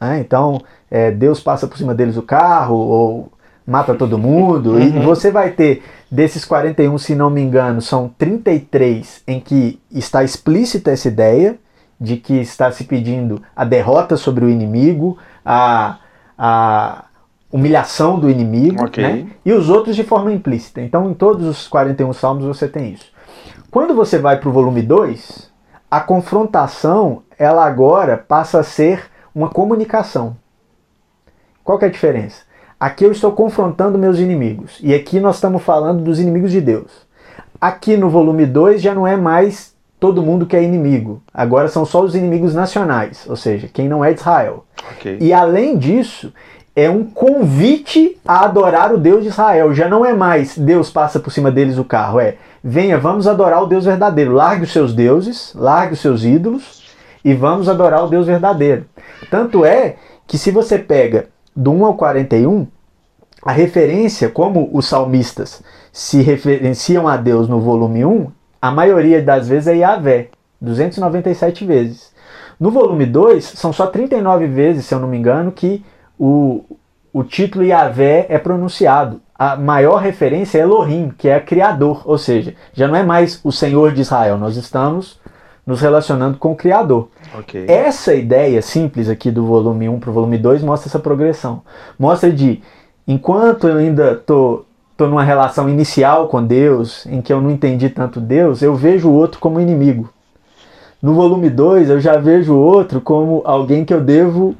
Né? 0.00 0.20
Então, 0.20 0.60
é, 0.88 1.10
Deus 1.10 1.40
passa 1.40 1.66
por 1.66 1.76
cima 1.76 1.94
deles 1.94 2.16
o 2.16 2.22
carro 2.22 2.76
ou 2.76 3.32
mata 3.66 3.92
todo 3.92 4.16
mundo. 4.16 4.74
Uhum. 4.74 4.80
E 4.80 4.90
você 5.00 5.32
vai 5.32 5.50
ter, 5.50 5.82
desses 6.08 6.44
41, 6.44 6.96
se 6.98 7.16
não 7.16 7.28
me 7.28 7.40
engano, 7.40 7.82
são 7.82 8.08
33 8.16 9.24
em 9.26 9.40
que 9.40 9.80
está 9.90 10.22
explícita 10.22 10.92
essa 10.92 11.08
ideia 11.08 11.58
de 12.00 12.18
que 12.18 12.34
está 12.34 12.70
se 12.70 12.84
pedindo 12.84 13.42
a 13.56 13.64
derrota 13.64 14.16
sobre 14.16 14.44
o 14.44 14.48
inimigo, 14.48 15.18
a, 15.44 15.98
a, 16.38 17.04
humilhação 17.54 18.18
do 18.18 18.28
inimigo, 18.28 18.84
okay. 18.84 19.04
né? 19.04 19.26
e 19.46 19.52
os 19.52 19.70
outros 19.70 19.94
de 19.94 20.02
forma 20.02 20.32
implícita. 20.32 20.80
Então, 20.80 21.08
em 21.08 21.14
todos 21.14 21.46
os 21.46 21.68
41 21.68 22.12
salmos 22.12 22.44
você 22.44 22.66
tem 22.66 22.92
isso. 22.92 23.06
Quando 23.70 23.94
você 23.94 24.18
vai 24.18 24.40
para 24.40 24.48
o 24.48 24.52
volume 24.52 24.82
2, 24.82 25.52
a 25.88 26.00
confrontação, 26.00 27.22
ela 27.38 27.64
agora 27.64 28.18
passa 28.18 28.58
a 28.58 28.64
ser 28.64 29.08
uma 29.32 29.48
comunicação. 29.48 30.36
Qual 31.62 31.78
que 31.78 31.84
é 31.84 31.88
a 31.88 31.92
diferença? 31.92 32.42
Aqui 32.78 33.04
eu 33.04 33.12
estou 33.12 33.30
confrontando 33.30 33.96
meus 33.96 34.18
inimigos, 34.18 34.80
e 34.82 34.92
aqui 34.92 35.20
nós 35.20 35.36
estamos 35.36 35.62
falando 35.62 36.02
dos 36.02 36.18
inimigos 36.18 36.50
de 36.50 36.60
Deus. 36.60 36.90
Aqui 37.60 37.96
no 37.96 38.10
volume 38.10 38.46
2 38.46 38.82
já 38.82 38.92
não 38.92 39.06
é 39.06 39.16
mais 39.16 39.76
todo 40.00 40.24
mundo 40.24 40.44
que 40.44 40.56
é 40.56 40.62
inimigo. 40.62 41.22
Agora 41.32 41.68
são 41.68 41.86
só 41.86 42.02
os 42.02 42.16
inimigos 42.16 42.52
nacionais, 42.52 43.24
ou 43.28 43.36
seja, 43.36 43.68
quem 43.72 43.88
não 43.88 44.04
é 44.04 44.12
de 44.12 44.18
Israel. 44.18 44.64
Okay. 44.96 45.18
E 45.20 45.32
além 45.32 45.78
disso, 45.78 46.32
é 46.76 46.90
um 46.90 47.04
convite 47.04 48.18
a 48.26 48.44
adorar 48.44 48.92
o 48.92 48.98
Deus 48.98 49.22
de 49.22 49.28
Israel. 49.28 49.72
Já 49.72 49.88
não 49.88 50.04
é 50.04 50.12
mais 50.12 50.58
Deus 50.58 50.90
passa 50.90 51.20
por 51.20 51.30
cima 51.30 51.50
deles 51.50 51.78
o 51.78 51.84
carro, 51.84 52.18
é 52.18 52.36
venha, 52.62 52.98
vamos 52.98 53.28
adorar 53.28 53.62
o 53.62 53.66
Deus 53.66 53.84
verdadeiro. 53.84 54.32
Largue 54.32 54.64
os 54.64 54.72
seus 54.72 54.92
deuses, 54.92 55.52
largue 55.54 55.94
os 55.94 56.00
seus 56.00 56.24
ídolos 56.24 56.82
e 57.24 57.32
vamos 57.32 57.68
adorar 57.68 58.04
o 58.04 58.08
Deus 58.08 58.26
verdadeiro. 58.26 58.84
Tanto 59.30 59.64
é 59.64 59.96
que 60.26 60.36
se 60.36 60.50
você 60.50 60.78
pega 60.78 61.28
do 61.54 61.70
1 61.72 61.84
ao 61.86 61.94
41, 61.94 62.66
a 63.42 63.52
referência, 63.52 64.28
como 64.28 64.70
os 64.72 64.86
salmistas 64.86 65.62
se 65.92 66.22
referenciam 66.22 67.06
a 67.06 67.16
Deus 67.16 67.48
no 67.48 67.60
volume 67.60 68.04
1, 68.04 68.26
a 68.60 68.70
maioria 68.70 69.22
das 69.22 69.46
vezes 69.48 69.68
é 69.68 69.76
Yahvé, 69.76 70.28
297 70.60 71.64
vezes. 71.64 72.12
No 72.58 72.70
volume 72.70 73.04
2, 73.04 73.44
são 73.44 73.72
só 73.72 73.86
39 73.86 74.46
vezes, 74.46 74.86
se 74.86 74.94
eu 74.94 74.98
não 74.98 75.08
me 75.08 75.18
engano, 75.18 75.52
que 75.52 75.84
o, 76.18 76.64
o 77.12 77.24
título 77.24 77.64
Yahvé 77.64 78.26
é 78.28 78.38
pronunciado. 78.38 79.20
A 79.36 79.56
maior 79.56 79.96
referência 79.96 80.58
é 80.58 80.62
Elohim, 80.62 81.12
que 81.16 81.28
é 81.28 81.40
Criador, 81.40 82.02
ou 82.04 82.16
seja, 82.16 82.54
já 82.72 82.86
não 82.86 82.94
é 82.94 83.02
mais 83.02 83.40
o 83.42 83.50
Senhor 83.50 83.92
de 83.92 84.00
Israel, 84.00 84.38
nós 84.38 84.56
estamos 84.56 85.18
nos 85.66 85.80
relacionando 85.80 86.38
com 86.38 86.52
o 86.52 86.56
Criador. 86.56 87.08
Okay. 87.40 87.64
Essa 87.68 88.14
ideia 88.14 88.60
simples 88.60 89.08
aqui 89.08 89.30
do 89.30 89.44
volume 89.44 89.88
1 89.88 89.98
para 89.98 90.10
o 90.10 90.12
volume 90.12 90.38
2 90.38 90.62
mostra 90.62 90.88
essa 90.88 90.98
progressão. 90.98 91.62
Mostra 91.98 92.30
de, 92.30 92.62
enquanto 93.08 93.66
eu 93.66 93.78
ainda 93.78 94.12
estou 94.12 94.58
tô, 94.96 95.04
tô 95.04 95.06
numa 95.08 95.24
relação 95.24 95.68
inicial 95.68 96.28
com 96.28 96.44
Deus, 96.44 97.06
em 97.06 97.20
que 97.20 97.32
eu 97.32 97.40
não 97.40 97.50
entendi 97.50 97.88
tanto 97.88 98.20
Deus, 98.20 98.62
eu 98.62 98.74
vejo 98.74 99.08
o 99.08 99.14
outro 99.14 99.40
como 99.40 99.60
inimigo. 99.60 100.10
No 101.02 101.14
volume 101.14 101.50
2, 101.50 101.90
eu 101.90 102.00
já 102.00 102.16
vejo 102.16 102.54
o 102.54 102.58
outro 102.58 103.00
como 103.00 103.42
alguém 103.44 103.84
que 103.84 103.92
eu 103.92 104.00
devo 104.00 104.54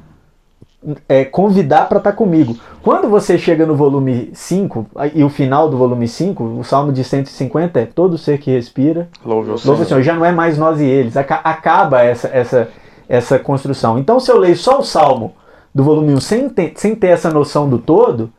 é, 1.07 1.25
convidar 1.25 1.87
para 1.87 1.97
estar 1.97 2.11
tá 2.11 2.17
comigo. 2.17 2.55
Quando 2.81 3.09
você 3.09 3.37
chega 3.37 3.65
no 3.65 3.75
volume 3.75 4.29
5, 4.33 4.87
e 5.13 5.23
o 5.23 5.29
final 5.29 5.69
do 5.69 5.77
volume 5.77 6.07
5, 6.07 6.43
o 6.43 6.63
Salmo 6.63 6.91
de 6.91 7.03
150 7.03 7.79
é 7.79 7.85
todo 7.85 8.17
ser 8.17 8.37
que 8.37 8.51
respira. 8.51 9.09
Louve 9.25 9.51
o 9.51 9.57
Senhor. 9.57 9.85
Senhor. 9.85 10.01
Já 10.03 10.15
não 10.15 10.25
é 10.25 10.31
mais 10.31 10.57
nós 10.57 10.79
e 10.79 10.85
eles. 10.85 11.17
Acaba 11.17 12.01
essa, 12.01 12.27
essa, 12.27 12.69
essa 13.09 13.39
construção. 13.39 13.97
Então, 13.97 14.19
se 14.19 14.31
eu 14.31 14.37
leio 14.37 14.55
só 14.55 14.79
o 14.79 14.83
Salmo 14.83 15.33
do 15.73 15.83
volume 15.83 16.13
1 16.13 16.19
sem 16.19 16.49
ter, 16.49 16.73
sem 16.75 16.95
ter 16.95 17.07
essa 17.07 17.29
noção 17.29 17.67
do 17.67 17.79
todo, 17.79 18.31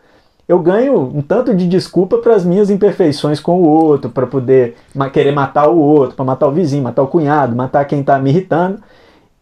eu 0.48 0.60
ganho 0.60 0.96
um 0.96 1.20
tanto 1.20 1.52
de 1.52 1.66
desculpa 1.66 2.18
para 2.18 2.34
as 2.34 2.44
minhas 2.44 2.70
imperfeições 2.70 3.40
com 3.40 3.60
o 3.60 3.68
outro, 3.68 4.10
para 4.10 4.26
poder 4.26 4.76
querer 5.12 5.32
matar 5.32 5.68
o 5.68 5.76
outro, 5.76 6.14
para 6.14 6.24
matar 6.24 6.46
o 6.46 6.52
vizinho, 6.52 6.84
matar 6.84 7.02
o 7.02 7.08
cunhado, 7.08 7.56
matar 7.56 7.84
quem 7.84 8.00
está 8.00 8.18
me 8.18 8.30
irritando. 8.30 8.80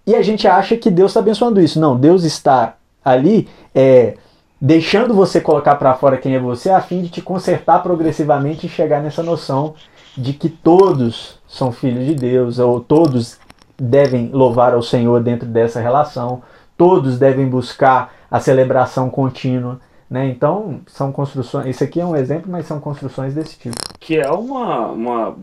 E 0.06 0.14
a 0.14 0.22
gente 0.22 0.48
acha 0.48 0.76
que 0.76 0.90
Deus 0.90 1.10
está 1.10 1.20
abençoando 1.20 1.60
isso. 1.60 1.78
Não, 1.78 1.96
Deus 1.96 2.24
está 2.24 2.76
ali 3.04 3.48
é, 3.74 4.14
deixando 4.60 5.12
você 5.12 5.40
colocar 5.40 5.76
para 5.76 5.94
fora 5.94 6.16
quem 6.16 6.34
é 6.34 6.38
você, 6.38 6.70
a 6.70 6.80
fim 6.80 7.02
de 7.02 7.08
te 7.08 7.20
consertar 7.20 7.82
progressivamente 7.82 8.66
e 8.66 8.70
chegar 8.70 9.02
nessa 9.02 9.22
noção 9.22 9.74
de 10.16 10.32
que 10.32 10.48
todos 10.48 11.38
são 11.46 11.72
filhos 11.72 12.06
de 12.06 12.14
Deus, 12.14 12.58
ou 12.58 12.80
todos 12.80 13.38
devem 13.76 14.30
louvar 14.32 14.72
ao 14.74 14.82
Senhor 14.82 15.22
dentro 15.22 15.46
dessa 15.46 15.80
relação, 15.80 16.42
todos 16.76 17.18
devem 17.18 17.46
buscar 17.46 18.14
a 18.30 18.40
celebração 18.40 19.10
contínua. 19.10 19.80
Né? 20.08 20.28
Então, 20.28 20.80
são 20.86 21.10
construções. 21.10 21.66
Esse 21.66 21.84
aqui 21.84 22.00
é 22.00 22.06
um 22.06 22.16
exemplo, 22.16 22.50
mas 22.50 22.66
são 22.66 22.78
construções 22.80 23.34
desse 23.34 23.58
tipo. 23.58 23.76
Que 23.98 24.18
é 24.18 24.30
uma. 24.30 24.88
uma 24.88 25.36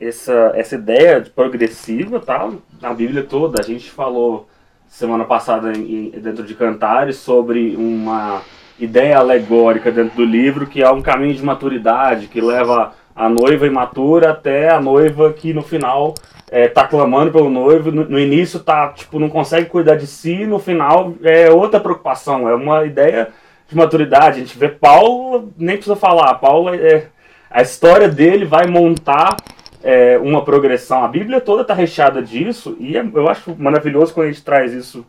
essa, 0.00 0.52
essa 0.56 0.74
ideia 0.74 1.24
progressiva, 1.34 2.18
tá? 2.18 2.50
Na 2.80 2.92
Bíblia 2.92 3.22
toda. 3.22 3.60
A 3.60 3.64
gente 3.64 3.90
falou 3.90 4.48
semana 4.90 5.24
passada 5.24 5.72
em, 5.72 6.10
dentro 6.10 6.44
de 6.44 6.54
Cantares 6.54 7.16
sobre 7.16 7.74
uma 7.76 8.42
ideia 8.78 9.18
alegórica 9.18 9.90
dentro 9.90 10.16
do 10.16 10.24
livro 10.24 10.66
que 10.66 10.82
é 10.82 10.90
um 10.90 11.00
caminho 11.00 11.34
de 11.34 11.42
maturidade 11.42 12.26
que 12.26 12.40
leva 12.40 12.92
a 13.14 13.28
noiva 13.28 13.66
imatura 13.66 14.30
até 14.30 14.68
a 14.68 14.80
noiva 14.80 15.32
que 15.32 15.54
no 15.54 15.62
final 15.62 16.14
é, 16.50 16.66
tá 16.66 16.86
clamando 16.86 17.30
pelo 17.30 17.48
noivo, 17.48 17.92
no, 17.92 18.04
no, 18.04 18.18
início 18.18 18.58
tá 18.58 18.88
tipo 18.88 19.20
não 19.20 19.28
consegue 19.28 19.68
cuidar 19.68 19.94
de 19.94 20.06
si, 20.06 20.44
no 20.44 20.58
final 20.58 21.14
é 21.22 21.48
outra 21.50 21.78
preocupação, 21.78 22.48
é 22.48 22.54
uma 22.54 22.84
ideia 22.84 23.28
de 23.68 23.76
maturidade. 23.76 24.40
A 24.40 24.44
gente 24.44 24.58
vê 24.58 24.68
Paulo, 24.68 25.52
nem 25.56 25.76
precisa 25.76 25.94
falar, 25.94 26.34
Paulo 26.34 26.74
é 26.74 27.06
a 27.48 27.62
história 27.62 28.08
dele 28.08 28.44
vai 28.44 28.66
montar 28.66 29.36
é, 29.82 30.18
uma 30.18 30.44
progressão. 30.44 31.04
A 31.04 31.08
Bíblia 31.08 31.40
toda 31.40 31.62
está 31.62 31.74
recheada 31.74 32.22
disso 32.22 32.76
e 32.78 32.96
é, 32.96 33.00
eu 33.00 33.28
acho 33.28 33.54
maravilhoso 33.58 34.12
quando 34.12 34.28
a 34.28 34.32
gente 34.32 34.44
traz 34.44 34.72
isso 34.72 35.04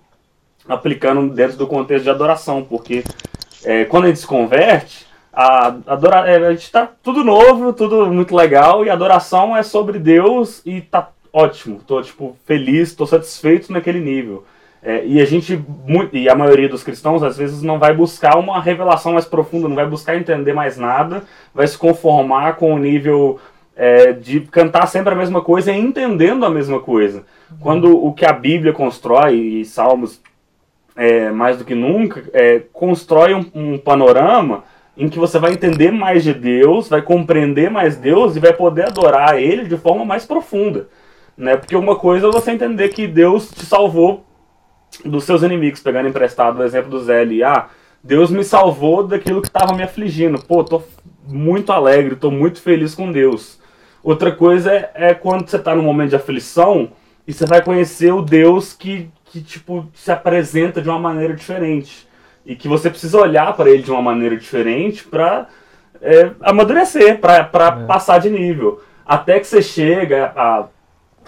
aplicando 0.68 1.34
dentro 1.34 1.58
do 1.58 1.68
contexto 1.68 2.04
de 2.04 2.10
adoração, 2.10 2.64
porque 2.64 3.04
é, 3.64 3.86
quando 3.86 4.06
a 4.06 4.08
gente 4.08 4.20
se 4.20 4.28
converte, 4.28 5.06
a, 5.34 5.68
adora, 5.88 6.30
é, 6.30 6.48
a 6.48 6.52
gente 6.52 6.64
está 6.64 6.90
tudo 7.02 7.24
novo, 7.24 7.74
tudo 7.74 8.08
muito 8.08 8.36
legal 8.36 8.86
e 8.86 8.90
a 8.90 8.94
adoração 8.94 9.56
é 9.56 9.64
sobre 9.64 10.00
Deus 10.00 10.62
e 10.66 10.82
tá 10.82 11.10
ótimo, 11.34 11.82
tô 11.86 12.02
tipo 12.02 12.38
feliz, 12.46 12.94
tô 12.94 13.06
satisfeito 13.06 13.72
naquele 13.72 14.00
nível. 14.00 14.46
É, 14.84 15.06
e 15.06 15.22
a 15.22 15.26
gente, 15.26 15.64
e 16.12 16.28
a 16.28 16.34
maioria 16.34 16.68
dos 16.68 16.82
cristãos, 16.82 17.22
às 17.22 17.38
vezes 17.38 17.62
não 17.62 17.78
vai 17.78 17.94
buscar 17.94 18.38
uma 18.38 18.60
revelação 18.60 19.14
mais 19.14 19.26
profunda, 19.26 19.68
não 19.68 19.76
vai 19.76 19.86
buscar 19.86 20.16
entender 20.16 20.54
mais 20.54 20.76
nada, 20.76 21.24
vai 21.54 21.68
se 21.68 21.78
conformar 21.78 22.56
com 22.56 22.74
o 22.74 22.80
nível 22.80 23.40
é, 23.82 24.14
de 24.14 24.42
cantar 24.42 24.86
sempre 24.86 25.12
a 25.12 25.18
mesma 25.18 25.42
coisa 25.42 25.72
e 25.72 25.80
entendendo 25.80 26.46
a 26.46 26.52
mesma 26.52 26.80
coisa. 26.80 27.24
Quando 27.60 27.98
o 27.98 28.14
que 28.14 28.24
a 28.24 28.32
Bíblia 28.32 28.72
constrói, 28.72 29.36
e 29.36 29.66
Salmos 29.66 30.22
é, 30.96 31.32
mais 31.32 31.58
do 31.58 31.66
que 31.66 31.74
nunca, 31.74 32.24
é, 32.32 32.62
constrói 32.72 33.34
um, 33.34 33.44
um 33.56 33.78
panorama 33.80 34.66
em 34.96 35.10
que 35.10 35.18
você 35.18 35.40
vai 35.40 35.54
entender 35.54 35.90
mais 35.90 36.24
de 36.24 36.32
Deus, 36.32 36.88
vai 36.88 37.02
compreender 37.02 37.72
mais 37.72 37.98
Deus 37.98 38.36
e 38.36 38.40
vai 38.40 38.54
poder 38.54 38.86
adorar 38.86 39.42
Ele 39.42 39.64
de 39.64 39.78
forma 39.78 40.06
mais 40.06 40.28
profunda. 40.28 40.88
Né? 41.36 41.58
Porque 41.58 41.76
uma 41.76 41.96
coisa 41.96 42.28
é 42.28 42.32
você 42.32 42.52
entender 42.52 42.90
que 42.90 43.08
Deus 43.08 43.50
te 43.50 43.66
salvou 43.66 44.24
dos 45.04 45.24
seus 45.24 45.42
inimigos, 45.42 45.80
pegando 45.80 46.08
emprestado 46.08 46.60
o 46.60 46.64
exemplo 46.64 46.92
do 46.92 47.04
Zé 47.04 47.22
ali. 47.22 47.44
Ah, 47.44 47.70
Deus 48.04 48.30
me 48.30 48.44
salvou 48.44 49.08
daquilo 49.08 49.42
que 49.42 49.48
estava 49.48 49.74
me 49.74 49.82
afligindo. 49.82 50.40
Pô, 50.40 50.64
tô 50.64 50.84
muito 51.28 51.72
alegre, 51.72 52.16
tô 52.16 52.30
muito 52.30 52.62
feliz 52.62 52.94
com 52.94 53.12
Deus. 53.12 53.60
Outra 54.04 54.32
coisa 54.32 54.72
é, 54.72 54.92
é 54.96 55.14
quando 55.14 55.48
você 55.48 55.58
está 55.58 55.76
num 55.76 55.84
momento 55.84 56.10
de 56.10 56.16
aflição 56.16 56.90
e 57.28 57.34
você 57.34 57.46
vai 57.46 57.64
conhecer 57.64 58.12
o 58.12 58.22
Deus 58.22 58.74
que, 58.74 59.10
que 59.26 59.42
tipo, 59.42 59.88
se 59.94 60.12
apresenta 60.12 60.82
de 60.82 60.90
uma 60.90 61.00
maneira 61.00 61.34
diferente. 61.34 62.08
E 62.46 62.56
que 62.56 62.68
você 62.68 62.90
precisa 62.90 63.20
olhar 63.20 63.56
para 63.56 63.70
ele 63.70 63.84
de 63.84 63.92
uma 63.92 64.02
maneira 64.02 64.36
diferente 64.36 65.04
para 65.04 65.48
é, 66.02 66.32
amadurecer, 66.42 67.20
para 67.20 67.38
é. 67.38 67.86
passar 67.86 68.20
de 68.20 68.30
nível. 68.30 68.82
Até 69.06 69.40
que 69.40 69.46
você 69.46 69.62
chega 69.62 70.34
a 70.36 70.66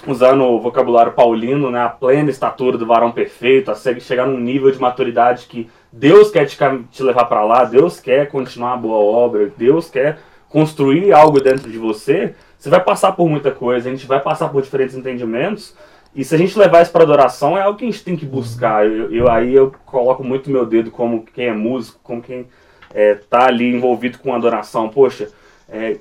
usando 0.07 0.43
o 0.43 0.59
vocabulário 0.59 1.13
paulino, 1.13 1.69
né, 1.71 1.81
a 1.81 1.89
plena 1.89 2.29
estatura 2.29 2.77
do 2.77 2.85
varão 2.85 3.11
perfeito, 3.11 3.71
a 3.71 3.75
chegar 3.75 4.25
num 4.25 4.39
nível 4.39 4.71
de 4.71 4.79
maturidade 4.79 5.45
que 5.47 5.69
Deus 5.91 6.29
quer 6.29 6.45
te, 6.45 6.57
te 6.91 7.03
levar 7.03 7.25
para 7.25 7.43
lá, 7.43 7.63
Deus 7.63 7.99
quer 7.99 8.29
continuar 8.29 8.73
a 8.73 8.77
boa 8.77 8.97
obra, 8.97 9.51
Deus 9.55 9.89
quer 9.89 10.19
construir 10.49 11.13
algo 11.13 11.39
dentro 11.39 11.71
de 11.71 11.77
você, 11.77 12.35
você 12.63 12.69
vai 12.69 12.81
passar 12.81 13.11
por 13.11 13.29
muita 13.29 13.51
coisa, 13.51 13.89
a 13.89 13.91
gente 13.91 14.07
vai 14.07 14.21
passar 14.21 14.47
por 14.47 14.61
diferentes 14.61 14.95
entendimentos. 14.95 15.75
E 16.15 16.23
se 16.23 16.33
a 16.33 16.37
gente 16.37 16.57
levar 16.57 16.81
isso 16.81 16.93
para 16.93 17.03
adoração, 17.03 17.57
é 17.57 17.61
algo 17.61 17.77
que 17.77 17.83
a 17.83 17.91
gente 17.91 18.05
tem 18.05 18.15
que 18.15 18.25
buscar. 18.25 18.89
Eu, 18.89 19.13
eu, 19.13 19.29
aí 19.29 19.53
eu 19.53 19.75
coloco 19.85 20.23
muito 20.23 20.49
meu 20.49 20.65
dedo 20.65 20.89
como 20.89 21.25
quem 21.25 21.47
é 21.47 21.53
músico, 21.53 21.99
como 22.01 22.21
quem 22.21 22.47
é, 22.93 23.15
tá 23.15 23.47
ali 23.47 23.67
envolvido 23.75 24.17
com 24.17 24.33
adoração. 24.33 24.87
Poxa, 24.87 25.27
é, 25.67 25.97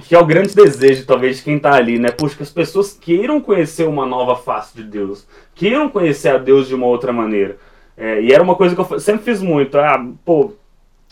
que 0.00 0.16
é 0.16 0.18
o 0.18 0.26
grande 0.26 0.52
desejo, 0.52 1.06
talvez, 1.06 1.36
de 1.36 1.44
quem 1.44 1.58
está 1.58 1.74
ali, 1.74 1.96
né? 1.96 2.10
Poxa, 2.10 2.34
que 2.34 2.42
as 2.42 2.50
pessoas 2.50 2.92
queiram 2.92 3.40
conhecer 3.40 3.86
uma 3.86 4.04
nova 4.04 4.34
face 4.34 4.76
de 4.76 4.82
Deus, 4.82 5.24
queiram 5.54 5.88
conhecer 5.88 6.30
a 6.30 6.38
Deus 6.38 6.66
de 6.66 6.74
uma 6.74 6.86
outra 6.86 7.12
maneira. 7.12 7.56
É, 7.96 8.20
e 8.20 8.32
era 8.32 8.42
uma 8.42 8.56
coisa 8.56 8.74
que 8.74 8.80
eu 8.80 8.98
sempre 8.98 9.22
fiz 9.22 9.40
muito. 9.40 9.78
Ah, 9.78 10.04
pô, 10.24 10.54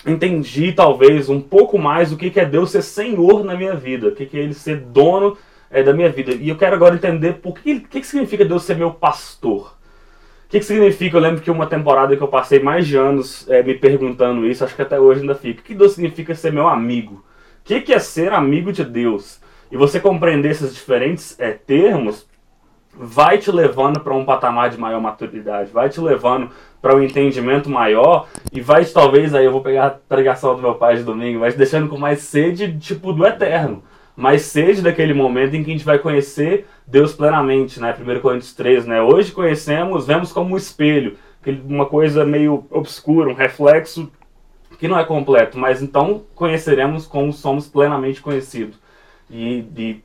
entendi 0.06 0.72
talvez 0.72 1.28
um 1.28 1.40
pouco 1.40 1.78
mais 1.78 2.12
o 2.12 2.16
que, 2.16 2.38
é 2.38 2.44
Deus 2.44 2.70
ser 2.70 2.82
Senhor 2.82 3.44
na 3.44 3.54
minha 3.54 3.74
vida, 3.74 4.08
o 4.08 4.12
que, 4.12 4.26
que 4.26 4.38
é 4.38 4.42
Ele 4.42 4.54
ser 4.54 4.78
dono 4.78 5.36
é, 5.70 5.82
da 5.82 5.92
minha 5.92 6.08
vida. 6.08 6.32
E 6.32 6.48
eu 6.48 6.56
quero 6.56 6.74
agora 6.74 6.94
entender 6.94 7.34
por 7.34 7.58
que, 7.58 7.80
que, 7.80 8.00
que 8.00 8.06
significa 8.06 8.44
Deus 8.44 8.64
ser 8.64 8.76
meu 8.76 8.92
pastor. 8.92 9.76
O 10.46 10.50
que, 10.50 10.58
que 10.58 10.64
significa? 10.64 11.16
Eu 11.16 11.20
lembro 11.20 11.40
que 11.40 11.50
uma 11.50 11.66
temporada 11.66 12.16
que 12.16 12.22
eu 12.22 12.28
passei 12.28 12.58
mais 12.58 12.86
de 12.86 12.96
anos 12.96 13.48
é, 13.48 13.62
me 13.62 13.74
perguntando 13.74 14.46
isso, 14.46 14.64
acho 14.64 14.74
que 14.74 14.82
até 14.82 14.98
hoje 14.98 15.20
ainda 15.20 15.34
fica. 15.34 15.60
O 15.60 15.64
que 15.64 15.74
Deus 15.74 15.92
significa 15.92 16.34
ser 16.34 16.52
meu 16.52 16.66
amigo? 16.66 17.24
O 17.60 17.64
que, 17.64 17.80
que 17.80 17.92
é 17.92 17.98
ser 17.98 18.32
amigo 18.32 18.72
de 18.72 18.84
Deus? 18.84 19.40
E 19.70 19.76
você 19.76 20.00
compreender 20.00 20.50
esses 20.50 20.74
diferentes 20.74 21.38
é, 21.38 21.52
termos 21.52 22.26
vai 22.92 23.38
te 23.38 23.50
levando 23.50 24.00
para 24.00 24.14
um 24.14 24.24
patamar 24.24 24.70
de 24.70 24.78
maior 24.78 25.00
maturidade, 25.00 25.70
vai 25.70 25.88
te 25.88 26.00
levando 26.00 26.50
para 26.82 26.94
um 26.94 27.02
entendimento 27.02 27.70
maior 27.70 28.26
e 28.52 28.60
vai 28.60 28.84
talvez 28.84 29.34
aí 29.34 29.44
eu 29.44 29.52
vou 29.52 29.60
pegar 29.60 29.86
a 29.86 29.90
pregação 29.90 30.56
do 30.56 30.62
meu 30.62 30.74
pai 30.74 30.96
de 30.96 31.02
domingo, 31.02 31.40
vai 31.40 31.52
te 31.52 31.58
deixando 31.58 31.88
com 31.88 31.96
mais 31.96 32.20
sede 32.20 32.78
tipo 32.78 33.12
do 33.12 33.24
eterno, 33.26 33.82
mais 34.16 34.42
sede 34.42 34.82
daquele 34.82 35.14
momento 35.14 35.54
em 35.54 35.62
que 35.62 35.70
a 35.70 35.72
gente 35.72 35.84
vai 35.84 35.98
conhecer 35.98 36.66
Deus 36.86 37.12
plenamente, 37.12 37.80
né? 37.80 37.94
1 37.98 38.20
Coríntios 38.20 38.52
3, 38.54 38.86
né? 38.86 39.00
Hoje 39.00 39.32
conhecemos, 39.32 40.06
vemos 40.06 40.32
como 40.32 40.54
um 40.54 40.56
espelho, 40.56 41.16
uma 41.64 41.86
coisa 41.86 42.24
meio 42.24 42.66
obscura, 42.70 43.30
um 43.30 43.34
reflexo 43.34 44.10
que 44.78 44.88
não 44.88 44.98
é 44.98 45.04
completo, 45.04 45.58
mas 45.58 45.82
então 45.82 46.24
conheceremos 46.34 47.06
como 47.06 47.32
somos 47.32 47.68
plenamente 47.68 48.20
conhecidos. 48.20 48.78
E, 49.28 49.64
e 49.76 50.02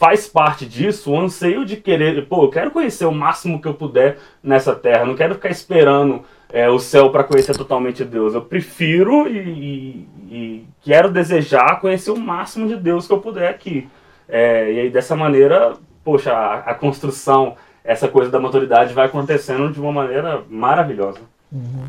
faz 0.00 0.26
parte 0.26 0.64
disso 0.64 1.12
o 1.12 1.20
anseio 1.20 1.62
de 1.62 1.76
querer, 1.76 2.26
pô, 2.26 2.44
eu 2.44 2.48
quero 2.48 2.70
conhecer 2.70 3.04
o 3.04 3.12
máximo 3.12 3.60
que 3.60 3.68
eu 3.68 3.74
puder 3.74 4.16
nessa 4.42 4.74
terra, 4.74 5.04
não 5.04 5.14
quero 5.14 5.34
ficar 5.34 5.50
esperando 5.50 6.22
é, 6.50 6.70
o 6.70 6.78
céu 6.78 7.10
para 7.10 7.22
conhecer 7.22 7.54
totalmente 7.54 8.02
Deus. 8.02 8.32
Eu 8.32 8.40
prefiro 8.40 9.28
e, 9.28 9.38
e, 9.38 10.08
e, 10.30 10.68
quero 10.82 11.12
desejar 11.12 11.80
conhecer 11.80 12.10
o 12.10 12.16
máximo 12.16 12.66
de 12.66 12.76
Deus 12.76 13.06
que 13.06 13.12
eu 13.12 13.20
puder 13.20 13.50
aqui. 13.50 13.90
É, 14.26 14.72
e 14.72 14.80
aí 14.80 14.90
dessa 14.90 15.14
maneira, 15.14 15.74
poxa, 16.02 16.32
a, 16.32 16.54
a, 16.60 16.74
construção, 16.74 17.56
essa 17.84 18.08
coisa 18.08 18.30
da 18.30 18.40
maturidade 18.40 18.94
vai 18.94 19.04
acontecendo 19.04 19.70
de 19.70 19.78
uma 19.78 19.92
maneira 19.92 20.42
maravilhosa. 20.48 21.20
Uhum. 21.52 21.84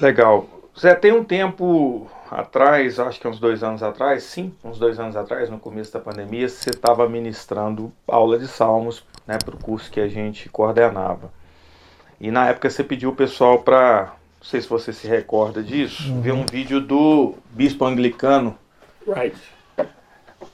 Legal. 0.00 0.46
Zé, 0.78 0.94
tem 0.94 1.10
um 1.10 1.24
tempo 1.24 2.08
atrás, 2.32 2.98
acho 2.98 3.20
que 3.20 3.28
uns 3.28 3.38
dois 3.38 3.62
anos 3.62 3.82
atrás, 3.82 4.22
sim, 4.22 4.54
uns 4.64 4.78
dois 4.78 4.98
anos 4.98 5.16
atrás, 5.16 5.50
no 5.50 5.58
começo 5.58 5.92
da 5.92 6.00
pandemia, 6.00 6.48
você 6.48 6.70
estava 6.70 7.08
ministrando 7.08 7.92
aula 8.08 8.38
de 8.38 8.48
salmos 8.48 9.04
né, 9.26 9.38
para 9.44 9.54
o 9.54 9.58
curso 9.58 9.90
que 9.90 10.00
a 10.00 10.08
gente 10.08 10.48
coordenava. 10.48 11.30
E 12.20 12.30
na 12.30 12.48
época 12.48 12.70
você 12.70 12.82
pediu 12.82 13.10
o 13.10 13.14
pessoal 13.14 13.58
para, 13.58 14.14
não 14.40 14.46
sei 14.46 14.62
se 14.62 14.68
você 14.68 14.92
se 14.92 15.06
recorda 15.06 15.62
disso, 15.62 16.10
uhum. 16.10 16.20
ver 16.20 16.32
um 16.32 16.46
vídeo 16.46 16.80
do 16.80 17.34
bispo 17.50 17.84
anglicano. 17.84 18.56
Right. 19.06 19.36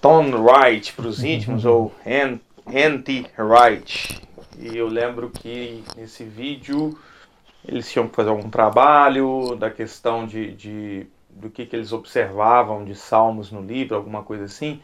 Tom 0.00 0.30
Wright 0.42 0.92
para 0.92 1.06
os 1.06 1.22
íntimos, 1.22 1.64
uhum. 1.64 1.72
ou 1.72 1.94
N.T. 2.04 3.26
Wright. 3.38 4.22
E 4.58 4.76
eu 4.76 4.88
lembro 4.88 5.30
que 5.30 5.84
nesse 5.96 6.24
vídeo 6.24 6.98
eles 7.66 7.90
tinham 7.90 8.08
que 8.08 8.16
fazer 8.16 8.30
algum 8.30 8.48
trabalho, 8.48 9.54
da 9.56 9.70
questão 9.70 10.26
de, 10.26 10.52
de 10.52 11.06
do 11.38 11.50
que, 11.50 11.66
que 11.66 11.76
eles 11.76 11.92
observavam 11.92 12.84
de 12.84 12.94
salmos 12.94 13.52
no 13.52 13.60
livro, 13.62 13.96
alguma 13.96 14.22
coisa 14.22 14.44
assim. 14.44 14.80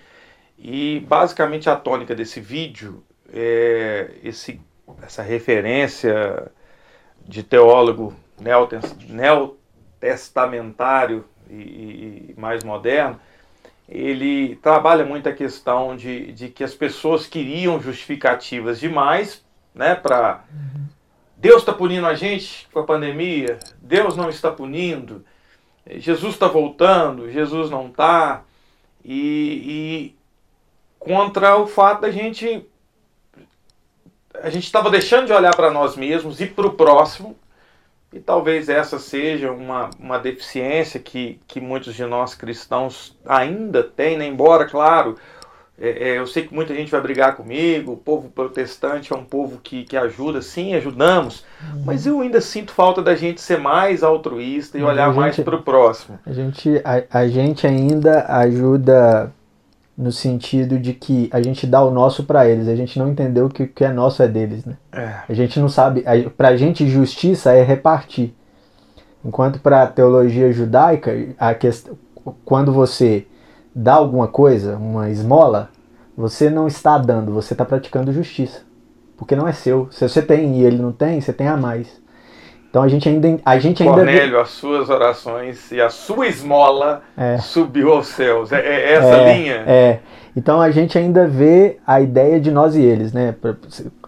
E 0.58 1.00
basicamente 1.08 1.68
a 1.68 1.76
tônica 1.76 2.14
desse 2.14 2.40
vídeo 2.40 3.02
é 3.32 4.10
esse, 4.22 4.60
essa 5.02 5.22
referência 5.22 6.52
de 7.26 7.42
teólogo 7.42 8.14
neotestamentário 8.40 11.24
e, 11.50 12.30
e 12.30 12.34
mais 12.38 12.62
moderno, 12.62 13.18
ele 13.88 14.56
trabalha 14.56 15.04
muito 15.04 15.28
a 15.28 15.32
questão 15.32 15.96
de, 15.96 16.32
de 16.32 16.48
que 16.48 16.64
as 16.64 16.74
pessoas 16.74 17.26
queriam 17.26 17.80
justificativas 17.80 18.80
demais, 18.80 19.44
né, 19.74 19.94
para 19.94 20.44
Deus 21.36 21.60
está 21.60 21.72
punindo 21.72 22.06
a 22.06 22.14
gente 22.14 22.66
com 22.72 22.80
a 22.80 22.84
pandemia, 22.84 23.58
Deus 23.82 24.16
não 24.16 24.30
está 24.30 24.50
punindo, 24.50 25.24
Jesus 25.87 26.35
está 26.35 26.49
voltando, 26.49 27.31
Jesus 27.31 27.70
não 27.70 27.88
está, 27.88 28.42
e, 29.05 30.12
e 30.12 30.16
contra 30.99 31.57
o 31.57 31.66
fato 31.66 32.03
da 32.03 32.11
gente 32.11 32.66
a 34.42 34.51
gente 34.51 34.64
estava 34.64 34.90
deixando 34.90 35.27
de 35.27 35.33
olhar 35.33 35.55
para 35.55 35.70
nós 35.70 35.97
mesmos 35.97 36.40
e 36.40 36.47
para 36.47 36.66
o 36.66 36.73
próximo 36.73 37.37
e 38.14 38.20
talvez 38.20 38.68
essa 38.68 38.97
seja 38.99 39.51
uma, 39.51 39.90
uma 39.99 40.18
deficiência 40.18 41.01
que, 41.01 41.40
que 41.49 41.61
muitos 41.61 41.94
de 41.94 42.05
nós 42.05 42.33
cristãos 42.33 43.18
ainda 43.27 43.83
têm, 43.83 44.16
né? 44.16 44.25
embora, 44.25 44.66
claro, 44.66 45.18
é, 45.80 46.10
é, 46.10 46.18
eu 46.18 46.26
sei 46.26 46.46
que 46.46 46.54
muita 46.54 46.72
gente 46.72 46.90
vai 46.90 47.00
brigar 47.00 47.34
comigo, 47.37 47.92
o 47.92 47.96
povo 47.96 48.28
protestante 48.28 49.12
é 49.12 49.16
um 49.16 49.24
povo 49.24 49.58
que, 49.60 49.82
que 49.82 49.96
ajuda, 49.96 50.40
sim, 50.40 50.72
ajudamos, 50.74 51.44
uhum. 51.60 51.82
mas 51.84 52.06
eu 52.06 52.20
ainda 52.20 52.40
sinto 52.40 52.70
falta 52.70 53.02
da 53.02 53.16
gente 53.16 53.40
ser 53.40 53.58
mais 53.58 54.04
altruísta 54.04 54.78
e 54.78 54.82
olhar 54.84 55.08
gente, 55.08 55.16
mais 55.16 55.40
para 55.40 55.56
o 55.56 55.62
próximo. 55.62 56.18
A 56.24 56.32
gente, 56.32 56.80
a, 56.84 57.18
a 57.18 57.28
gente 57.28 57.66
ainda 57.66 58.24
ajuda 58.28 59.32
no 59.98 60.12
sentido 60.12 60.78
de 60.78 60.92
que 60.92 61.28
a 61.32 61.42
gente 61.42 61.66
dá 61.66 61.82
o 61.82 61.90
nosso 61.90 62.22
para 62.22 62.48
eles, 62.48 62.68
a 62.68 62.76
gente 62.76 62.96
não 62.96 63.08
entendeu 63.08 63.48
que 63.48 63.64
o 63.64 63.68
que 63.68 63.84
é 63.84 63.92
nosso 63.92 64.22
é 64.22 64.28
deles, 64.28 64.64
né? 64.64 64.76
É. 64.92 65.14
A 65.28 65.34
gente 65.34 65.58
não 65.58 65.68
sabe, 65.68 66.04
para 66.37 66.48
a 66.48 66.56
gente 66.56 66.88
justiça 66.88 67.52
é 67.52 67.62
repartir. 67.62 68.32
Enquanto 69.24 69.58
para 69.58 69.82
a 69.82 69.87
teologia 69.87 70.52
judaica, 70.52 71.12
a 71.38 71.54
questão, 71.54 71.96
quando 72.44 72.72
você 72.72 73.26
dá 73.74 73.94
alguma 73.94 74.28
coisa, 74.28 74.76
uma 74.76 75.10
esmola, 75.10 75.70
você 76.16 76.48
não 76.48 76.66
está 76.66 76.96
dando, 76.96 77.32
você 77.32 77.54
está 77.54 77.64
praticando 77.64 78.12
justiça. 78.12 78.62
Porque 79.16 79.34
não 79.34 79.48
é 79.48 79.52
seu. 79.52 79.88
Se 79.90 80.08
você 80.08 80.22
tem 80.22 80.60
e 80.60 80.64
ele 80.64 80.78
não 80.78 80.92
tem, 80.92 81.20
você 81.20 81.32
tem 81.32 81.48
a 81.48 81.56
mais. 81.56 82.02
Então 82.68 82.82
a 82.82 82.88
gente 82.88 83.08
ainda. 83.08 83.38
A 83.44 83.58
gente 83.58 83.82
ainda 83.82 83.94
Cornélio, 83.94 84.32
vê... 84.32 84.40
as 84.40 84.48
suas 84.50 84.90
orações 84.90 85.70
e 85.70 85.80
a 85.80 85.88
sua 85.88 86.26
esmola 86.26 87.02
é. 87.16 87.38
subiu 87.38 87.92
aos 87.92 88.08
céus. 88.08 88.50
É, 88.50 88.58
é 88.58 88.92
essa 88.94 89.14
é, 89.14 89.37
linha? 89.37 89.64
É. 89.66 89.98
Então 90.37 90.60
a 90.60 90.70
gente 90.72 90.98
ainda 90.98 91.26
vê 91.28 91.78
a 91.87 92.00
ideia 92.00 92.40
de 92.40 92.50
nós 92.50 92.74
e 92.74 92.82
eles, 92.82 93.12
né? 93.12 93.34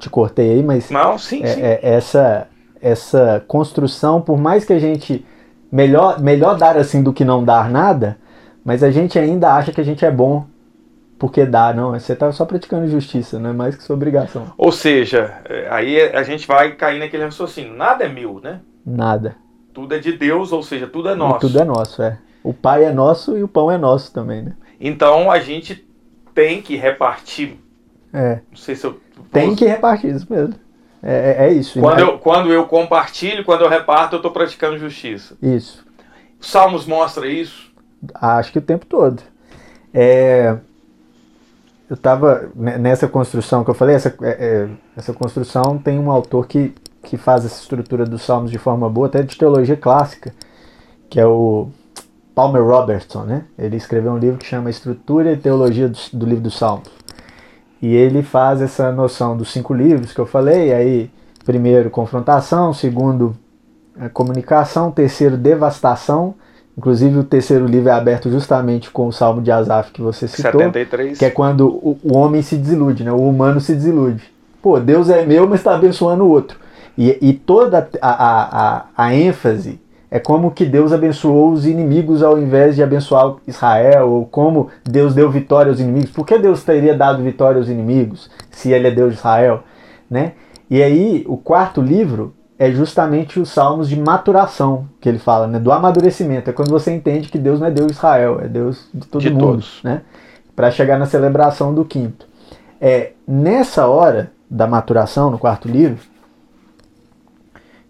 Te 0.01 0.11
cortei 0.11 0.51
aí, 0.51 0.63
mas. 0.65 0.91
Não, 0.91 1.17
sim, 1.17 1.45
é, 1.45 1.47
sim. 1.47 1.63
É, 1.63 1.79
essa, 1.81 2.49
essa 2.83 3.45
construção, 3.47 4.21
por 4.21 4.37
mais 4.37 4.65
que 4.65 4.73
a 4.73 4.79
gente. 4.79 5.25
Melhor, 5.71 6.21
melhor 6.21 6.57
dar 6.57 6.77
assim 6.77 7.03
do 7.03 7.13
que 7.13 7.25
não 7.25 7.45
dar 7.45 7.69
nada, 7.69 8.19
mas 8.67 8.83
a 8.83 8.91
gente 8.91 9.17
ainda 9.17 9.55
acha 9.55 9.73
que 9.73 9.81
a 9.81 9.85
gente 9.85 10.05
é 10.05 10.11
bom 10.11 10.45
porque 11.17 11.47
dá, 11.47 11.73
não. 11.73 11.93
Você 11.93 12.15
está 12.15 12.31
só 12.33 12.45
praticando 12.45 12.89
justiça, 12.89 13.39
não 13.39 13.51
é 13.51 13.53
mais 13.53 13.77
que 13.77 13.83
sua 13.85 13.95
obrigação. 13.95 14.53
Ou 14.59 14.73
seja, 14.73 15.41
é, 15.45 15.69
aí 15.71 16.01
a 16.03 16.25
gente 16.25 16.49
vai 16.49 16.73
cair 16.73 16.99
naquele 16.99 17.23
raciocínio. 17.23 17.73
Nada 17.73 18.05
é 18.05 18.09
meu, 18.09 18.41
né? 18.43 18.61
Nada. 18.85 19.37
Tudo 19.73 19.95
é 19.95 19.99
de 20.01 20.13
Deus, 20.13 20.51
ou 20.51 20.65
seja, 20.65 20.89
tudo 20.89 21.09
é 21.09 21.15
nosso. 21.15 21.37
E 21.37 21.41
tudo 21.49 21.61
é 21.61 21.65
nosso, 21.65 22.03
é. 22.03 22.19
O 22.43 22.53
pai 22.53 22.85
é 22.85 22.93
nosso 22.93 23.39
e 23.39 23.43
o 23.43 23.49
pão 23.49 23.71
é 23.71 23.79
nosso 23.79 24.13
também, 24.13 24.43
né? 24.43 24.53
Então 24.81 25.31
a 25.31 25.39
gente 25.39 25.87
tem 26.35 26.61
que 26.61 26.75
repartir. 26.75 27.59
É. 28.13 28.41
Não 28.51 28.57
sei 28.57 28.75
se 28.75 28.85
eu. 28.85 29.01
Tem 29.31 29.55
que 29.55 29.65
repartir, 29.65 30.13
isso 30.13 30.27
mesmo. 30.29 30.55
É, 31.01 31.37
é, 31.39 31.47
é 31.47 31.53
isso. 31.53 31.79
Quando, 31.79 32.01
eu, 32.01 32.19
quando 32.19 32.53
eu 32.53 32.67
compartilho, 32.67 33.45
quando 33.45 33.63
eu 33.63 33.69
reparto, 33.69 34.17
eu 34.17 34.19
estou 34.19 34.33
praticando 34.33 34.77
justiça. 34.77 35.37
Isso. 35.41 35.87
Salmos 36.41 36.85
mostra 36.85 37.29
isso? 37.29 37.66
Acho 38.15 38.53
que 38.53 38.59
o 38.59 38.63
tempo 38.63 38.87
todo. 38.87 39.23
É, 39.93 40.57
eu 41.89 41.95
estava 41.95 42.51
nessa 42.55 43.07
construção 43.07 43.65
que 43.65 43.71
eu 43.71 43.75
falei, 43.75 43.95
essa, 43.95 44.15
é, 44.23 44.29
é, 44.29 44.69
essa 44.97 45.13
construção 45.13 45.79
tem 45.79 45.99
um 45.99 46.11
autor 46.11 46.47
que, 46.47 46.75
que 47.03 47.17
faz 47.17 47.45
essa 47.45 47.61
estrutura 47.61 48.05
dos 48.05 48.23
salmos 48.23 48.51
de 48.51 48.59
forma 48.59 48.89
boa, 48.91 49.07
até 49.07 49.23
de 49.23 49.37
teologia 49.37 49.77
clássica, 49.77 50.35
que 51.09 51.21
é 51.21 51.27
o 51.27 51.69
Palmer 52.35 52.65
Robertson, 52.65 53.23
né? 53.23 53.45
Ele 53.57 53.77
escreveu 53.77 54.13
um 54.13 54.19
livro 54.19 54.39
que 54.39 54.47
chama 54.47 54.69
Estrutura 54.69 55.33
e 55.33 55.37
Teologia 55.37 55.89
do, 55.89 55.99
do 56.13 56.27
Livro 56.27 56.43
dos 56.43 56.59
Salmos. 56.59 56.91
E 57.81 57.95
ele 57.95 58.23
faz 58.23 58.61
essa 58.61 58.91
noção 58.91 59.37
dos 59.37 59.53
cinco 59.53 59.73
livros 59.73 60.13
que 60.13 60.19
eu 60.19 60.27
falei, 60.27 60.73
aí 60.73 61.11
primeiro 61.45 61.89
confrontação, 61.89 62.75
segundo 62.75 63.37
é, 63.99 64.09
comunicação, 64.09 64.91
terceiro 64.91 65.37
devastação, 65.37 66.35
Inclusive 66.77 67.19
o 67.19 67.25
terceiro 67.25 67.67
livro 67.67 67.89
é 67.89 67.93
aberto 67.93 68.31
justamente 68.31 68.91
com 68.91 69.07
o 69.07 69.13
Salmo 69.13 69.41
de 69.41 69.51
Asaf 69.51 69.91
que 69.93 70.03
você 70.03 70.29
citou. 70.29 70.61
73. 70.61 71.19
Que 71.19 71.25
é 71.25 71.31
quando 71.31 71.69
o, 71.69 71.99
o 72.03 72.17
homem 72.17 72.43
se 72.43 72.57
desilude, 72.57 73.03
né? 73.03 73.11
o 73.11 73.29
humano 73.29 73.61
se 73.61 73.75
desilude. 73.75 74.23
Pô, 74.61 74.79
Deus 74.79 75.09
é 75.09 75.25
meu, 75.25 75.49
mas 75.49 75.61
está 75.61 75.75
abençoando 75.75 76.25
o 76.25 76.29
outro. 76.29 76.59
E, 76.99 77.17
e 77.21 77.33
toda 77.33 77.89
a, 78.01 78.11
a, 78.11 78.77
a, 78.77 78.85
a, 78.97 79.15
ênfase 79.15 79.81
é 80.11 80.19
como 80.19 80.51
que 80.51 80.65
Deus 80.65 80.93
abençoou 80.93 81.53
os 81.53 81.67
inimigos 81.67 82.23
ao 82.23 82.39
invés 82.39 82.75
de 82.75 82.83
abençoar 82.83 83.37
Israel, 83.47 84.11
ou 84.11 84.27
como 84.27 84.69
Deus 84.85 85.15
deu 85.15 85.31
vitória 85.31 85.71
aos 85.71 85.81
inimigos. 85.81 86.11
Por 86.11 86.27
que 86.27 86.39
Deus 86.39 86.63
teria 86.63 86.95
dado 86.95 87.23
vitória 87.23 87.59
aos 87.59 87.69
inimigos 87.69 88.31
se 88.51 88.73
ele 88.73 88.89
é 88.89 88.91
Deus 88.91 89.13
de 89.13 89.19
Israel? 89.19 89.63
Né? 90.11 90.33
E 90.71 90.83
aí, 90.83 91.25
o 91.27 91.37
quarto 91.37 91.81
livro 91.81 92.35
é 92.59 92.71
justamente 92.71 93.39
os 93.39 93.51
salmos 93.51 93.89
de 93.89 93.99
maturação 93.99 94.89
que 95.01 95.09
ele 95.09 95.19
fala, 95.19 95.47
né? 95.47 95.59
do 95.59 95.71
amadurecimento. 95.71 96.49
É 96.49 96.53
quando 96.53 96.71
você 96.71 96.95
entende 96.95 97.29
que 97.29 97.39
Deus 97.39 97.61
não 97.61 97.67
é 97.67 97.71
Deus 97.71 97.89
de 97.89 97.93
Israel, 97.93 98.41
é 98.41 98.49
Deus 98.49 98.89
de 98.93 99.07
todo 99.07 99.23
de 99.23 99.31
mundo. 99.31 99.41
Todos. 99.41 99.81
Né? 99.83 100.03
Para 100.55 100.71
chegar 100.71 100.99
na 100.99 101.07
celebração 101.07 101.75
do 101.75 101.85
quinto. 101.85 102.27
É 102.81 103.13
nessa 103.27 103.87
hora 103.87 104.33
da 104.49 104.67
maturação, 104.67 105.31
no 105.31 105.39
quarto 105.39 105.69
livro, 105.69 105.99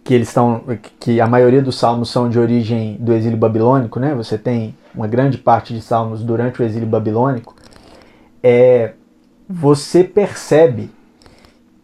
que 0.02 0.14
eles 0.14 0.28
estão. 0.28 0.62
que 0.98 1.20
a 1.20 1.26
maioria 1.26 1.60
dos 1.60 1.76
salmos 1.76 2.10
são 2.10 2.28
de 2.28 2.38
origem 2.38 2.96
do 2.98 3.12
exílio 3.12 3.36
babilônico, 3.36 4.00
né? 4.00 4.14
Você 4.14 4.38
tem 4.38 4.74
uma 4.94 5.06
grande 5.06 5.36
parte 5.36 5.74
de 5.74 5.80
salmos 5.80 6.22
durante 6.22 6.62
o 6.62 6.64
exílio 6.64 6.88
babilônico. 6.88 7.54
É, 8.42 8.92
você 9.48 10.04
percebe 10.04 10.90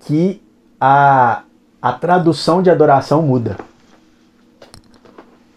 que 0.00 0.40
a, 0.80 1.42
a 1.82 1.92
tradução 1.92 2.62
de 2.62 2.70
adoração 2.70 3.20
muda. 3.22 3.56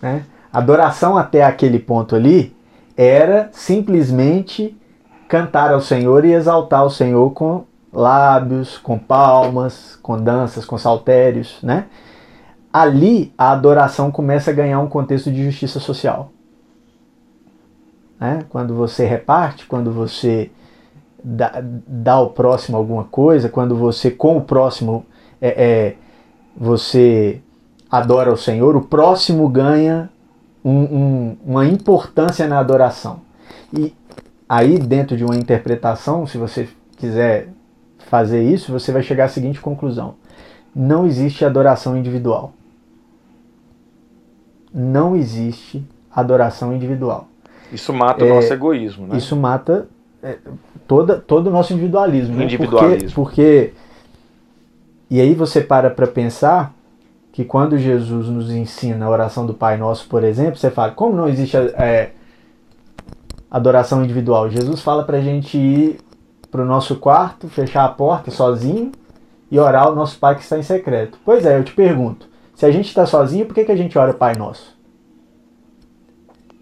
Né? 0.01 0.25
Adoração 0.51 1.17
até 1.17 1.43
aquele 1.43 1.77
ponto 1.77 2.15
ali 2.15 2.55
era 2.97 3.49
simplesmente 3.53 4.75
cantar 5.27 5.71
ao 5.71 5.81
Senhor 5.81 6.25
e 6.25 6.33
exaltar 6.33 6.83
o 6.83 6.89
Senhor 6.89 7.29
com 7.31 7.65
lábios, 7.93 8.77
com 8.77 8.97
palmas, 8.97 9.97
com 10.01 10.17
danças, 10.17 10.65
com 10.65 10.77
saltérios, 10.77 11.57
né? 11.63 11.85
Ali 12.71 13.33
a 13.37 13.51
adoração 13.51 14.11
começa 14.11 14.51
a 14.51 14.53
ganhar 14.53 14.81
um 14.81 14.87
contexto 14.87 15.31
de 15.31 15.45
justiça 15.45 15.79
social. 15.79 16.31
Né? 18.19 18.39
Quando 18.49 18.75
você 18.75 19.05
reparte, 19.05 19.65
quando 19.65 19.91
você 19.93 20.51
dá, 21.23 21.53
dá 21.61 22.13
ao 22.13 22.31
próximo 22.31 22.75
alguma 22.75 23.05
coisa, 23.05 23.47
quando 23.47 23.77
você 23.77 24.11
com 24.11 24.37
o 24.37 24.41
próximo 24.41 25.05
é, 25.41 25.47
é, 25.47 25.95
você 26.55 27.41
adora 27.89 28.31
o 28.31 28.37
Senhor, 28.37 28.75
o 28.75 28.81
próximo 28.81 29.47
ganha 29.49 30.09
um, 30.63 30.71
um, 30.71 31.37
uma 31.45 31.65
importância 31.65 32.47
na 32.47 32.59
adoração. 32.59 33.21
E 33.73 33.93
aí, 34.47 34.79
dentro 34.79 35.17
de 35.17 35.23
uma 35.23 35.35
interpretação, 35.35 36.25
se 36.25 36.37
você 36.37 36.67
quiser 36.97 37.49
fazer 38.09 38.43
isso, 38.43 38.71
você 38.71 38.91
vai 38.91 39.03
chegar 39.03 39.25
à 39.25 39.27
seguinte 39.27 39.59
conclusão: 39.59 40.15
não 40.75 41.05
existe 41.05 41.43
adoração 41.45 41.97
individual. 41.97 42.53
Não 44.73 45.15
existe 45.15 45.83
adoração 46.13 46.75
individual. 46.75 47.27
Isso 47.71 47.93
mata 47.93 48.25
é, 48.25 48.31
o 48.31 48.35
nosso 48.35 48.53
egoísmo, 48.53 49.07
né? 49.07 49.17
Isso 49.17 49.35
mata 49.35 49.87
é, 50.21 50.37
toda, 50.87 51.17
todo 51.17 51.47
o 51.47 51.51
nosso 51.51 51.73
individualismo. 51.73 52.41
Individualismo. 52.41 53.07
Né? 53.07 53.13
Porque, 53.13 53.13
porque 53.13 53.73
e 55.09 55.21
aí 55.21 55.35
você 55.35 55.61
para 55.61 55.89
para 55.89 56.07
pensar 56.07 56.73
que 57.31 57.43
quando 57.43 57.77
Jesus 57.77 58.27
nos 58.27 58.49
ensina 58.49 59.05
a 59.05 59.09
oração 59.09 59.45
do 59.45 59.53
Pai 59.53 59.77
Nosso, 59.77 60.07
por 60.07 60.23
exemplo, 60.23 60.55
você 60.55 60.71
fala, 60.71 60.91
como 60.91 61.15
não 61.15 61.27
existe 61.27 61.57
é, 61.57 62.11
adoração 63.51 64.03
individual? 64.03 64.49
Jesus 64.49 64.81
fala 64.81 65.03
para 65.03 65.17
a 65.17 65.21
gente 65.21 65.57
ir 65.57 65.97
para 66.49 66.61
o 66.61 66.65
nosso 66.65 66.95
quarto, 66.95 67.49
fechar 67.49 67.83
a 67.83 67.89
porta 67.89 68.31
sozinho 68.31 68.91
e 69.51 69.59
orar 69.59 69.83
ao 69.83 69.95
nosso 69.95 70.17
Pai 70.17 70.35
que 70.35 70.41
está 70.41 70.57
em 70.57 70.63
secreto. 70.63 71.19
Pois 71.25 71.45
é, 71.45 71.57
eu 71.57 71.63
te 71.63 71.73
pergunto, 71.73 72.27
Se 72.55 72.65
a 72.65 72.71
gente 72.71 72.87
está 72.87 73.05
sozinho, 73.05 73.45
por 73.45 73.53
que, 73.53 73.65
que 73.65 73.71
a 73.71 73.75
gente 73.75 73.97
ora 73.97 74.13
Pai 74.13 74.33
Nosso? 74.35 74.73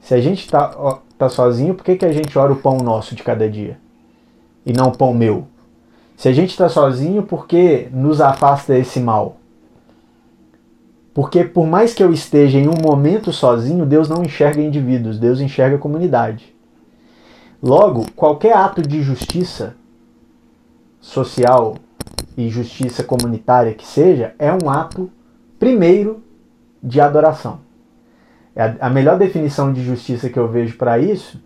Se 0.02 0.16
a 0.16 0.20
gente 0.20 0.39
está 0.39 1.00
tá 1.18 1.30
sozinho, 1.30 1.76
por 1.76 1.84
que, 1.86 1.96
que 1.96 2.06
a 2.06 2.12
gente 2.12 2.38
ora 2.38 2.52
o 2.52 2.56
pão 2.56 2.78
nosso 2.78 3.16
de 3.16 3.24
cada 3.24 3.48
dia? 3.50 3.78
E 4.66 4.74
não 4.74 4.88
o 4.88 4.98
pão 4.98 5.14
meu? 5.14 5.48
Se 6.16 6.30
a 6.30 6.34
gente 6.34 6.51
está 6.51 6.70
sozinho, 6.70 7.24
por 7.24 7.47
que 7.47 7.88
nos 7.91 8.22
afasta 8.22 8.78
esse 8.78 8.99
mal? 8.99 9.38
Porque 11.14 11.43
por 11.43 11.68
mais 11.68 11.93
que 11.93 12.03
eu 12.03 12.11
esteja 12.11 12.57
em 12.57 12.68
um 12.68 12.82
momento 12.82 13.32
sozinho, 13.32 13.86
Deus 13.86 14.09
não 14.09 14.24
enxerga 14.24 14.61
indivíduos, 14.61 15.20
Deus 15.20 15.39
enxerga 15.39 15.78
comunidade. 15.78 16.55
Logo, 17.61 18.05
qualquer 18.16 18.55
ato 18.55 18.82
de 18.82 19.01
justiça 19.01 19.76
social 20.99 21.76
e 22.36 22.49
justiça 22.49 23.03
comunitária 23.03 23.74
que 23.74 23.86
seja, 23.86 24.34
é 24.39 24.51
um 24.51 24.70
ato 24.70 25.09
primeiro 25.59 26.24
de 26.82 26.99
adoração. 26.99 27.59
É 28.55 28.76
a 28.80 28.89
melhor 28.89 29.18
definição 29.18 29.72
de 29.72 29.84
justiça 29.84 30.30
que 30.30 30.38
eu 30.38 30.47
vejo 30.47 30.78
para 30.78 30.97
isso 30.99 31.39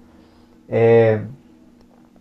é, 0.68 1.22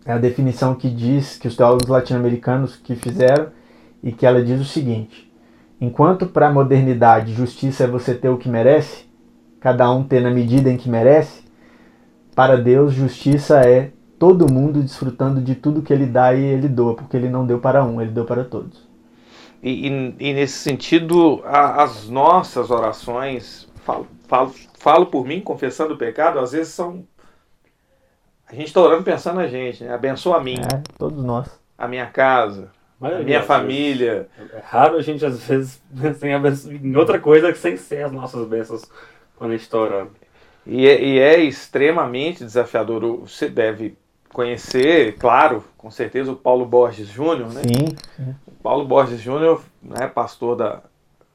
é 0.06 0.12
a 0.12 0.18
definição 0.18 0.74
que 0.74 0.88
diz 0.88 1.36
que 1.36 1.48
os 1.48 1.56
teólogos 1.56 1.88
latino-americanos 1.88 2.76
que 2.76 2.94
fizeram 2.94 3.48
e 4.02 4.12
que 4.12 4.24
ela 4.24 4.42
diz 4.42 4.60
o 4.60 4.64
seguinte: 4.64 5.30
enquanto 5.80 6.26
para 6.26 6.48
a 6.48 6.52
modernidade 6.52 7.34
justiça 7.34 7.84
é 7.84 7.86
você 7.86 8.14
ter 8.14 8.28
o 8.28 8.38
que 8.38 8.48
merece, 8.48 9.04
cada 9.60 9.90
um 9.90 10.04
ter 10.04 10.20
na 10.20 10.30
medida 10.30 10.70
em 10.70 10.76
que 10.76 10.88
merece, 10.88 11.42
para 12.34 12.56
Deus 12.56 12.92
justiça 12.92 13.60
é 13.60 13.90
todo 14.18 14.50
mundo 14.50 14.82
desfrutando 14.82 15.40
de 15.40 15.54
tudo 15.54 15.82
que 15.82 15.92
ele 15.92 16.06
dá 16.06 16.32
e 16.34 16.42
ele 16.42 16.68
doa, 16.68 16.94
porque 16.94 17.16
ele 17.16 17.28
não 17.28 17.46
deu 17.46 17.58
para 17.58 17.84
um, 17.84 18.00
ele 18.00 18.12
deu 18.12 18.24
para 18.24 18.44
todos. 18.44 18.86
E, 19.62 19.88
e, 19.88 20.14
e 20.20 20.32
nesse 20.32 20.58
sentido, 20.58 21.42
a, 21.44 21.82
as 21.82 22.08
nossas 22.08 22.70
orações, 22.70 23.68
falo, 23.84 24.06
falo, 24.28 24.54
falo 24.78 25.06
por 25.06 25.26
mim, 25.26 25.40
confessando 25.40 25.94
o 25.94 25.98
pecado, 25.98 26.38
às 26.38 26.52
vezes 26.52 26.72
são. 26.72 27.04
A 28.48 28.54
gente 28.54 28.68
está 28.68 28.80
orando 28.80 29.02
pensando 29.02 29.36
na 29.36 29.48
gente, 29.48 29.82
né? 29.82 29.92
Abençoa 29.92 30.36
a 30.36 30.40
mim. 30.40 30.58
É, 30.60 30.82
todos 30.96 31.22
nós. 31.24 31.48
A 31.76 31.88
minha 31.88 32.06
casa, 32.06 32.70
a 33.00 33.18
minha 33.18 33.42
família. 33.42 34.28
É 34.52 34.60
raro 34.64 34.96
a 34.96 35.02
gente, 35.02 35.24
às 35.26 35.42
vezes, 35.46 35.82
pensar 36.00 36.72
em 36.72 36.96
outra 36.96 37.18
coisa 37.18 37.52
que 37.52 37.58
sem 37.58 37.76
ser 37.76 38.04
as 38.04 38.12
nossas 38.12 38.46
bênçãos 38.46 38.84
quando 39.36 39.50
a 39.50 39.54
gente 39.54 39.64
está 39.64 39.78
orando. 39.78 40.12
E 40.64 40.86
é, 40.86 41.02
e 41.02 41.18
é, 41.18 41.40
extremamente 41.40 42.44
desafiador. 42.44 43.20
Você 43.20 43.48
deve 43.48 43.96
conhecer, 44.32 45.16
claro, 45.16 45.64
com 45.76 45.90
certeza, 45.90 46.32
o 46.32 46.36
Paulo 46.36 46.66
Borges 46.66 47.08
Júnior, 47.08 47.52
né? 47.52 47.62
Sim. 47.62 47.96
O 48.46 48.52
Paulo 48.62 48.84
Borges 48.84 49.20
Júnior, 49.20 49.62
né, 49.82 50.06
pastor 50.06 50.56
da, 50.56 50.82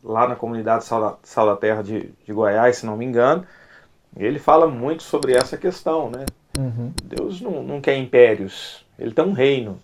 lá 0.04 0.28
na 0.28 0.36
comunidade 0.36 0.84
Sal 0.84 1.02
da, 1.02 1.18
Sal 1.24 1.46
da 1.46 1.56
Terra 1.56 1.82
de, 1.82 2.12
de 2.26 2.34
Goiás, 2.34 2.78
se 2.78 2.86
não 2.86 2.98
me 2.98 3.06
engano, 3.06 3.46
ele 4.18 4.40
fala 4.40 4.68
muito 4.68 5.04
sobre 5.04 5.34
essa 5.34 5.58
questão, 5.58 6.10
né? 6.10 6.26
Uhum. 6.58 6.92
Deus 7.04 7.40
não, 7.42 7.64
não 7.64 7.82
quer 7.82 7.98
impérios, 7.98 8.86
ele 9.00 9.14
tem 9.14 9.26
um 9.26 9.34
reino. 9.34 9.80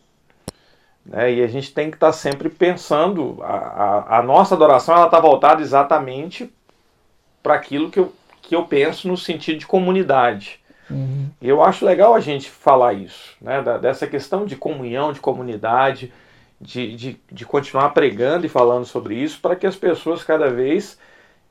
Né? 1.05 1.35
E 1.35 1.43
a 1.43 1.47
gente 1.47 1.73
tem 1.73 1.89
que 1.89 1.97
estar 1.97 2.07
tá 2.07 2.13
sempre 2.13 2.49
pensando, 2.49 3.37
a, 3.41 3.55
a, 3.55 4.19
a 4.19 4.23
nossa 4.23 4.55
adoração 4.55 4.95
ela 4.95 5.05
está 5.05 5.19
voltada 5.19 5.61
exatamente 5.61 6.51
para 7.41 7.55
aquilo 7.55 7.89
que 7.89 7.99
eu, 7.99 8.13
que 8.41 8.55
eu 8.55 8.65
penso 8.65 9.07
no 9.07 9.17
sentido 9.17 9.59
de 9.59 9.67
comunidade. 9.67 10.59
Uhum. 10.89 11.29
E 11.41 11.47
eu 11.47 11.61
acho 11.63 11.85
legal 11.85 12.13
a 12.13 12.19
gente 12.19 12.49
falar 12.49 12.93
isso, 12.93 13.35
né? 13.41 13.61
Da, 13.61 13.77
dessa 13.77 14.07
questão 14.07 14.45
de 14.45 14.55
comunhão, 14.55 15.11
de 15.11 15.19
comunidade, 15.19 16.13
de, 16.59 16.95
de, 16.95 17.21
de 17.31 17.45
continuar 17.45 17.89
pregando 17.89 18.45
e 18.45 18.49
falando 18.49 18.85
sobre 18.85 19.15
isso, 19.15 19.39
para 19.41 19.55
que 19.55 19.67
as 19.67 19.75
pessoas 19.75 20.23
cada 20.23 20.49
vez 20.49 20.97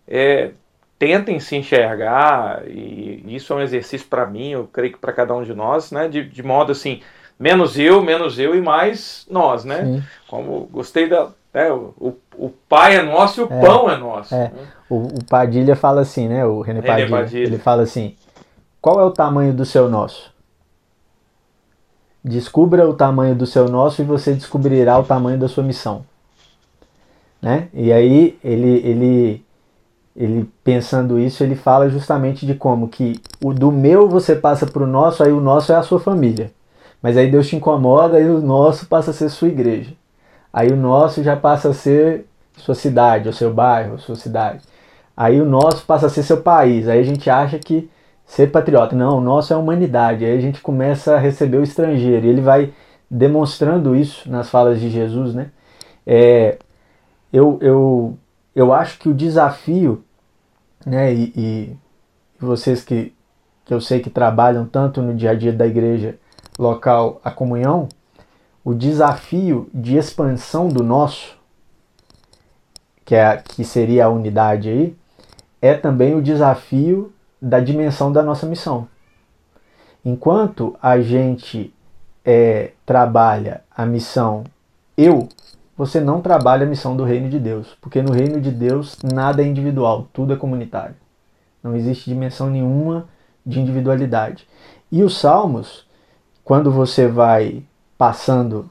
é, 0.08 0.52
tentem 0.98 1.38
se 1.40 1.56
enxergar, 1.56 2.62
e 2.68 3.22
isso 3.28 3.52
é 3.52 3.56
um 3.56 3.60
exercício 3.60 4.06
para 4.08 4.26
mim, 4.26 4.50
eu 4.50 4.68
creio 4.72 4.92
que 4.92 4.98
para 4.98 5.12
cada 5.12 5.34
um 5.34 5.42
de 5.42 5.54
nós, 5.54 5.90
né? 5.92 6.08
De, 6.08 6.24
de 6.28 6.42
modo 6.42 6.72
assim, 6.72 7.00
menos 7.38 7.78
eu, 7.78 8.02
menos 8.02 8.38
eu 8.38 8.54
e 8.54 8.60
mais 8.60 9.26
nós, 9.30 9.64
né? 9.64 9.84
Sim. 9.84 10.02
Como 10.28 10.68
gostei 10.72 11.08
da. 11.08 11.28
Né, 11.52 11.70
o, 11.72 12.14
o 12.36 12.50
pai 12.68 12.96
é 12.96 13.02
nosso 13.02 13.40
e 13.40 13.44
o 13.44 13.48
É, 13.50 13.60
pão 13.60 13.90
é 13.90 13.96
nosso. 13.96 14.34
é. 14.34 14.44
né? 14.48 14.52
O, 14.88 15.06
o 15.06 15.24
Padilha 15.24 15.74
fala 15.74 16.02
assim, 16.02 16.28
né? 16.28 16.44
O 16.44 16.60
René 16.60 16.80
René 16.80 16.92
Padilha, 16.92 17.10
Padilha. 17.10 17.46
Ele 17.46 17.58
fala 17.58 17.82
assim: 17.82 18.14
qual 18.80 19.00
é 19.00 19.04
o 19.04 19.10
tamanho 19.10 19.52
do 19.52 19.64
seu 19.64 19.88
nosso? 19.88 20.30
Descubra 22.22 22.88
o 22.88 22.94
tamanho 22.94 23.34
do 23.34 23.46
seu 23.46 23.68
nosso 23.68 24.02
e 24.02 24.04
você 24.04 24.32
descobrirá 24.34 24.98
o 24.98 25.04
tamanho 25.04 25.38
da 25.38 25.48
sua 25.48 25.62
missão. 25.62 26.04
Né? 27.40 27.68
E 27.72 27.92
aí 27.92 28.36
ele, 28.42 28.80
ele, 28.84 29.45
ele 30.16 30.50
pensando 30.64 31.18
isso, 31.18 31.44
ele 31.44 31.54
fala 31.54 31.90
justamente 31.90 32.46
de 32.46 32.54
como 32.54 32.88
que 32.88 33.20
o 33.44 33.52
do 33.52 33.70
meu 33.70 34.08
você 34.08 34.34
passa 34.34 34.66
para 34.66 34.82
o 34.82 34.86
nosso, 34.86 35.22
aí 35.22 35.30
o 35.30 35.40
nosso 35.40 35.72
é 35.72 35.76
a 35.76 35.82
sua 35.82 36.00
família. 36.00 36.50
Mas 37.02 37.16
aí 37.16 37.30
Deus 37.30 37.48
te 37.48 37.56
incomoda 37.56 38.18
e 38.18 38.28
o 38.28 38.40
nosso 38.40 38.86
passa 38.86 39.10
a 39.10 39.14
ser 39.14 39.28
sua 39.28 39.48
igreja. 39.48 39.92
Aí 40.52 40.68
o 40.72 40.76
nosso 40.76 41.22
já 41.22 41.36
passa 41.36 41.68
a 41.68 41.74
ser 41.74 42.26
sua 42.56 42.74
cidade, 42.74 43.28
ou 43.28 43.34
seu 43.34 43.52
bairro, 43.52 43.98
sua 43.98 44.16
cidade. 44.16 44.62
Aí 45.14 45.40
o 45.40 45.44
nosso 45.44 45.84
passa 45.84 46.06
a 46.06 46.10
ser 46.10 46.22
seu 46.22 46.38
país. 46.38 46.88
Aí 46.88 46.98
a 46.98 47.02
gente 47.02 47.28
acha 47.28 47.58
que 47.58 47.90
ser 48.24 48.50
patriota, 48.50 48.96
não, 48.96 49.18
o 49.18 49.20
nosso 49.20 49.52
é 49.52 49.56
a 49.56 49.58
humanidade. 49.58 50.24
Aí 50.24 50.36
a 50.36 50.40
gente 50.40 50.60
começa 50.62 51.14
a 51.14 51.18
receber 51.18 51.58
o 51.58 51.62
estrangeiro. 51.62 52.26
E 52.26 52.28
ele 52.30 52.40
vai 52.40 52.72
demonstrando 53.10 53.94
isso 53.94 54.30
nas 54.30 54.48
falas 54.48 54.80
de 54.80 54.88
Jesus, 54.88 55.34
né? 55.34 55.50
É, 56.06 56.58
eu, 57.32 57.58
eu, 57.60 58.18
eu 58.54 58.72
acho 58.72 58.98
que 58.98 59.08
o 59.08 59.14
desafio, 59.14 60.02
né, 60.84 61.12
e, 61.12 61.32
e 61.36 61.76
vocês 62.38 62.82
que, 62.82 63.14
que 63.64 63.72
eu 63.72 63.80
sei 63.80 64.00
que 64.00 64.10
trabalham 64.10 64.66
tanto 64.66 65.00
no 65.02 65.14
dia 65.14 65.30
a 65.30 65.34
dia 65.34 65.52
da 65.52 65.66
igreja 65.66 66.18
local, 66.58 67.20
a 67.24 67.30
comunhão, 67.30 67.88
o 68.64 68.74
desafio 68.74 69.68
de 69.72 69.96
expansão 69.96 70.68
do 70.68 70.82
nosso, 70.82 71.36
que, 73.04 73.14
é, 73.14 73.36
que 73.36 73.64
seria 73.64 74.06
a 74.06 74.10
unidade 74.10 74.68
aí, 74.68 74.96
é 75.62 75.74
também 75.74 76.14
o 76.14 76.22
desafio 76.22 77.12
da 77.40 77.60
dimensão 77.60 78.12
da 78.12 78.22
nossa 78.22 78.46
missão. 78.46 78.88
Enquanto 80.04 80.76
a 80.82 81.00
gente 81.00 81.72
é, 82.24 82.72
trabalha 82.84 83.62
a 83.70 83.86
missão 83.86 84.44
eu, 84.96 85.28
você 85.76 86.00
não 86.00 86.20
trabalha 86.20 86.64
a 86.64 86.68
missão 86.68 86.96
do 86.96 87.04
reino 87.04 87.28
de 87.28 87.38
Deus, 87.38 87.76
porque 87.80 88.00
no 88.00 88.12
reino 88.12 88.40
de 88.40 88.50
Deus 88.50 88.96
nada 89.02 89.42
é 89.42 89.46
individual, 89.46 90.08
tudo 90.12 90.32
é 90.32 90.36
comunitário. 90.36 90.94
Não 91.62 91.76
existe 91.76 92.08
dimensão 92.08 92.48
nenhuma 92.48 93.08
de 93.44 93.60
individualidade. 93.60 94.46
E 94.90 95.02
os 95.02 95.18
salmos, 95.18 95.86
quando 96.44 96.70
você 96.70 97.06
vai 97.06 97.62
passando 97.98 98.70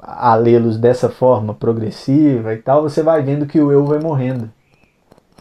a 0.00 0.34
lê-los 0.34 0.78
dessa 0.78 1.08
forma 1.08 1.52
progressiva 1.52 2.54
e 2.54 2.58
tal, 2.58 2.82
você 2.82 3.02
vai 3.02 3.22
vendo 3.22 3.46
que 3.46 3.60
o 3.60 3.72
eu 3.72 3.84
vai 3.84 3.98
morrendo 3.98 4.50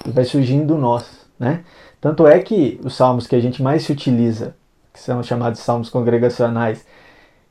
e 0.06 0.12
vai 0.12 0.26
surgindo 0.26 0.76
o 0.76 0.78
nós, 0.78 1.26
né? 1.40 1.64
Tanto 2.02 2.28
é 2.28 2.40
que 2.40 2.80
os 2.84 2.96
salmos 2.96 3.28
que 3.28 3.36
a 3.36 3.40
gente 3.40 3.62
mais 3.62 3.84
se 3.84 3.92
utiliza, 3.92 4.56
que 4.94 5.00
são 5.00 5.22
chamados 5.24 5.60
salmos 5.60 5.90
congregacionais, 5.90 6.86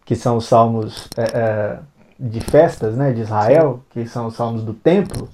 que 0.05 0.15
são 0.15 0.37
os 0.37 0.47
salmos 0.47 1.09
é, 1.17 1.23
é, 1.23 1.79
de 2.19 2.41
festas, 2.41 2.97
né, 2.97 3.13
de 3.13 3.21
Israel, 3.21 3.81
que 3.91 4.07
são 4.07 4.27
os 4.27 4.35
salmos 4.35 4.63
do 4.63 4.73
templo, 4.73 5.29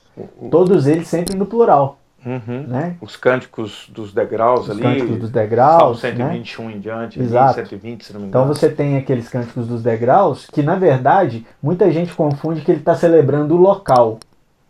todos 0.51 0.87
eles 0.87 1.07
sempre 1.09 1.37
no 1.37 1.47
plural, 1.47 1.99
Uhum. 2.25 2.65
né? 2.69 2.95
Os 3.01 3.17
cânticos 3.17 3.89
dos 3.93 4.13
degraus 4.15 4.61
Os 4.67 4.71
ali. 4.71 4.83
cânticos 4.83 5.09
dos 5.19 5.31
Salmo 5.31 5.33
degraus, 5.33 6.03
né? 6.05 6.11
121 6.11 6.71
em 6.71 6.79
diante, 6.79 7.21
Exato. 7.21 7.55
120, 7.55 8.05
se 8.05 8.13
não 8.13 8.21
me 8.21 8.29
Então 8.29 8.43
engano. 8.43 8.55
você 8.55 8.69
tem 8.69 8.97
aqueles 8.97 9.29
cânticos 9.29 9.67
dos 9.67 9.83
degraus 9.83 10.47
que, 10.47 10.63
na 10.63 10.77
verdade, 10.77 11.45
muita 11.61 11.91
gente 11.91 12.15
confunde 12.15 12.61
que 12.61 12.71
ele 12.71 12.79
está 12.79 12.95
celebrando 12.95 13.55
o 13.57 13.61
local. 13.61 14.19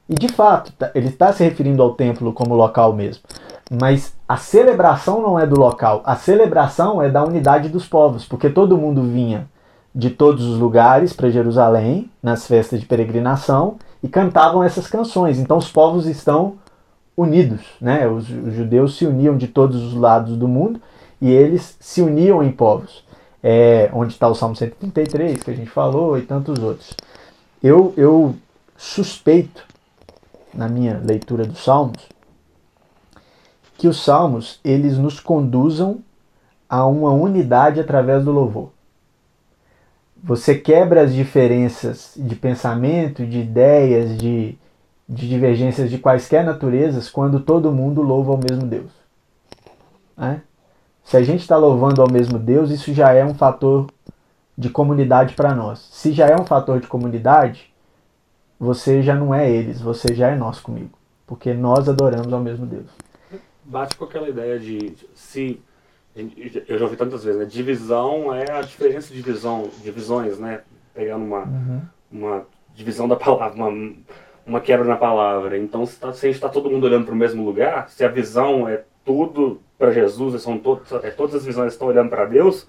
E 0.08 0.14
de 0.14 0.28
fato, 0.28 0.72
tá- 0.72 0.90
ele 0.94 1.08
está 1.08 1.30
se 1.32 1.44
referindo 1.44 1.82
ao 1.82 1.92
templo 1.94 2.32
como 2.32 2.54
local 2.54 2.92
mesmo. 2.94 3.22
Mas 3.70 4.14
a 4.28 4.36
celebração 4.38 5.20
não 5.22 5.38
é 5.38 5.46
do 5.46 5.58
local, 5.58 6.02
a 6.06 6.16
celebração 6.16 7.02
é 7.02 7.08
da 7.10 7.22
unidade 7.22 7.68
dos 7.68 7.86
povos, 7.86 8.24
porque 8.24 8.48
todo 8.50 8.76
mundo 8.78 9.02
vinha 9.02 9.46
de 9.94 10.10
todos 10.10 10.44
os 10.46 10.58
lugares 10.58 11.12
para 11.12 11.30
Jerusalém, 11.30 12.10
nas 12.22 12.46
festas 12.46 12.80
de 12.80 12.86
peregrinação, 12.86 13.76
e 14.02 14.08
cantavam 14.08 14.64
essas 14.64 14.86
canções. 14.86 15.38
Então 15.38 15.58
os 15.58 15.70
povos 15.70 16.06
estão 16.06 16.54
unidos, 17.16 17.60
né? 17.80 18.08
Os, 18.08 18.28
os 18.28 18.54
judeus 18.54 18.96
se 18.96 19.06
uniam 19.06 19.36
de 19.36 19.46
todos 19.46 19.82
os 19.82 19.94
lados 19.94 20.36
do 20.36 20.48
mundo 20.48 20.80
e 21.20 21.30
eles 21.30 21.76
se 21.78 22.02
uniam 22.02 22.42
em 22.42 22.50
povos. 22.50 23.04
É, 23.44 23.90
onde 23.92 24.12
está 24.12 24.28
o 24.28 24.34
Salmo 24.34 24.54
133, 24.54 25.42
que 25.42 25.50
a 25.50 25.54
gente 25.54 25.70
falou, 25.70 26.16
e 26.16 26.22
tantos 26.22 26.60
outros. 26.60 26.94
Eu, 27.60 27.92
eu 27.96 28.36
suspeito, 28.76 29.64
na 30.54 30.68
minha 30.68 31.00
leitura 31.04 31.44
dos 31.44 31.62
Salmos, 31.62 32.08
que 33.76 33.88
os 33.88 34.02
Salmos 34.04 34.60
eles 34.64 34.96
nos 34.96 35.18
conduzam 35.18 35.98
a 36.68 36.86
uma 36.86 37.10
unidade 37.10 37.80
através 37.80 38.24
do 38.24 38.30
louvor. 38.30 38.70
Você 40.22 40.54
quebra 40.54 41.02
as 41.02 41.12
diferenças 41.12 42.12
de 42.16 42.36
pensamento, 42.36 43.26
de 43.26 43.40
ideias, 43.40 44.16
de, 44.16 44.56
de 45.08 45.28
divergências 45.28 45.90
de 45.90 45.98
quaisquer 45.98 46.44
naturezas 46.44 47.10
quando 47.10 47.40
todo 47.40 47.72
mundo 47.72 48.02
louva 48.02 48.32
ao 48.32 48.38
mesmo 48.38 48.66
Deus. 48.66 48.92
Né? 50.16 50.42
Se 51.02 51.16
a 51.16 51.22
gente 51.22 51.40
está 51.40 51.56
louvando 51.56 52.00
ao 52.00 52.10
mesmo 52.10 52.38
Deus, 52.38 52.70
isso 52.70 52.94
já 52.94 53.12
é 53.12 53.24
um 53.24 53.34
fator 53.34 53.86
de 54.56 54.70
comunidade 54.70 55.34
para 55.34 55.54
nós. 55.54 55.88
Se 55.90 56.12
já 56.12 56.28
é 56.28 56.36
um 56.36 56.44
fator 56.44 56.80
de 56.80 56.86
comunidade, 56.86 57.72
você 58.58 59.02
já 59.02 59.14
não 59.16 59.34
é 59.34 59.50
eles, 59.50 59.80
você 59.80 60.14
já 60.14 60.28
é 60.28 60.36
nós 60.36 60.60
comigo. 60.60 60.96
Porque 61.26 61.52
nós 61.52 61.88
adoramos 61.88 62.32
ao 62.32 62.40
mesmo 62.40 62.64
Deus. 62.64 62.86
Bate 63.64 63.96
com 63.96 64.04
aquela 64.04 64.28
ideia 64.28 64.58
de 64.58 64.94
se. 65.14 65.60
Eu 66.14 66.78
já 66.78 66.84
ouvi 66.84 66.96
tantas 66.96 67.24
vezes, 67.24 67.40
né? 67.40 67.46
Divisão 67.46 68.34
é 68.34 68.50
a 68.50 68.60
diferença 68.60 69.12
de 69.12 69.22
visão, 69.22 69.70
divisões, 69.82 70.38
né? 70.38 70.60
Pegando 70.94 71.24
uma, 71.24 71.44
uhum. 71.44 71.80
uma 72.10 72.46
divisão 72.74 73.08
da 73.08 73.16
palavra, 73.16 73.56
uma, 73.56 73.94
uma 74.46 74.60
quebra 74.60 74.84
na 74.84 74.96
palavra. 74.96 75.56
Então, 75.56 75.86
se, 75.86 75.98
tá, 75.98 76.12
se 76.12 76.26
a 76.26 76.28
gente 76.28 76.36
está 76.36 76.48
todo 76.48 76.70
mundo 76.70 76.84
olhando 76.84 77.06
para 77.06 77.14
o 77.14 77.16
mesmo 77.16 77.44
lugar, 77.44 77.88
se 77.88 78.04
a 78.04 78.08
visão 78.08 78.68
é 78.68 78.82
tudo 79.04 79.60
para 79.78 79.90
Jesus, 79.90 80.40
são 80.42 80.58
todos, 80.58 80.92
é, 80.92 81.10
todas 81.10 81.34
as 81.34 81.44
visões 81.44 81.72
estão 81.72 81.88
olhando 81.88 82.10
para 82.10 82.26
Deus, 82.26 82.68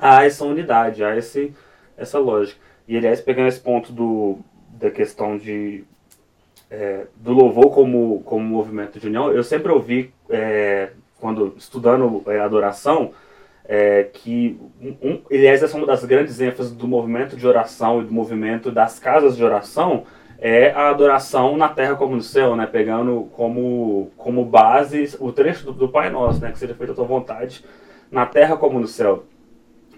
há 0.00 0.24
essa 0.24 0.44
unidade, 0.44 1.02
há 1.02 1.16
esse, 1.16 1.52
essa 1.96 2.18
lógica. 2.18 2.60
E 2.86 2.96
aliás, 2.96 3.20
pegando 3.20 3.48
esse 3.48 3.60
ponto 3.60 3.92
do, 3.92 4.38
da 4.70 4.90
questão 4.90 5.36
de 5.36 5.84
é, 6.70 7.06
do 7.16 7.32
louvor 7.32 7.70
como, 7.70 8.22
como 8.24 8.44
movimento 8.44 8.98
de 8.98 9.06
união, 9.06 9.32
eu 9.32 9.42
sempre 9.42 9.70
ouvi, 9.70 10.12
é, 10.28 10.90
quando 11.26 11.54
estudando 11.58 12.22
é, 12.28 12.38
adoração, 12.38 13.10
é, 13.64 14.04
que, 14.12 14.56
um, 15.02 15.20
aliás, 15.28 15.60
essa 15.60 15.76
é 15.76 15.78
uma 15.78 15.86
das 15.86 16.04
grandes 16.04 16.40
ênfases 16.40 16.70
do 16.70 16.86
movimento 16.86 17.36
de 17.36 17.44
oração 17.44 18.00
e 18.00 18.04
do 18.04 18.12
movimento 18.12 18.70
das 18.70 19.00
casas 19.00 19.36
de 19.36 19.42
oração, 19.42 20.04
é 20.38 20.70
a 20.70 20.88
adoração 20.88 21.56
na 21.56 21.68
terra 21.68 21.96
como 21.96 22.14
no 22.14 22.22
céu, 22.22 22.54
né? 22.54 22.64
Pegando 22.64 23.28
como, 23.32 24.12
como 24.16 24.44
base 24.44 25.16
o 25.18 25.32
trecho 25.32 25.64
do, 25.64 25.72
do 25.72 25.88
Pai 25.88 26.10
Nosso, 26.10 26.40
né? 26.40 26.52
Que 26.52 26.60
seja 26.60 26.76
feita 26.76 26.92
a 26.92 26.94
tua 26.94 27.06
vontade 27.06 27.64
na 28.08 28.24
terra 28.24 28.56
como 28.56 28.78
no 28.78 28.86
céu. 28.86 29.24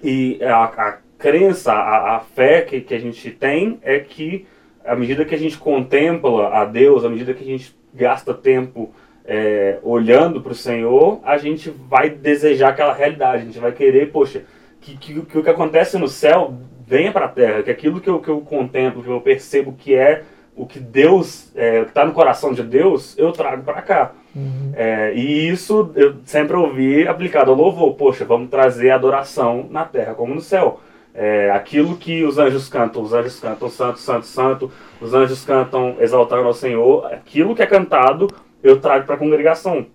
E 0.02 0.42
a, 0.42 0.64
a 0.64 0.98
crença, 1.18 1.74
a, 1.74 2.16
a 2.16 2.20
fé 2.20 2.62
que, 2.62 2.80
que 2.80 2.94
a 2.94 2.98
gente 2.98 3.30
tem 3.32 3.78
é 3.82 3.98
que 3.98 4.46
à 4.82 4.96
medida 4.96 5.26
que 5.26 5.34
a 5.34 5.38
gente 5.38 5.58
contempla 5.58 6.48
a 6.54 6.64
Deus, 6.64 7.04
à 7.04 7.10
medida 7.10 7.34
que 7.34 7.42
a 7.42 7.46
gente 7.46 7.76
gasta 7.92 8.32
tempo 8.32 8.94
é, 9.28 9.78
olhando 9.82 10.40
para 10.40 10.52
o 10.52 10.54
Senhor, 10.54 11.20
a 11.22 11.36
gente 11.36 11.68
vai 11.68 12.08
desejar 12.08 12.70
aquela 12.70 12.94
realidade, 12.94 13.42
a 13.42 13.44
gente 13.44 13.58
vai 13.58 13.72
querer, 13.72 14.10
poxa, 14.10 14.42
que, 14.80 14.96
que, 14.96 15.20
que 15.20 15.38
o 15.38 15.42
que 15.42 15.50
acontece 15.50 15.98
no 15.98 16.08
céu 16.08 16.54
venha 16.86 17.12
para 17.12 17.26
a 17.26 17.28
terra, 17.28 17.62
que 17.62 17.70
aquilo 17.70 18.00
que 18.00 18.08
eu, 18.08 18.20
que 18.20 18.30
eu 18.30 18.40
contemplo, 18.40 19.02
que 19.02 19.10
eu 19.10 19.20
percebo 19.20 19.74
que 19.74 19.94
é 19.94 20.22
o 20.56 20.66
que 20.66 20.80
Deus, 20.80 21.52
é, 21.54 21.82
está 21.82 22.06
no 22.06 22.12
coração 22.12 22.54
de 22.54 22.62
Deus, 22.62 23.16
eu 23.18 23.30
trago 23.30 23.62
para 23.62 23.82
cá. 23.82 24.12
Uhum. 24.34 24.72
É, 24.74 25.12
e 25.14 25.48
isso 25.48 25.92
eu 25.94 26.16
sempre 26.24 26.56
ouvi 26.56 27.06
aplicado 27.06 27.50
ao 27.50 27.56
louvor. 27.56 27.94
Poxa, 27.94 28.24
vamos 28.24 28.50
trazer 28.50 28.90
adoração 28.90 29.68
na 29.70 29.84
terra 29.84 30.14
como 30.14 30.34
no 30.34 30.40
céu. 30.40 30.80
É, 31.14 31.50
aquilo 31.50 31.96
que 31.96 32.24
os 32.24 32.38
anjos 32.38 32.68
cantam, 32.68 33.02
os 33.02 33.12
anjos 33.12 33.38
cantam 33.38 33.68
santo, 33.68 33.98
santo, 33.98 34.26
santo, 34.26 34.72
os 35.00 35.14
anjos 35.14 35.44
cantam 35.44 35.96
exaltando 36.00 36.46
ao 36.46 36.54
Senhor, 36.54 37.06
aquilo 37.06 37.54
que 37.54 37.62
é 37.62 37.66
cantado 37.66 38.28
eu 38.62 38.80
trago 38.80 39.06
para 39.06 39.14
a 39.14 39.18
congregação. 39.18 39.86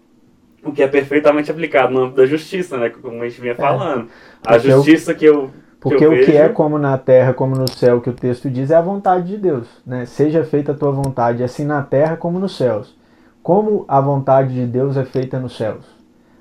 O 0.64 0.72
que 0.72 0.82
é 0.82 0.88
perfeitamente 0.88 1.52
aplicado 1.52 1.94
no 1.94 2.02
âmbito 2.02 2.18
da 2.18 2.26
justiça, 2.26 2.78
né? 2.78 2.90
Como 2.90 3.22
a 3.22 3.28
gente 3.28 3.42
vinha 3.42 3.54
é. 3.54 3.56
falando. 3.56 4.08
É, 4.48 4.54
a 4.54 4.58
justiça 4.58 5.14
que 5.14 5.26
eu. 5.26 5.52
Porque 5.80 5.98
que 5.98 6.06
eu 6.06 6.12
o 6.12 6.16
vejo... 6.16 6.32
que 6.32 6.38
é 6.38 6.48
como 6.48 6.78
na 6.78 6.98
terra, 6.98 7.34
como 7.34 7.56
no 7.56 7.70
céu, 7.70 8.00
que 8.00 8.10
o 8.10 8.14
texto 8.14 8.50
diz, 8.50 8.72
é 8.72 8.76
a 8.76 8.82
vontade 8.82 9.28
de 9.28 9.38
Deus. 9.38 9.68
Né? 9.86 10.06
Seja 10.06 10.46
feita 10.46 10.72
a 10.72 10.76
tua 10.76 10.92
vontade, 10.92 11.44
assim 11.44 11.66
na 11.66 11.82
terra 11.82 12.16
como 12.16 12.40
nos 12.40 12.56
céus. 12.56 12.98
Como 13.42 13.84
a 13.90 14.00
vontade 14.00 14.54
de 14.54 14.66
Deus 14.66 14.96
é 14.96 15.04
feita 15.04 15.38
nos 15.38 15.58
céus? 15.58 15.84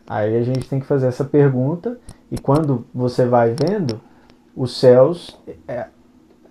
Aí 0.07 0.37
a 0.37 0.43
gente 0.43 0.69
tem 0.69 0.79
que 0.79 0.87
fazer 0.87 1.09
essa 1.09 1.25
pergunta, 1.25 1.99
e 2.31 2.39
quando 2.39 2.87
você 2.95 3.27
vai 3.27 3.55
vendo, 3.59 4.01
os 4.55 4.79
céus, 4.79 5.37
é, 5.67 5.87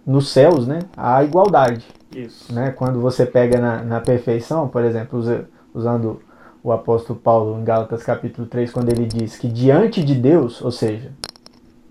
nos 0.06 0.30
céus, 0.30 0.68
né, 0.68 0.80
há 0.98 1.24
igualdade. 1.24 1.86
Isso. 2.14 2.54
Né? 2.54 2.72
Quando 2.72 3.00
você 3.00 3.26
pega 3.26 3.60
na, 3.60 3.84
na 3.84 4.02
perfeição, 4.02 4.68
por 4.68 4.84
exemplo, 4.84 5.22
usando 5.74 6.22
o 6.64 6.72
apóstolo 6.72 7.20
Paulo 7.20 7.60
em 7.60 7.64
Gálatas 7.64 8.04
capítulo 8.04 8.48
3, 8.48 8.72
quando 8.72 8.90
ele 8.90 9.06
diz 9.06 9.38
que 9.38 9.48
diante 9.48 10.04
de 10.04 10.14
Deus, 10.14 10.62
ou 10.62 10.72
seja, 10.72 11.12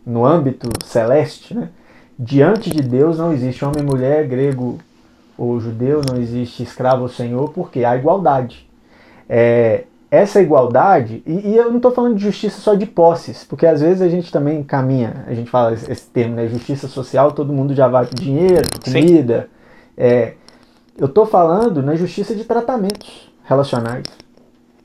no 0.07 0.24
âmbito 0.24 0.68
celeste, 0.85 1.55
né, 1.55 1.70
diante 2.18 2.70
de 2.70 2.83
Deus 2.83 3.18
não 3.18 3.33
existe 3.33 3.64
homem, 3.64 3.83
mulher, 3.83 4.26
grego 4.26 4.78
ou 5.37 5.59
judeu, 5.59 6.03
não 6.09 6.20
existe 6.20 6.62
escravo 6.62 7.03
ou 7.03 7.09
senhor, 7.09 7.51
porque 7.53 7.85
há 7.85 7.97
igualdade. 7.97 8.68
É, 9.28 9.85
essa 10.11 10.41
igualdade, 10.41 11.22
e, 11.26 11.51
e 11.51 11.57
eu 11.57 11.68
não 11.68 11.76
estou 11.76 11.93
falando 11.93 12.16
de 12.16 12.22
justiça 12.22 12.61
só 12.61 12.74
de 12.74 12.85
posses, 12.85 13.45
porque 13.45 13.66
às 13.66 13.81
vezes 13.81 14.03
a 14.03 14.09
gente 14.09 14.31
também 14.31 14.62
caminha, 14.62 15.24
a 15.26 15.35
gente 15.35 15.51
fala 15.51 15.72
esse 15.72 16.07
termo, 16.09 16.35
né, 16.35 16.47
justiça 16.47 16.87
social, 16.89 17.33
todo 17.33 17.53
mundo 17.53 17.74
já 17.74 17.89
vai 17.89 18.07
dinheiro, 18.07 18.68
comida. 18.85 19.49
É, 19.97 20.35
eu 20.99 21.07
estou 21.07 21.26
falando 21.26 21.83
na 21.83 21.95
justiça 21.95 22.35
de 22.35 22.45
tratamentos 22.45 23.30
relacionais, 23.51 24.05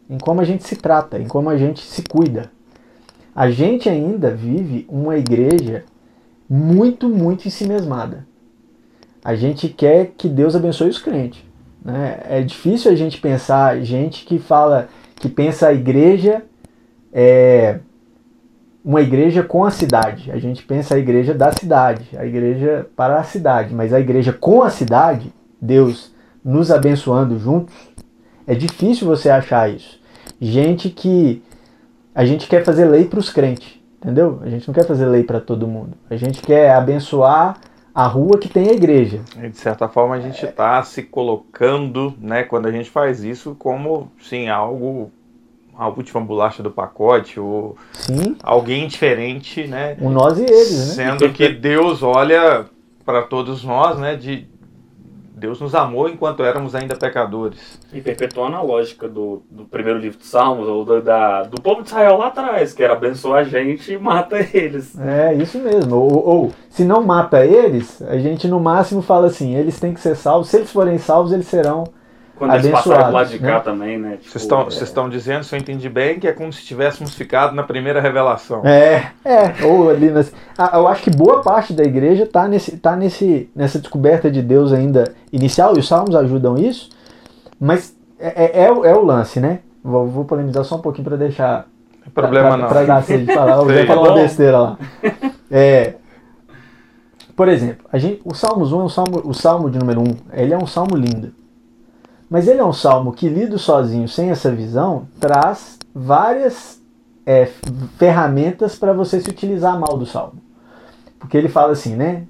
em 0.09 0.17
como 0.17 0.41
a 0.41 0.43
gente 0.43 0.63
se 0.63 0.75
trata, 0.75 1.19
em 1.19 1.27
como 1.27 1.49
a 1.49 1.57
gente 1.57 1.81
se 1.81 2.01
cuida. 2.01 2.51
A 3.35 3.51
gente 3.51 3.87
ainda 3.87 4.31
vive 4.31 4.85
uma 4.89 5.17
igreja 5.17 5.83
muito, 6.49 7.07
muito 7.07 7.47
ensimesmada. 7.47 8.25
A 9.23 9.35
gente 9.35 9.69
quer 9.69 10.13
que 10.17 10.27
Deus 10.27 10.55
abençoe 10.55 10.89
os 10.89 10.97
crentes. 10.97 11.43
Né? 11.83 12.19
É 12.27 12.41
difícil 12.41 12.91
a 12.91 12.95
gente 12.95 13.19
pensar 13.19 13.79
gente 13.81 14.25
que 14.25 14.39
fala 14.39 14.89
que 15.15 15.29
pensa 15.29 15.67
a 15.67 15.73
igreja 15.73 16.43
é 17.13 17.79
uma 18.83 19.01
igreja 19.01 19.43
com 19.43 19.63
a 19.63 19.71
cidade. 19.71 20.31
A 20.31 20.37
gente 20.37 20.63
pensa 20.63 20.95
a 20.95 20.99
igreja 20.99 21.33
da 21.33 21.51
cidade, 21.51 22.05
a 22.17 22.25
igreja 22.25 22.87
para 22.95 23.19
a 23.19 23.23
cidade, 23.23 23.73
mas 23.73 23.93
a 23.93 23.99
igreja 23.99 24.31
com 24.31 24.61
a 24.61 24.69
cidade, 24.69 25.33
Deus 25.59 26.13
nos 26.43 26.69
abençoando 26.69 27.39
juntos, 27.39 27.73
é 28.47 28.55
difícil 28.55 29.07
você 29.07 29.29
achar 29.29 29.69
isso. 29.69 29.99
Gente 30.39 30.89
que 30.89 31.41
a 32.13 32.25
gente 32.25 32.47
quer 32.47 32.63
fazer 32.63 32.85
lei 32.85 33.05
para 33.05 33.19
os 33.19 33.29
crentes, 33.29 33.79
entendeu? 34.01 34.39
A 34.43 34.49
gente 34.49 34.67
não 34.67 34.73
quer 34.73 34.85
fazer 34.85 35.05
lei 35.05 35.23
para 35.23 35.39
todo 35.39 35.67
mundo. 35.67 35.97
A 36.09 36.15
gente 36.15 36.41
quer 36.41 36.71
abençoar 36.71 37.57
a 37.93 38.07
rua 38.07 38.37
que 38.37 38.49
tem 38.49 38.69
a 38.69 38.73
igreja. 38.73 39.21
E 39.41 39.49
de 39.49 39.57
certa 39.57 39.87
forma 39.87 40.15
a 40.15 40.19
gente 40.19 40.45
está 40.45 40.83
se 40.83 41.03
colocando, 41.03 42.13
né, 42.19 42.43
quando 42.43 42.67
a 42.67 42.71
gente 42.71 42.89
faz 42.89 43.23
isso, 43.23 43.55
como 43.57 44.11
sim 44.19 44.49
algo 44.49 45.11
a 45.77 45.87
última 45.89 46.21
bolacha 46.21 46.63
do 46.63 46.71
pacote 46.71 47.39
ou 47.39 47.77
sim. 47.91 48.37
alguém 48.41 48.87
diferente, 48.87 49.67
né? 49.67 49.97
O 49.99 50.09
nós 50.09 50.37
e 50.37 50.43
eles, 50.43 50.95
né? 50.95 51.03
Sendo 51.17 51.29
que 51.33 51.49
Deus 51.49 52.01
olha 52.01 52.65
para 53.05 53.21
todos 53.23 53.63
nós, 53.63 53.99
né, 53.99 54.15
de 54.15 54.47
Deus 55.37 55.59
nos 55.59 55.75
amou 55.75 56.07
enquanto 56.07 56.43
éramos 56.43 56.73
ainda 56.73 56.95
pecadores. 56.95 57.77
E 57.91 57.99
perpetuando 57.99 58.55
a 58.55 58.61
lógica 58.61 59.07
do, 59.07 59.43
do 59.51 59.65
primeiro 59.65 59.99
livro 59.99 60.17
de 60.17 60.25
Salmos, 60.25 60.67
ou 60.67 60.85
do, 60.85 61.01
da, 61.01 61.43
do 61.43 61.61
povo 61.61 61.81
de 61.81 61.89
Israel 61.89 62.17
lá 62.17 62.27
atrás, 62.27 62.73
que 62.73 62.81
era 62.81 62.93
abençoar 62.93 63.41
a 63.41 63.43
gente 63.43 63.91
e 63.91 63.97
mata 63.97 64.37
eles. 64.53 64.97
É, 64.97 65.33
isso 65.33 65.57
mesmo. 65.59 65.95
Ou, 65.97 66.27
ou, 66.27 66.51
se 66.69 66.85
não 66.85 67.03
mata 67.03 67.45
eles, 67.45 68.01
a 68.03 68.17
gente 68.17 68.47
no 68.47 68.61
máximo 68.61 69.01
fala 69.01 69.27
assim, 69.27 69.55
eles 69.55 69.77
têm 69.77 69.93
que 69.93 69.99
ser 69.99 70.15
salvos. 70.15 70.47
Se 70.47 70.57
eles 70.57 70.71
forem 70.71 70.97
salvos, 70.97 71.33
eles 71.33 71.47
serão 71.47 71.83
quando 72.35 72.53
eles 72.53 72.69
passaram 72.69 73.07
do 73.07 73.13
lado 73.13 73.29
de 73.29 73.39
cá 73.39 73.53
né? 73.53 73.59
também, 73.59 73.97
né? 73.97 74.09
Vocês 74.09 74.23
tipo, 74.23 74.37
estão, 74.37 74.61
é... 74.63 74.67
estão 74.67 75.09
dizendo, 75.09 75.43
se 75.43 75.55
eu 75.55 75.59
entendi 75.59 75.89
bem, 75.89 76.19
que 76.19 76.27
é 76.27 76.31
como 76.31 76.51
se 76.51 76.63
tivéssemos 76.63 77.13
ficado 77.13 77.55
na 77.55 77.63
primeira 77.63 78.01
revelação. 78.01 78.61
É, 78.65 79.11
é. 79.23 79.65
Ou 79.65 79.89
ali 79.89 80.09
nas... 80.09 80.33
ah, 80.57 80.71
eu 80.73 80.87
acho 80.87 81.03
que 81.03 81.09
boa 81.09 81.41
parte 81.41 81.73
da 81.73 81.83
igreja 81.83 82.23
está 82.23 82.47
nesse, 82.47 82.77
tá 82.77 82.95
nesse, 82.95 83.49
nessa 83.55 83.79
descoberta 83.79 84.29
de 84.29 84.41
Deus 84.41 84.73
ainda 84.73 85.13
inicial, 85.31 85.75
e 85.75 85.79
os 85.79 85.87
salmos 85.87 86.15
ajudam 86.15 86.57
isso, 86.57 86.89
mas 87.59 87.95
é, 88.19 88.45
é, 88.45 88.65
é, 88.65 88.71
o, 88.71 88.85
é 88.85 88.93
o 88.93 89.03
lance, 89.03 89.39
né? 89.39 89.59
Vou, 89.83 90.07
vou 90.07 90.25
polemizar 90.25 90.63
só 90.63 90.75
um 90.75 90.81
pouquinho 90.81 91.05
para 91.05 91.17
deixar. 91.17 91.67
Problema 92.13 92.49
pra, 92.49 92.57
não. 92.57 92.67
Para 92.67 92.83
dar 92.83 93.01
de 93.01 93.25
falar. 93.25 93.57
Eu 93.57 93.65
vou 93.65 93.85
falar 93.85 94.01
uma 94.01 94.13
besteira 94.13 94.59
lá. 94.59 94.77
É, 95.49 95.93
por 97.35 97.49
exemplo, 97.49 97.85
a 97.91 97.97
gente, 97.97 98.21
o 98.23 98.33
Salmos 98.33 98.71
1 98.71 98.79
é 98.79 98.83
um 98.83 98.89
salmo, 98.89 99.21
o 99.25 99.33
salmo 99.33 99.69
de 99.69 99.77
número 99.77 100.01
1, 100.01 100.05
ele 100.33 100.53
é 100.53 100.57
um 100.57 100.65
salmo 100.65 100.95
lindo. 100.95 101.33
Mas 102.29 102.47
ele 102.47 102.59
é 102.59 102.65
um 102.65 102.73
salmo 102.73 103.11
que, 103.11 103.29
lido 103.29 103.59
sozinho, 103.59 104.07
sem 104.07 104.29
essa 104.29 104.51
visão, 104.51 105.07
traz 105.19 105.77
várias 105.93 106.81
é, 107.25 107.45
ferramentas 107.97 108.75
para 108.75 108.93
você 108.93 109.19
se 109.19 109.29
utilizar 109.29 109.79
mal 109.79 109.97
do 109.97 110.05
salmo. 110.05 110.41
Porque 111.19 111.37
ele 111.37 111.49
fala 111.49 111.73
assim, 111.73 111.95
né? 111.95 112.23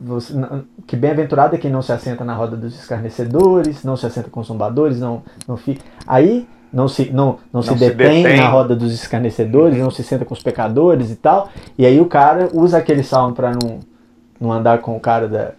Você, 0.00 0.32
que 0.86 0.96
bem-aventurado 0.96 1.56
é 1.56 1.58
quem 1.58 1.70
não 1.70 1.82
se 1.82 1.92
assenta 1.92 2.24
na 2.24 2.34
roda 2.34 2.56
dos 2.56 2.74
escarnecedores, 2.74 3.82
não 3.82 3.96
se 3.96 4.06
assenta 4.06 4.30
com 4.30 4.40
os 4.40 4.46
zombadores, 4.46 5.00
não, 5.00 5.22
não 5.48 5.56
fica. 5.56 5.82
Aí 6.06 6.46
não 6.72 6.88
se, 6.88 7.10
não, 7.10 7.38
não, 7.52 7.60
não 7.60 7.62
se, 7.62 7.74
detém, 7.74 8.24
detém, 8.24 8.36
na 8.36 8.48
roda 8.48 8.74
dos 8.74 8.92
escarnecedores, 8.92 9.78
não 9.78 9.90
se 9.92 10.02
senta 10.02 10.24
com 10.24 10.34
os 10.34 10.42
pecadores 10.42 11.10
e 11.10 11.16
tal. 11.16 11.48
E 11.78 11.86
aí 11.86 12.00
o 12.00 12.06
cara 12.06 12.50
usa 12.52 12.78
aquele 12.78 13.04
salmo 13.04 13.34
para 13.34 13.52
não, 13.52 13.78
não 14.40 14.52
andar 14.52 14.78
com 14.78 14.96
o 14.96 15.00
cara 15.00 15.28
da, 15.28 15.52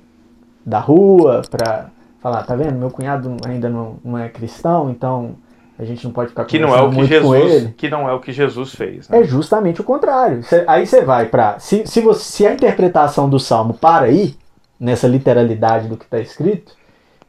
da 0.66 0.80
rua, 0.80 1.42
para 1.50 1.90
falar, 2.26 2.42
tá 2.42 2.56
vendo? 2.56 2.80
Meu 2.80 2.90
cunhado 2.90 3.38
ainda 3.46 3.70
não, 3.70 3.98
não 4.04 4.18
é 4.18 4.28
cristão, 4.30 4.90
então 4.90 5.36
a 5.78 5.86
gente 5.86 6.04
não 6.04 6.12
pode 6.12 6.30
ficar 6.30 6.44
que 6.46 6.58
não 6.58 6.76
é 6.76 6.82
o 6.82 6.90
que 6.90 7.06
Jesus 7.06 7.70
que 7.78 7.88
não 7.88 8.10
é 8.10 8.14
o 8.14 8.20
que 8.20 8.32
Jesus 8.32 8.74
fez 8.74 9.10
né? 9.10 9.20
é 9.20 9.24
justamente 9.24 9.80
o 9.80 9.84
contrário. 9.84 10.42
Cê, 10.42 10.64
aí 10.66 10.88
você 10.88 11.02
vai 11.02 11.28
para 11.28 11.60
se, 11.60 11.86
se, 11.86 12.02
você, 12.02 12.24
se 12.24 12.48
a 12.48 12.54
interpretação 12.54 13.30
do 13.30 13.40
salmo 13.40 13.76
para 13.76 14.08
aí 14.08 14.36
nessa 14.80 15.08
literalidade 15.08 15.88
do 15.88 15.98
que 15.98 16.06
está 16.06 16.20
escrito 16.20 16.74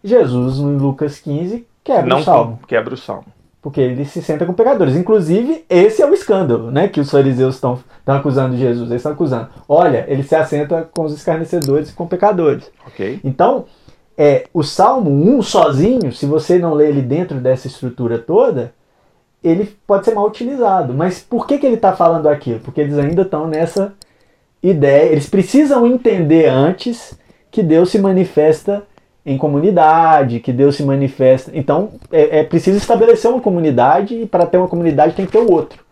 Jesus 0.02 0.56
em 0.58 0.78
Lucas 0.78 1.18
15 1.18 1.66
quebra 1.84 2.06
não 2.06 2.20
o 2.20 2.24
salmo 2.24 2.58
quebra 2.66 2.94
o 2.94 2.96
salmo. 2.96 3.26
Porque 3.60 3.80
ele 3.80 4.04
se 4.04 4.22
senta 4.22 4.46
com 4.46 4.52
pecadores. 4.54 4.94
Inclusive 4.94 5.64
esse 5.68 6.00
é 6.00 6.06
o 6.06 6.14
escândalo 6.14 6.70
né 6.70 6.88
que 6.88 7.00
os 7.00 7.10
fariseus 7.10 7.56
estão 7.56 7.80
acusando 8.06 8.56
Jesus. 8.56 8.88
Eles 8.88 9.00
estão 9.00 9.12
acusando. 9.12 9.48
Olha 9.68 10.06
ele 10.08 10.22
se 10.22 10.34
assenta 10.34 10.88
com 10.94 11.04
os 11.04 11.12
escarnecedores 11.12 11.90
e 11.90 11.92
com 11.92 12.06
pecadores. 12.06 12.70
Ok. 12.86 13.20
Então 13.22 13.66
é 14.16 14.46
o 14.52 14.62
Salmo 14.62 15.10
1 15.10 15.42
sozinho, 15.42 16.12
se 16.12 16.26
você 16.26 16.58
não 16.58 16.74
lê 16.74 16.88
ele 16.88 17.02
dentro 17.02 17.38
dessa 17.38 17.66
estrutura 17.66 18.18
toda, 18.18 18.72
ele 19.44 19.76
pode 19.86 20.04
ser 20.04 20.14
mal 20.14 20.26
utilizado. 20.26 20.94
Mas 20.94 21.20
por 21.20 21.46
que, 21.46 21.58
que 21.58 21.66
ele 21.66 21.76
está 21.76 21.94
falando 21.94 22.26
aquilo? 22.26 22.60
Porque 22.60 22.80
eles 22.80 22.98
ainda 22.98 23.22
estão 23.22 23.46
nessa 23.46 23.92
ideia, 24.62 25.12
eles 25.12 25.28
precisam 25.28 25.86
entender 25.86 26.46
antes 26.48 27.16
que 27.50 27.62
Deus 27.62 27.90
se 27.90 27.98
manifesta 27.98 28.82
em 29.24 29.36
comunidade, 29.36 30.40
que 30.40 30.52
Deus 30.52 30.76
se 30.76 30.82
manifesta. 30.82 31.50
Então 31.54 31.90
é, 32.10 32.40
é 32.40 32.44
preciso 32.44 32.78
estabelecer 32.78 33.30
uma 33.30 33.40
comunidade 33.40 34.14
e 34.14 34.26
para 34.26 34.46
ter 34.46 34.56
uma 34.56 34.68
comunidade 34.68 35.14
tem 35.14 35.26
que 35.26 35.32
ter 35.32 35.38
o 35.38 35.52
outro. 35.52 35.84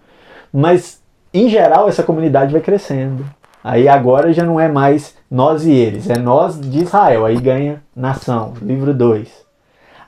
Mas 0.53 1.01
em 1.33 1.49
geral 1.49 1.89
essa 1.89 2.03
comunidade 2.03 2.53
vai 2.53 2.61
crescendo. 2.61 3.25
Aí 3.63 3.89
agora 3.89 4.33
já 4.33 4.45
não 4.45 4.61
é 4.61 4.69
mais 4.69 5.17
nós 5.35 5.67
e 5.67 5.73
eles, 5.73 6.09
é 6.09 6.17
nós 6.17 6.61
de 6.61 6.83
Israel. 6.83 7.27
Aí 7.27 7.37
ganha 7.37 7.83
nação, 7.95 8.53
livro 8.63 8.95
2. 8.95 9.29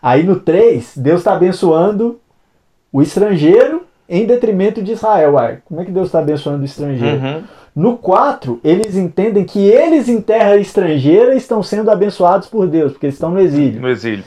Aí 0.00 0.22
no 0.22 0.38
3, 0.38 0.96
Deus 0.96 1.18
está 1.18 1.32
abençoando 1.32 2.20
o 2.92 3.02
estrangeiro 3.02 3.82
em 4.08 4.24
detrimento 4.24 4.80
de 4.80 4.92
Israel. 4.92 5.32
Uai, 5.32 5.58
como 5.64 5.80
é 5.80 5.84
que 5.84 5.90
Deus 5.90 6.06
está 6.06 6.20
abençoando 6.20 6.62
o 6.62 6.64
estrangeiro? 6.64 7.20
Uhum. 7.20 7.42
No 7.74 7.96
4, 7.96 8.60
eles 8.62 8.96
entendem 8.96 9.44
que 9.44 9.58
eles 9.58 10.08
em 10.08 10.20
terra 10.20 10.56
estrangeira 10.58 11.34
estão 11.34 11.60
sendo 11.60 11.90
abençoados 11.90 12.46
por 12.46 12.68
Deus, 12.68 12.92
porque 12.92 13.06
eles 13.06 13.16
estão 13.16 13.32
no 13.32 13.40
exílio. 13.40 13.80
No 13.80 13.88
exílio. 13.88 14.24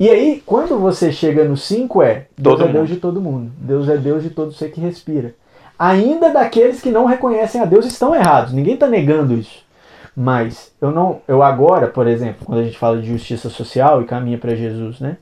E 0.00 0.08
aí, 0.08 0.42
quando 0.46 0.78
você 0.78 1.12
chega 1.12 1.44
no 1.44 1.58
5, 1.58 2.02
é 2.02 2.26
Deus 2.38 2.56
todo 2.56 2.62
é 2.62 2.66
mundo. 2.66 2.74
Deus 2.74 2.88
de 2.88 2.96
todo 2.96 3.20
mundo. 3.20 3.52
Deus 3.58 3.86
é 3.86 3.98
Deus 3.98 4.22
de 4.22 4.30
todo 4.30 4.52
ser 4.52 4.70
que 4.70 4.80
respira 4.80 5.34
ainda 5.78 6.30
daqueles 6.30 6.80
que 6.80 6.90
não 6.90 7.04
reconhecem 7.04 7.60
a 7.60 7.64
Deus 7.64 7.86
estão 7.86 8.14
errados. 8.14 8.52
Ninguém 8.52 8.74
está 8.74 8.88
negando 8.88 9.34
isso. 9.34 9.67
Mas 10.20 10.74
eu 10.80 10.90
não, 10.90 11.22
eu 11.28 11.44
agora, 11.44 11.86
por 11.86 12.08
exemplo, 12.08 12.44
quando 12.44 12.58
a 12.58 12.64
gente 12.64 12.76
fala 12.76 13.00
de 13.00 13.06
justiça 13.06 13.48
social 13.48 14.02
e 14.02 14.04
caminha 14.04 14.36
para 14.36 14.52
Jesus, 14.56 14.98
né? 14.98 15.16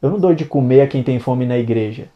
Eu 0.00 0.10
não 0.10 0.20
dou 0.20 0.32
de 0.32 0.44
comer 0.44 0.82
a 0.82 0.86
quem 0.86 1.02
tem 1.02 1.18
fome 1.18 1.44
na 1.44 1.58
igreja. 1.58 2.06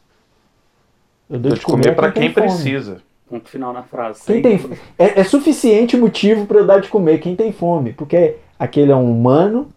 Eu 1.29 1.41
dou, 1.41 1.51
dou 1.51 1.59
de 1.59 1.65
comer, 1.65 1.83
comer 1.83 1.97
para 1.97 2.13
quem, 2.13 2.23
quem 2.23 2.33
precisa. 2.33 3.03
Ponto 3.29 3.49
final 3.49 3.73
na 3.73 3.83
frase. 3.83 4.25
Quem 4.25 4.41
tem, 4.41 4.61
é, 4.97 5.19
é 5.19 5.25
suficiente 5.25 5.97
motivo 5.97 6.47
para 6.47 6.59
eu 6.59 6.65
dar 6.65 6.81
de 6.81 6.87
comer 6.87 7.19
quem 7.19 7.35
tem 7.35 7.51
fome, 7.51 7.93
porque 7.93 8.37
aquele 8.57 8.93
é 8.93 8.97
um 8.97 9.11
humano 9.11 9.69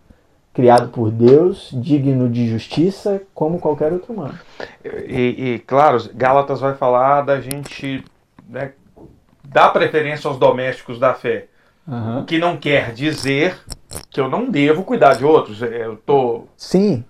criado 0.54 0.90
por 0.90 1.10
Deus, 1.10 1.72
digno 1.74 2.30
de 2.30 2.48
justiça, 2.48 3.24
como 3.34 3.58
qualquer 3.58 3.92
outro 3.92 4.14
humano. 4.14 4.38
E, 4.86 5.56
e 5.56 5.60
claro, 5.66 5.98
Gálatas 6.14 6.60
vai 6.60 6.76
falar 6.76 7.24
da 7.24 7.42
gente 7.42 8.06
né, 8.48 8.74
dar 9.44 9.70
preferência 9.70 10.28
aos 10.28 10.38
domésticos 10.38 11.00
da 11.00 11.16
fé. 11.16 11.48
Uhum. 11.90 12.20
O 12.20 12.26
que 12.26 12.38
não 12.38 12.56
quer 12.58 12.94
dizer 12.94 13.58
que 14.10 14.22
eu 14.22 14.30
não 14.30 14.50
devo 14.50 14.84
cuidar 14.84 15.16
de 15.16 15.26
outros. 15.26 15.62
É, 15.64 15.86
eu 15.86 15.98
tô. 15.98 16.44
Sim. 16.56 17.04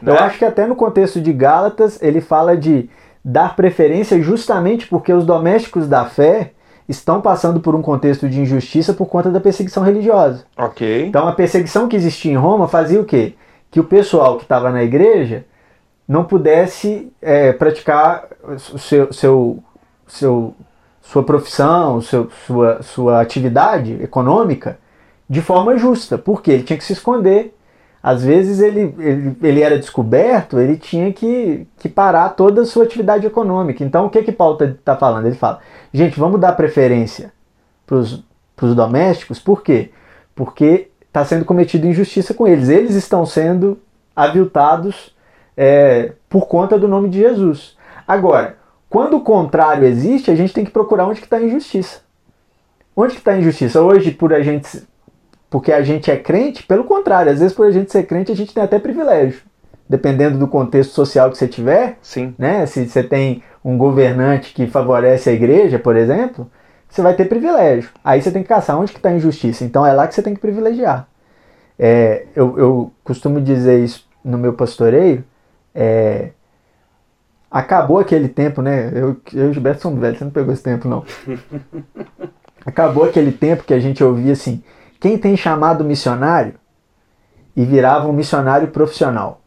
Né? 0.00 0.12
Eu 0.12 0.16
acho 0.16 0.38
que 0.38 0.44
até 0.44 0.66
no 0.66 0.76
contexto 0.76 1.20
de 1.20 1.32
Gálatas 1.32 2.00
ele 2.02 2.20
fala 2.20 2.56
de 2.56 2.88
dar 3.24 3.56
preferência 3.56 4.20
justamente 4.22 4.86
porque 4.86 5.12
os 5.12 5.24
domésticos 5.24 5.86
da 5.86 6.04
fé 6.04 6.52
estão 6.88 7.20
passando 7.20 7.60
por 7.60 7.74
um 7.74 7.82
contexto 7.82 8.28
de 8.28 8.40
injustiça 8.40 8.92
por 8.92 9.06
conta 9.06 9.30
da 9.30 9.40
perseguição 9.40 9.82
religiosa. 9.82 10.44
Ok. 10.56 11.06
Então 11.06 11.28
a 11.28 11.32
perseguição 11.32 11.86
que 11.86 11.96
existia 11.96 12.32
em 12.32 12.36
Roma 12.36 12.66
fazia 12.66 13.00
o 13.00 13.04
quê? 13.04 13.34
Que 13.70 13.78
o 13.78 13.84
pessoal 13.84 14.36
que 14.36 14.42
estava 14.42 14.70
na 14.70 14.82
igreja 14.82 15.44
não 16.08 16.24
pudesse 16.24 17.12
é, 17.22 17.52
praticar 17.52 18.24
o 18.42 18.58
seu, 18.58 19.12
seu, 19.12 19.62
seu, 20.08 20.54
sua 21.00 21.22
profissão, 21.22 22.00
seu, 22.00 22.30
sua, 22.46 22.82
sua 22.82 23.20
atividade 23.20 24.02
econômica 24.02 24.78
de 25.28 25.40
forma 25.40 25.76
justa, 25.76 26.18
porque 26.18 26.50
ele 26.50 26.62
tinha 26.62 26.76
que 26.76 26.84
se 26.84 26.92
esconder. 26.92 27.56
Às 28.02 28.24
vezes 28.24 28.60
ele, 28.60 28.94
ele, 28.98 29.36
ele 29.42 29.60
era 29.60 29.78
descoberto, 29.78 30.58
ele 30.58 30.76
tinha 30.76 31.12
que, 31.12 31.66
que 31.78 31.88
parar 31.88 32.30
toda 32.30 32.62
a 32.62 32.66
sua 32.66 32.84
atividade 32.84 33.26
econômica. 33.26 33.84
Então 33.84 34.06
o 34.06 34.10
que, 34.10 34.22
que 34.22 34.32
Paulo 34.32 34.54
está 34.54 34.94
tá 34.94 34.96
falando? 34.96 35.26
Ele 35.26 35.36
fala: 35.36 35.60
Gente, 35.92 36.18
vamos 36.18 36.40
dar 36.40 36.52
preferência 36.52 37.32
para 37.86 37.96
os 37.96 38.74
domésticos, 38.74 39.38
por 39.38 39.62
quê? 39.62 39.90
Porque 40.34 40.88
está 41.06 41.24
sendo 41.24 41.44
cometida 41.44 41.86
injustiça 41.86 42.32
com 42.32 42.46
eles. 42.46 42.68
Eles 42.68 42.94
estão 42.94 43.26
sendo 43.26 43.78
aviltados 44.14 45.14
é, 45.56 46.12
por 46.28 46.46
conta 46.46 46.78
do 46.78 46.88
nome 46.88 47.08
de 47.08 47.18
Jesus. 47.18 47.76
Agora, 48.06 48.56
quando 48.90 49.16
o 49.16 49.20
contrário 49.20 49.86
existe, 49.86 50.32
a 50.32 50.34
gente 50.34 50.52
tem 50.52 50.64
que 50.64 50.72
procurar 50.72 51.06
onde 51.06 51.20
está 51.20 51.36
a 51.36 51.42
injustiça. 51.42 52.00
Onde 52.96 53.14
está 53.14 53.30
a 53.30 53.38
injustiça? 53.38 53.80
Hoje, 53.80 54.10
por 54.10 54.34
a 54.34 54.42
gente, 54.42 54.82
porque 55.48 55.72
a 55.72 55.80
gente 55.80 56.10
é 56.10 56.16
crente, 56.16 56.64
pelo 56.64 56.82
contrário, 56.82 57.30
às 57.30 57.38
vezes 57.38 57.56
por 57.56 57.66
a 57.66 57.70
gente 57.70 57.92
ser 57.92 58.02
crente, 58.02 58.32
a 58.32 58.36
gente 58.36 58.52
tem 58.52 58.62
até 58.62 58.80
privilégio. 58.80 59.42
Dependendo 59.88 60.38
do 60.38 60.48
contexto 60.48 60.92
social 60.92 61.30
que 61.30 61.38
você 61.38 61.46
tiver, 61.46 61.98
Sim. 62.02 62.34
né? 62.36 62.66
Se 62.66 62.88
você 62.88 63.02
tem 63.02 63.44
um 63.64 63.78
governante 63.78 64.52
que 64.52 64.66
favorece 64.66 65.30
a 65.30 65.32
igreja, 65.32 65.78
por 65.78 65.96
exemplo, 65.96 66.50
você 66.88 67.00
vai 67.00 67.14
ter 67.14 67.26
privilégio. 67.26 67.90
Aí 68.02 68.20
você 68.20 68.32
tem 68.32 68.42
que 68.42 68.48
caçar 68.48 68.78
onde 68.78 68.90
que 68.90 68.98
está 68.98 69.10
a 69.10 69.14
injustiça. 69.14 69.64
Então 69.64 69.86
é 69.86 69.92
lá 69.92 70.08
que 70.08 70.14
você 70.14 70.22
tem 70.22 70.34
que 70.34 70.40
privilegiar. 70.40 71.08
É, 71.78 72.26
eu, 72.34 72.58
eu, 72.58 72.92
costumo 73.04 73.40
dizer 73.40 73.82
isso 73.82 74.06
no 74.24 74.36
meu 74.36 74.52
pastoreio. 74.52 75.24
É, 75.72 76.30
acabou 77.50 77.98
aquele 77.98 78.28
tempo, 78.28 78.62
né? 78.62 78.90
Eu, 78.94 79.16
eu 79.34 79.46
e 79.46 79.50
o 79.50 79.52
Gilberto 79.52 79.82
somos 79.82 80.00
velhos, 80.00 80.18
você 80.18 80.24
não 80.24 80.30
pegou 80.30 80.52
esse 80.52 80.62
tempo, 80.62 80.86
não. 80.86 81.04
acabou 82.64 83.04
aquele 83.04 83.32
tempo 83.32 83.64
que 83.64 83.74
a 83.74 83.80
gente 83.80 84.02
ouvia 84.04 84.32
assim: 84.32 84.62
quem 85.00 85.18
tem 85.18 85.36
chamado 85.36 85.82
missionário 85.82 86.54
e 87.56 87.64
virava 87.64 88.08
um 88.08 88.12
missionário 88.12 88.68
profissional. 88.68 89.40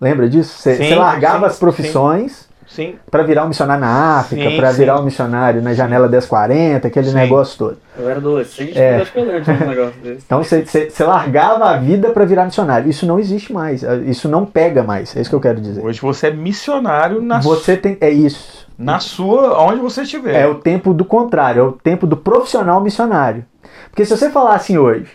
Lembra 0.00 0.28
disso? 0.28 0.58
Você 0.58 0.94
largava 0.94 1.40
sim, 1.40 1.52
as 1.52 1.58
profissões 1.58 2.45
Sim. 2.66 2.96
Para 3.10 3.22
virar 3.22 3.44
um 3.44 3.48
missionário 3.48 3.80
na 3.80 4.18
África, 4.18 4.50
para 4.56 4.72
virar 4.72 5.00
um 5.00 5.04
missionário 5.04 5.62
na 5.62 5.72
janela 5.72 6.08
1040, 6.08 6.88
aquele 6.88 7.08
sim. 7.08 7.14
negócio 7.14 7.56
todo. 7.58 7.78
Eu 7.96 8.08
era 8.08 8.18
adolescente, 8.18 8.76
é. 8.76 9.06
um 9.16 9.68
negócio 9.68 10.00
desse. 10.02 10.24
Então 10.26 10.42
você 10.42 11.04
largava 11.04 11.64
a 11.70 11.76
vida 11.76 12.10
para 12.10 12.24
virar 12.24 12.44
missionário. 12.44 12.90
Isso 12.90 13.06
não 13.06 13.18
existe 13.18 13.52
mais. 13.52 13.84
Isso 14.04 14.28
não 14.28 14.44
pega 14.44 14.82
mais. 14.82 15.16
É 15.16 15.20
isso 15.20 15.30
que 15.30 15.36
eu 15.36 15.40
quero 15.40 15.60
dizer. 15.60 15.84
Hoje 15.84 16.00
você 16.00 16.26
é 16.26 16.30
missionário 16.32 17.22
na 17.22 17.40
Você 17.40 17.76
tem. 17.76 17.96
É 18.00 18.10
isso. 18.10 18.66
Na 18.76 18.98
sua. 18.98 19.62
onde 19.62 19.80
você 19.80 20.02
estiver. 20.02 20.34
É 20.34 20.46
o 20.46 20.56
tempo 20.56 20.92
do 20.92 21.04
contrário, 21.04 21.60
é 21.60 21.64
o 21.64 21.72
tempo 21.72 22.06
do 22.06 22.16
profissional 22.16 22.80
missionário. 22.80 23.44
Porque 23.90 24.04
se 24.04 24.14
você 24.14 24.28
falar 24.28 24.56
assim 24.56 24.76
hoje, 24.76 25.10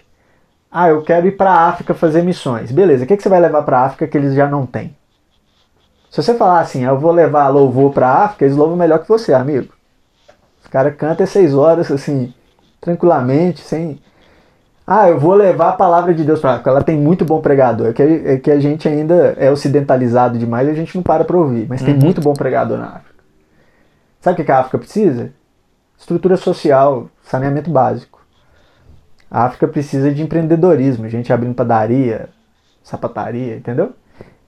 ah, 0.72 0.88
eu 0.88 1.02
quero 1.04 1.28
ir 1.28 1.34
para 1.34 1.52
a 1.52 1.68
África 1.68 1.94
fazer 1.94 2.24
missões. 2.24 2.72
Beleza, 2.72 3.04
o 3.04 3.08
que, 3.08 3.18
que 3.18 3.22
você 3.22 3.30
vai 3.30 3.40
levar 3.40 3.62
para 3.64 3.80
a 3.80 3.86
África 3.86 4.08
que 4.08 4.18
eles 4.18 4.34
já 4.34 4.48
não 4.48 4.66
têm? 4.66 4.96
Se 6.12 6.22
você 6.22 6.34
falar 6.34 6.60
assim, 6.60 6.84
eu 6.84 7.00
vou 7.00 7.14
levar 7.14 7.48
louvor 7.48 7.94
pra 7.94 8.10
África, 8.10 8.44
eles 8.44 8.58
louvam 8.58 8.76
melhor 8.76 9.00
que 9.00 9.08
você, 9.08 9.34
amigo. 9.34 9.74
Os 10.62 10.68
caras 10.68 10.94
cantam 10.98 11.26
seis 11.26 11.54
horas, 11.54 11.90
assim, 11.90 12.34
tranquilamente, 12.82 13.62
sem. 13.62 13.98
Ah, 14.86 15.08
eu 15.08 15.18
vou 15.18 15.34
levar 15.34 15.70
a 15.70 15.74
palavra 15.74 16.14
de 16.14 16.26
Deus 16.26 16.42
pra 16.42 16.52
África. 16.52 16.70
Ela 16.70 16.84
tem 16.84 16.98
muito 16.98 17.24
bom 17.24 17.40
pregador. 17.40 17.88
É 17.88 17.94
que, 17.94 18.04
é 18.04 18.38
que 18.38 18.52
a 18.52 18.60
gente 18.60 18.90
ainda 18.90 19.36
é 19.38 19.50
ocidentalizado 19.50 20.38
demais 20.38 20.68
e 20.68 20.72
a 20.72 20.74
gente 20.74 20.94
não 20.98 21.02
para 21.02 21.24
pra 21.24 21.38
ouvir. 21.38 21.66
Mas 21.70 21.82
tem 21.82 21.94
uhum. 21.94 22.02
muito 22.02 22.20
bom 22.20 22.34
pregador 22.34 22.78
na 22.78 22.88
África. 22.88 23.24
Sabe 24.20 24.42
o 24.42 24.46
que 24.46 24.52
a 24.52 24.60
África 24.60 24.80
precisa? 24.80 25.32
Estrutura 25.98 26.36
social, 26.36 27.10
saneamento 27.24 27.72
básico. 27.72 28.20
A 29.30 29.46
África 29.46 29.66
precisa 29.66 30.14
de 30.14 30.22
empreendedorismo, 30.22 31.08
gente 31.08 31.32
abrindo 31.32 31.56
padaria, 31.56 32.28
sapataria, 32.84 33.56
entendeu? 33.56 33.94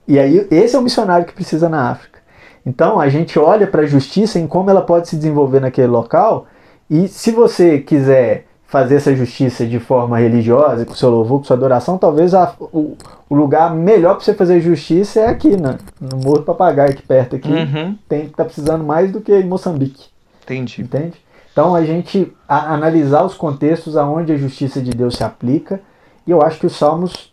E 0.06 0.18
aí, 0.18 0.46
esse 0.50 0.76
é 0.76 0.78
o 0.78 0.82
missionário 0.82 1.26
que 1.26 1.32
precisa 1.32 1.68
na 1.68 1.90
África. 1.90 2.18
Então, 2.66 2.98
a 2.98 3.08
gente 3.08 3.38
olha 3.38 3.66
para 3.66 3.82
a 3.82 3.86
justiça 3.86 4.38
em 4.38 4.46
como 4.46 4.70
ela 4.70 4.82
pode 4.82 5.08
se 5.08 5.16
desenvolver 5.16 5.60
naquele 5.60 5.88
local, 5.88 6.46
e 6.88 7.08
se 7.08 7.30
você 7.30 7.78
quiser 7.78 8.46
fazer 8.74 8.96
essa 8.96 9.14
justiça 9.14 9.64
de 9.64 9.78
forma 9.78 10.18
religiosa, 10.18 10.84
com 10.84 10.94
seu 10.94 11.08
louvor, 11.08 11.38
com 11.38 11.44
sua 11.44 11.56
adoração, 11.56 11.96
talvez 11.96 12.34
a, 12.34 12.54
o, 12.58 12.96
o, 13.30 13.34
lugar 13.34 13.72
melhor 13.72 14.16
para 14.16 14.24
você 14.24 14.34
fazer 14.34 14.60
justiça 14.60 15.20
é 15.20 15.28
aqui, 15.28 15.56
né? 15.56 15.78
no 16.00 16.16
Morro 16.16 16.38
do 16.38 16.42
Papagaio, 16.42 16.90
aqui 16.90 17.02
perto 17.02 17.36
aqui. 17.36 17.52
Uhum. 17.52 17.96
Tem 18.08 18.28
tá 18.28 18.44
precisando 18.44 18.82
mais 18.82 19.12
do 19.12 19.20
que 19.20 19.32
em 19.32 19.46
Moçambique. 19.46 20.08
Entendi. 20.42 20.82
Entende? 20.82 21.14
Então 21.52 21.72
a 21.72 21.84
gente 21.84 22.32
a, 22.48 22.74
analisar 22.74 23.22
os 23.22 23.34
contextos 23.34 23.96
aonde 23.96 24.32
a 24.32 24.36
justiça 24.36 24.82
de 24.82 24.90
Deus 24.90 25.14
se 25.16 25.22
aplica, 25.22 25.80
e 26.26 26.32
eu 26.32 26.42
acho 26.42 26.58
que 26.58 26.66
os 26.66 26.76
salmos 26.76 27.32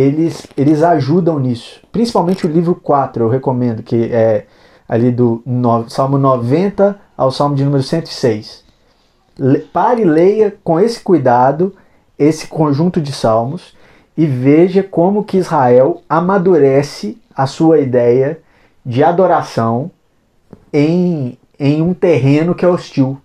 eles, 0.00 0.46
eles 0.56 0.82
ajudam 0.82 1.38
nisso. 1.38 1.80
Principalmente 1.92 2.46
o 2.46 2.50
livro 2.50 2.74
4, 2.74 3.24
eu 3.24 3.28
recomendo, 3.28 3.82
que 3.82 4.10
é 4.12 4.46
ali 4.88 5.10
do 5.10 5.42
no, 5.44 5.88
Salmo 5.88 6.18
90 6.18 6.98
ao 7.16 7.30
Salmo 7.30 7.54
de 7.54 7.64
número 7.64 7.82
106. 7.82 8.64
Le, 9.38 9.58
pare 9.58 10.02
e 10.02 10.04
leia 10.04 10.56
com 10.64 10.80
esse 10.80 11.00
cuidado 11.00 11.74
esse 12.18 12.46
conjunto 12.46 13.00
de 13.00 13.12
salmos 13.12 13.74
e 14.16 14.26
veja 14.26 14.82
como 14.82 15.24
que 15.24 15.38
Israel 15.38 16.02
amadurece 16.08 17.16
a 17.34 17.46
sua 17.46 17.78
ideia 17.78 18.38
de 18.84 19.02
adoração 19.02 19.90
em, 20.72 21.38
em 21.58 21.80
um 21.80 21.94
terreno 21.94 22.54
que 22.54 22.64
é 22.64 22.68
hostil, 22.68 23.18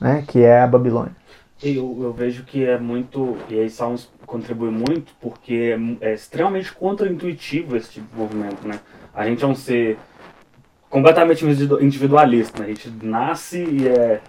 né, 0.00 0.22
que 0.28 0.40
é 0.40 0.60
a 0.60 0.66
Babilônia. 0.66 1.17
Eu, 1.62 1.98
eu 2.00 2.12
vejo 2.12 2.44
que 2.44 2.64
é 2.64 2.78
muito, 2.78 3.36
e 3.48 3.58
aí 3.58 3.68
Salmos 3.68 4.08
contribui 4.24 4.70
muito, 4.70 5.12
porque 5.20 5.76
é, 6.00 6.10
é 6.10 6.14
extremamente 6.14 6.72
contraintuitivo 6.72 7.76
esse 7.76 7.92
tipo 7.92 8.06
de 8.12 8.16
movimento, 8.16 8.66
né? 8.66 8.78
A 9.12 9.26
gente 9.26 9.42
é 9.42 9.46
um 9.46 9.56
ser 9.56 9.98
completamente 10.88 11.44
individualista, 11.44 12.62
né? 12.62 12.66
A 12.66 12.68
gente 12.68 12.92
nasce 13.02 13.58
e 13.58 13.88
é 13.88 14.20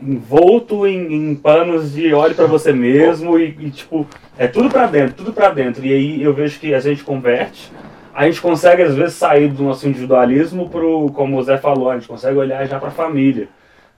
envolto 0.00 0.86
em, 0.86 1.12
em 1.12 1.34
panos 1.34 1.92
de 1.92 2.12
olhe 2.12 2.34
para 2.34 2.46
você 2.46 2.72
mesmo 2.72 3.38
e, 3.38 3.56
e, 3.60 3.70
tipo, 3.70 4.06
é 4.38 4.46
tudo 4.46 4.68
para 4.68 4.86
dentro, 4.86 5.14
tudo 5.14 5.32
para 5.32 5.50
dentro. 5.50 5.84
E 5.84 5.92
aí 5.92 6.22
eu 6.22 6.32
vejo 6.32 6.58
que 6.58 6.74
a 6.74 6.80
gente 6.80 7.04
converte, 7.04 7.70
a 8.14 8.24
gente 8.24 8.40
consegue 8.40 8.82
às 8.82 8.94
vezes 8.94 9.14
sair 9.14 9.48
do 9.48 9.62
nosso 9.62 9.86
individualismo 9.86 10.68
pro, 10.68 11.10
como 11.12 11.38
o 11.38 11.42
Zé 11.42 11.58
falou, 11.58 11.90
a 11.90 11.98
gente 11.98 12.08
consegue 12.08 12.38
olhar 12.38 12.66
já 12.66 12.78
para 12.78 12.88
a 12.88 12.92
família. 12.92 13.48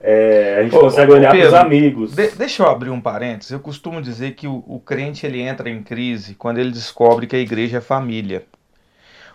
É, 0.01 0.57
a 0.59 0.63
gente 0.63 0.75
ô, 0.75 0.79
consegue 0.79 1.11
ô, 1.11 1.15
olhar 1.15 1.35
para 1.35 1.47
os 1.47 1.53
amigos. 1.53 2.15
De, 2.15 2.29
deixa 2.31 2.63
eu 2.63 2.69
abrir 2.69 2.89
um 2.89 3.01
parênteses. 3.01 3.51
Eu 3.51 3.59
costumo 3.59 4.01
dizer 4.01 4.35
que 4.35 4.47
o, 4.47 4.63
o 4.67 4.79
crente 4.79 5.25
ele 5.25 5.41
entra 5.41 5.69
em 5.69 5.83
crise 5.83 6.35
quando 6.35 6.57
ele 6.57 6.71
descobre 6.71 7.27
que 7.27 7.35
a 7.35 7.39
igreja 7.39 7.77
é 7.77 7.81
família. 7.81 8.45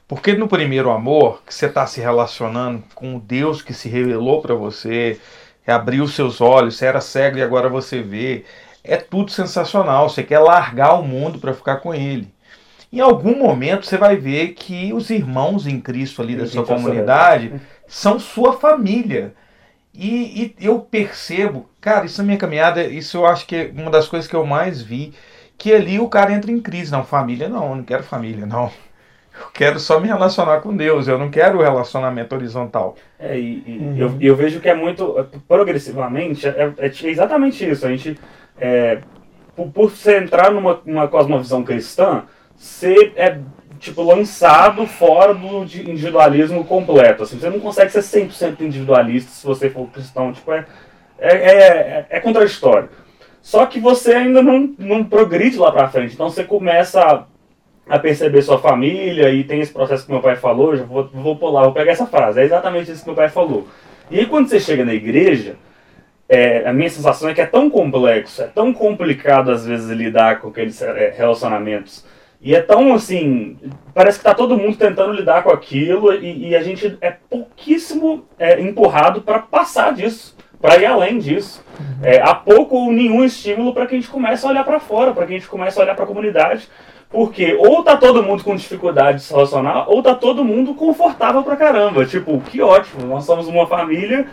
Porque 0.07 0.35
no 0.35 0.49
primeiro 0.49 0.91
amor, 0.91 1.43
que 1.47 1.55
você 1.55 1.67
está 1.67 1.87
se 1.87 2.01
relacionando 2.01 2.83
com 2.95 3.17
o 3.17 3.21
Deus 3.21 3.62
que 3.62 3.73
se 3.73 3.89
revelou 3.89 4.43
para 4.43 4.55
você, 4.55 5.19
abriu 5.67 6.07
seus 6.07 6.41
olhos, 6.41 6.77
você 6.77 6.87
era 6.87 7.01
cego 7.01 7.39
e 7.39 7.43
agora 7.43 7.69
você 7.69 8.03
vê, 8.03 8.45
é 8.83 8.97
tudo 8.97 9.31
sensacional. 9.31 10.09
Você 10.09 10.23
quer 10.23 10.39
largar 10.39 10.95
o 10.95 11.03
mundo 11.03 11.39
para 11.39 11.55
ficar 11.55 11.77
com 11.77 11.95
ele. 11.95 12.33
Em 12.93 13.01
algum 13.01 13.37
momento 13.37 13.87
você 13.87 13.97
vai 13.97 14.17
ver 14.17 14.49
que 14.49 14.93
os 14.93 15.11
irmãos 15.11 15.67
em 15.67 15.81
Cristo 15.81 16.23
ali 16.23 16.37
da 16.37 16.47
sua 16.47 16.65
comunidade 16.65 17.53
são 17.89 18.21
sua 18.21 18.53
família. 18.53 19.35
E, 19.95 20.55
e, 20.59 20.67
eu 20.67 20.81
percebo, 20.81 21.69
cara, 21.81 22.05
isso 22.05 22.21
na 22.21 22.27
minha 22.27 22.39
caminhada, 22.39 22.83
isso 22.83 23.19
eu 23.19 23.27
acho 23.27 23.47
que 23.47 23.55
é 23.55 23.73
uma 23.73 23.91
das 23.91 24.09
coisas 24.09 24.29
que 24.29 24.35
eu 24.35 24.45
mais 24.45 24.83
vi, 24.83 25.15
que 25.57 25.73
ali 25.73 26.01
o 26.01 26.09
cara 26.09 26.33
entra 26.33 26.51
em 26.51 26.61
crise. 26.61 26.91
Não, 26.91 27.05
família 27.05 27.49
não, 27.49 27.71
eu 27.71 27.77
não 27.77 27.85
quero 27.85 28.03
família, 28.03 28.45
não. 28.45 28.71
Eu 29.37 29.49
quero 29.53 29.81
só 29.81 29.99
me 29.99 30.07
relacionar 30.07 30.61
com 30.61 30.77
Deus, 30.77 31.09
eu 31.09 31.19
não 31.19 31.29
quero 31.29 31.61
relacionamento 31.61 32.37
horizontal. 32.37 32.95
É, 33.19 33.37
e, 33.37 33.65
e 33.67 33.79
uhum. 33.81 33.97
eu, 33.97 34.17
eu, 34.21 34.37
vejo 34.37 34.61
que 34.61 34.69
é 34.69 34.75
muito, 34.77 35.27
progressivamente, 35.49 36.47
é, 36.47 36.73
é 36.79 36.87
exatamente 36.87 37.69
isso. 37.69 37.85
A 37.85 37.91
gente, 37.91 38.17
é, 38.57 39.01
por, 39.57 39.73
por 39.73 39.91
você 39.91 40.19
entrar 40.19 40.53
numa, 40.53 40.81
numa 40.87 41.09
cosmovisão 41.09 41.65
cristã, 41.65 42.23
você 42.55 43.13
é 43.17 43.41
tipo, 43.85 44.03
lançado 44.03 44.87
fora 44.87 45.35
do 45.35 45.62
individualismo 45.62 46.64
completo. 46.64 47.22
Assim, 47.22 47.39
você 47.39 47.51
não 47.51 47.61
consegue 47.61 47.93
ser 47.93 48.01
100% 48.01 48.61
individualista 48.61 49.30
se 49.30 49.47
você 49.47 49.68
for 49.68 49.87
cristão. 49.89 50.32
Tipo, 50.32 50.53
é, 50.53 50.64
é, 51.18 51.28
é, 51.28 52.07
é, 52.09 52.20
contraditório. 52.20 52.89
Só 53.43 53.66
que 53.66 53.78
você 53.78 54.14
ainda 54.14 54.43
não, 54.43 54.74
não 54.78 55.05
progride 55.05 55.59
lá 55.59 55.70
pra 55.70 55.89
frente. 55.89 56.14
Então 56.14 56.30
você 56.30 56.45
começa 56.45 57.01
a, 57.03 57.95
a 57.95 57.99
perceber 57.99 58.41
sua 58.41 58.59
família 58.59 59.30
e 59.30 59.45
tem 59.45 59.61
esse 59.61 59.72
processo 59.72 60.07
que 60.07 60.12
meu 60.12 60.22
pai 60.22 60.37
falou. 60.37 60.74
Já 60.74 60.85
vou, 60.85 61.07
vou 61.12 61.37
pular, 61.37 61.64
vou 61.64 61.72
pegar 61.72 61.93
essa 61.93 62.07
frase. 62.07 62.41
É 62.41 62.45
exatamente 62.45 62.91
isso 62.91 63.03
que 63.03 63.09
meu 63.09 63.16
pai 63.16 63.28
falou. 63.28 63.68
E 64.11 64.18
aí 64.18 64.26
quando 64.26 64.49
você 64.49 64.59
chega 64.59 64.82
na 64.82 64.95
igreja, 64.95 65.57
é, 66.26 66.66
a 66.66 66.72
minha 66.72 66.89
sensação 66.89 67.28
é 67.28 67.35
que 67.35 67.41
é 67.43 67.47
tão 67.47 67.68
complexo, 67.68 68.43
é 68.43 68.47
tão 68.47 68.72
complicado 68.72 69.51
às 69.51 69.66
vezes 69.66 69.91
lidar 69.91 70.41
com 70.41 70.49
aqueles 70.49 70.80
é, 70.80 71.14
relacionamentos 71.14 72.05
e 72.45 72.55
é 72.55 72.61
tão 72.61 72.93
assim, 72.93 73.57
parece 73.95 74.19
que 74.19 74.25
tá 74.25 74.35
todo 74.35 74.59
mundo 74.59 74.77
tentando 74.77 75.15
lidar 75.15 75.43
com 75.43 75.51
aquilo 75.51 76.13
e, 76.13 76.51
e 76.51 76.55
a 76.55 76.63
gente 76.63 76.99
é 77.01 77.11
pouquíssimo 77.11 78.27
é, 78.39 78.61
empurrado 78.61 79.23
para 79.23 79.39
passar 79.39 79.95
disso, 79.95 80.37
para 80.61 80.77
ir 80.77 80.85
além 80.85 81.19
disso. 81.19 81.65
Uhum. 81.81 82.05
É, 82.05 82.21
há 82.21 82.35
pouco 82.35 82.77
ou 82.77 82.93
nenhum 82.93 83.25
estímulo 83.25 83.73
para 83.73 83.87
que 83.87 83.95
a 83.95 83.99
gente 83.99 84.11
comece 84.11 84.45
a 84.45 84.51
olhar 84.51 84.63
para 84.63 84.79
fora, 84.79 85.13
para 85.13 85.25
que 85.25 85.33
a 85.33 85.39
gente 85.39 85.49
comece 85.49 85.79
a 85.79 85.83
olhar 85.83 85.95
para 85.95 86.05
a 86.05 86.07
comunidade, 86.07 86.69
porque 87.09 87.55
ou 87.55 87.83
tá 87.83 87.97
todo 87.97 88.23
mundo 88.23 88.45
com 88.45 88.55
dificuldade 88.55 89.19
de 89.19 89.25
se 89.25 89.33
relacionar, 89.33 89.89
ou 89.89 90.03
tá 90.03 90.15
todo 90.15 90.45
mundo 90.45 90.75
confortável 90.75 91.43
pra 91.43 91.57
caramba. 91.57 92.05
Tipo, 92.05 92.39
que 92.43 92.61
ótimo, 92.61 93.07
nós 93.07 93.25
somos 93.25 93.49
uma 93.49 93.67
família 93.67 94.29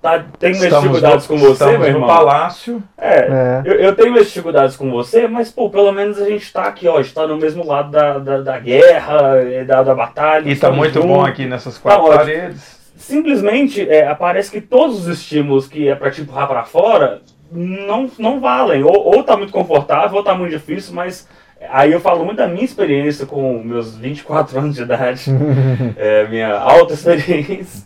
tá, 0.00 0.24
tenho 0.38 0.56
minhas 0.56 0.74
dificuldades 0.74 1.28
no, 1.28 1.34
com 1.34 1.40
você, 1.40 1.78
meu 1.78 1.88
irmão. 1.88 2.00
no 2.00 2.06
palácio. 2.06 2.82
É, 2.96 3.18
é. 3.18 3.62
Eu, 3.64 3.74
eu, 3.74 3.94
tenho 3.94 4.12
minhas 4.12 4.26
dificuldades 4.26 4.76
com 4.76 4.90
você, 4.90 5.28
mas, 5.28 5.50
pô, 5.50 5.68
pelo 5.68 5.92
menos 5.92 6.18
a 6.18 6.24
gente 6.24 6.52
tá 6.52 6.64
aqui, 6.64 6.88
ó, 6.88 7.00
está 7.00 7.26
no 7.26 7.36
mesmo 7.36 7.66
lado 7.66 7.90
da, 7.90 8.18
da, 8.18 8.40
da 8.40 8.58
guerra, 8.58 9.34
da, 9.66 9.82
da 9.82 9.94
batalha. 9.94 10.50
E 10.50 10.56
tá 10.56 10.70
muito 10.70 10.94
junto. 10.94 11.06
bom 11.06 11.24
aqui 11.24 11.46
nessas 11.46 11.76
tá 11.76 11.82
quatro 11.82 12.08
tá 12.10 12.16
paredes. 12.18 12.80
Simplesmente, 12.96 13.88
é, 13.88 14.14
parece 14.14 14.50
que 14.50 14.60
todos 14.60 15.00
os 15.00 15.18
estímulos 15.18 15.66
que 15.66 15.88
é 15.88 15.94
pra 15.94 16.10
te 16.10 16.22
empurrar 16.22 16.48
pra 16.48 16.64
fora 16.64 17.20
não, 17.50 18.10
não 18.18 18.40
valem. 18.40 18.82
Ou, 18.82 18.96
ou 18.96 19.22
tá 19.22 19.36
muito 19.36 19.52
confortável, 19.52 20.16
ou 20.16 20.24
tá 20.24 20.34
muito 20.34 20.52
difícil, 20.52 20.94
mas... 20.94 21.28
Aí 21.68 21.92
eu 21.92 22.00
falo 22.00 22.24
muito 22.24 22.38
da 22.38 22.48
minha 22.48 22.64
experiência 22.64 23.26
com 23.26 23.62
meus 23.62 23.94
24 23.94 24.58
anos 24.58 24.76
de 24.76 24.80
idade, 24.80 25.24
é, 25.94 26.26
minha 26.26 26.58
alta 26.58 26.94
experiência 26.94 27.84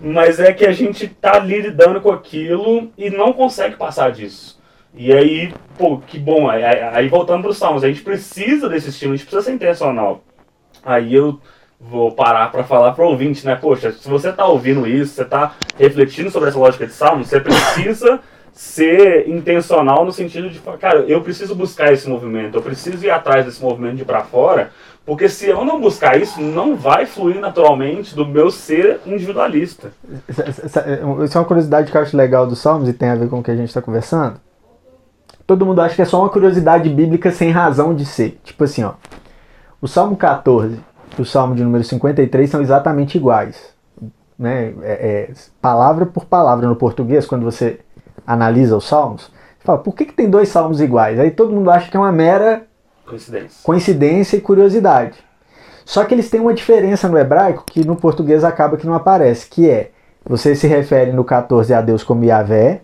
mas 0.00 0.40
é 0.40 0.52
que 0.52 0.64
a 0.64 0.72
gente 0.72 1.08
tá 1.08 1.36
ali 1.36 1.60
lidando 1.60 2.00
com 2.00 2.10
aquilo 2.10 2.90
e 2.96 3.10
não 3.10 3.32
consegue 3.32 3.76
passar 3.76 4.10
disso. 4.12 4.60
E 4.94 5.12
aí, 5.12 5.52
pô, 5.76 5.98
que 5.98 6.18
bom. 6.18 6.48
Aí, 6.48 6.62
aí 6.64 7.08
voltando 7.08 7.42
para 7.42 7.50
os 7.50 7.58
salmos, 7.58 7.82
a 7.82 7.88
gente 7.88 8.02
precisa 8.02 8.68
desse 8.68 8.90
estilo, 8.90 9.12
a 9.12 9.16
gente 9.16 9.26
precisa 9.26 9.42
ser 9.42 9.52
intencional. 9.52 10.22
Aí 10.84 11.14
eu 11.14 11.40
vou 11.80 12.12
parar 12.12 12.50
para 12.50 12.64
falar 12.64 12.92
para 12.92 13.04
o 13.04 13.08
ouvinte, 13.08 13.44
né? 13.44 13.56
Poxa, 13.56 13.92
se 13.92 14.08
você 14.08 14.30
está 14.30 14.46
ouvindo 14.46 14.86
isso, 14.86 15.14
você 15.14 15.22
está 15.22 15.54
refletindo 15.76 16.30
sobre 16.30 16.48
essa 16.48 16.58
lógica 16.58 16.86
de 16.86 16.92
salmos, 16.92 17.28
você 17.28 17.40
precisa 17.40 18.20
ser 18.52 19.28
intencional 19.28 20.04
no 20.04 20.12
sentido 20.12 20.48
de, 20.48 20.60
cara, 20.78 21.00
eu 21.00 21.20
preciso 21.20 21.56
buscar 21.56 21.92
esse 21.92 22.08
movimento, 22.08 22.56
eu 22.56 22.62
preciso 22.62 23.04
ir 23.04 23.10
atrás 23.10 23.44
desse 23.44 23.60
movimento 23.60 23.96
de 23.96 24.04
para 24.04 24.22
fora, 24.22 24.70
porque 25.06 25.28
se 25.28 25.48
eu 25.48 25.64
não 25.64 25.80
buscar 25.80 26.18
isso, 26.20 26.40
não 26.40 26.76
vai 26.76 27.04
fluir 27.04 27.38
naturalmente 27.38 28.14
do 28.14 28.24
meu 28.24 28.50
ser 28.50 29.00
individualista. 29.04 29.92
Isso 30.28 31.38
é 31.38 31.40
uma 31.40 31.44
curiosidade 31.44 31.90
que 31.90 31.96
eu 31.96 32.00
acho 32.00 32.16
legal 32.16 32.46
dos 32.46 32.58
Salmos 32.58 32.88
e 32.88 32.92
tem 32.92 33.10
a 33.10 33.14
ver 33.14 33.28
com 33.28 33.40
o 33.40 33.42
que 33.42 33.50
a 33.50 33.56
gente 33.56 33.68
está 33.68 33.82
conversando. 33.82 34.40
Todo 35.46 35.66
mundo 35.66 35.82
acha 35.82 35.94
que 35.94 36.00
é 36.00 36.06
só 36.06 36.20
uma 36.20 36.30
curiosidade 36.30 36.88
bíblica 36.88 37.30
sem 37.30 37.50
razão 37.50 37.94
de 37.94 38.06
ser. 38.06 38.40
Tipo 38.42 38.64
assim, 38.64 38.82
ó. 38.82 38.94
O 39.80 39.86
Salmo 39.86 40.16
14 40.16 40.80
e 41.18 41.20
o 41.20 41.24
Salmo 41.26 41.54
de 41.54 41.62
número 41.62 41.84
53 41.84 42.48
são 42.48 42.62
exatamente 42.62 43.18
iguais. 43.18 43.74
Né? 44.38 44.72
É, 44.80 45.28
é, 45.28 45.32
palavra 45.60 46.06
por 46.06 46.24
palavra 46.24 46.66
no 46.66 46.76
português, 46.76 47.26
quando 47.26 47.44
você 47.44 47.80
analisa 48.26 48.74
os 48.74 48.88
salmos, 48.88 49.30
você 49.58 49.64
fala, 49.64 49.78
por 49.78 49.94
que, 49.94 50.06
que 50.06 50.14
tem 50.14 50.30
dois 50.30 50.48
salmos 50.48 50.80
iguais? 50.80 51.20
Aí 51.20 51.30
todo 51.30 51.52
mundo 51.52 51.70
acha 51.70 51.90
que 51.90 51.96
é 51.96 52.00
uma 52.00 52.10
mera 52.10 52.66
Coincidência. 53.06 53.60
Coincidência 53.62 54.36
e 54.36 54.40
curiosidade. 54.40 55.18
Só 55.84 56.04
que 56.04 56.14
eles 56.14 56.30
têm 56.30 56.40
uma 56.40 56.54
diferença 56.54 57.08
no 57.08 57.18
hebraico 57.18 57.64
que 57.66 57.86
no 57.86 57.96
português 57.96 58.42
acaba 58.42 58.76
que 58.76 58.86
não 58.86 58.94
aparece, 58.94 59.48
que 59.48 59.68
é 59.68 59.90
você 60.24 60.54
se 60.54 60.66
refere 60.66 61.12
no 61.12 61.24
14 61.24 61.74
a 61.74 61.82
Deus 61.82 62.02
como 62.02 62.24
Yahvé, 62.24 62.80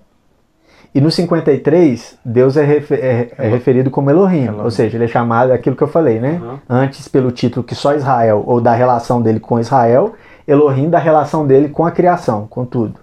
e 0.93 1.01
no 1.01 1.11
53, 1.11 2.19
Deus 2.25 2.57
é, 2.57 2.65
refer 2.65 2.99
é, 2.99 3.31
é 3.39 3.49
referido 3.49 3.91
como 3.91 4.11
Elohim, 4.11 4.47
Elohim, 4.47 4.61
ou 4.65 4.71
seja, 4.73 4.97
ele 4.97 5.05
é 5.05 5.09
chamado 5.09 5.53
aquilo 5.53 5.77
que 5.77 5.83
eu 5.83 5.89
falei, 5.89 6.19
né? 6.19 6.41
Uhum. 6.43 6.59
Antes 6.69 7.07
pelo 7.07 7.31
título 7.31 7.63
que 7.65 7.77
só 7.77 7.95
Israel, 7.95 8.43
ou 8.45 8.61
da 8.61 8.73
relação 8.73 9.23
dele 9.23 9.39
com 9.39 9.61
Israel, 9.61 10.15
Elohim 10.49 10.91
da 10.91 10.99
relação 10.99 11.47
dele 11.47 11.69
com 11.69 11.87
a 11.87 11.93
criação, 11.93 12.49
com 12.49 12.65
tudo. 12.65 12.99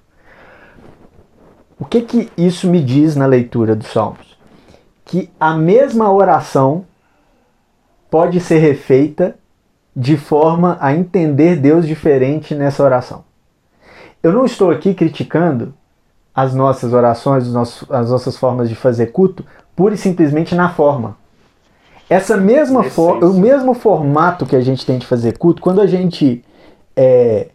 O 1.80 1.86
que 1.86 2.02
que 2.02 2.30
isso 2.38 2.68
me 2.68 2.84
diz 2.84 3.16
na 3.16 3.26
leitura 3.26 3.74
dos 3.74 3.88
Salmos? 3.88 4.38
Que 5.06 5.30
a 5.40 5.54
mesma 5.54 6.12
oração 6.12 6.84
pode 8.10 8.40
ser 8.40 8.60
refeita 8.60 9.36
de 9.96 10.16
forma 10.16 10.78
a 10.80 10.94
entender 10.94 11.56
Deus 11.56 11.88
diferente 11.88 12.54
nessa 12.54 12.84
oração. 12.84 13.24
Eu 14.22 14.32
não 14.32 14.46
estou 14.46 14.70
aqui 14.70 14.94
criticando 14.94 15.74
as 16.34 16.54
nossas 16.54 16.94
orações, 16.94 17.48
as 17.90 18.10
nossas 18.10 18.38
formas 18.38 18.70
de 18.70 18.76
fazer 18.76 19.08
culto, 19.08 19.44
pura 19.76 19.96
e 19.96 19.98
simplesmente 19.98 20.54
na 20.54 20.70
forma. 20.70 21.18
Essa 22.10 22.38
mesma 22.38 22.84
for, 22.84 23.24
o 23.24 23.34
mesmo 23.34 23.74
formato 23.74 24.46
que 24.46 24.56
a 24.56 24.62
gente 24.62 24.86
tem 24.86 24.98
de 24.98 25.06
fazer 25.06 25.38
culto, 25.38 25.62
quando 25.62 25.82
a 25.82 25.88
gente 25.88 26.44
é, 26.96 27.50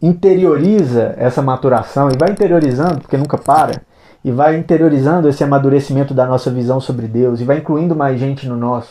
interioriza 0.00 1.14
essa 1.16 1.40
maturação 1.40 2.10
e 2.10 2.18
vai 2.18 2.30
interiorizando, 2.30 3.00
porque 3.00 3.16
nunca 3.16 3.38
para, 3.38 3.82
e 4.24 4.30
vai 4.30 4.56
interiorizando 4.56 5.28
esse 5.28 5.42
amadurecimento 5.42 6.14
da 6.14 6.26
nossa 6.26 6.50
visão 6.50 6.80
sobre 6.80 7.06
Deus 7.06 7.40
e 7.40 7.44
vai 7.44 7.58
incluindo 7.58 7.94
mais 7.94 8.18
gente 8.18 8.46
no 8.48 8.56
nosso 8.56 8.90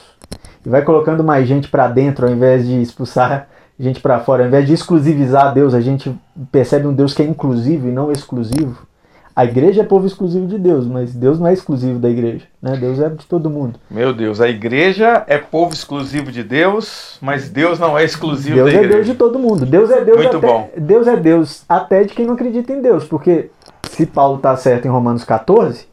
e 0.66 0.70
vai 0.70 0.82
colocando 0.84 1.24
mais 1.24 1.48
gente 1.48 1.68
para 1.68 1.88
dentro 1.88 2.26
ao 2.26 2.32
invés 2.32 2.68
de 2.68 2.82
expulsar 2.82 3.48
gente 3.80 4.00
para 4.00 4.20
fora, 4.20 4.44
ao 4.44 4.48
invés 4.48 4.68
de 4.68 4.74
exclusivizar 4.74 5.54
Deus, 5.54 5.74
a 5.74 5.82
gente 5.82 6.16
percebe 6.52 6.86
um 6.86 6.94
Deus 6.94 7.14
que 7.14 7.24
é 7.24 7.26
inclusivo 7.26 7.88
e 7.88 7.92
não 7.92 8.12
exclusivo. 8.12 8.88
A 9.34 9.46
igreja 9.46 9.82
é 9.82 9.86
povo 9.86 10.06
exclusivo 10.06 10.46
de 10.46 10.58
Deus, 10.58 10.86
mas 10.86 11.14
Deus 11.14 11.40
não 11.40 11.48
é 11.48 11.54
exclusivo 11.54 11.98
da 11.98 12.10
igreja, 12.10 12.46
né? 12.62 12.76
Deus 12.76 13.00
é 13.00 13.10
de 13.10 13.26
todo 13.26 13.50
mundo. 13.50 13.80
Meu 13.90 14.14
Deus, 14.14 14.42
a 14.42 14.50
igreja 14.50 15.24
é 15.26 15.38
povo 15.38 15.74
exclusivo 15.74 16.32
de 16.32 16.44
Deus, 16.44 17.18
mas 17.22 17.50
Deus 17.50 17.80
não 17.80 17.98
é 17.98 18.04
exclusivo 18.04 18.56
Deus 18.56 18.66
da 18.66 18.72
igreja. 18.72 18.90
Deus 18.90 18.94
é 18.94 18.98
Deus 18.98 19.08
de 19.08 19.16
todo 19.16 19.40
mundo. 19.40 19.66
Deus 19.66 19.90
é 19.90 20.04
Deus 20.04 20.18
Muito 20.18 20.38
até, 20.38 20.48
bom. 20.48 20.70
Deus 20.78 21.08
é 21.08 21.16
Deus 21.16 21.64
até 21.68 22.04
de 22.04 22.14
quem 22.14 22.26
não 22.26 22.34
acredita 22.34 22.74
em 22.74 22.82
Deus, 22.82 23.06
porque 23.06 23.50
se 23.90 24.06
Paulo 24.06 24.38
está 24.38 24.56
certo 24.56 24.86
em 24.86 24.90
Romanos 24.90 25.24
14, 25.24 25.86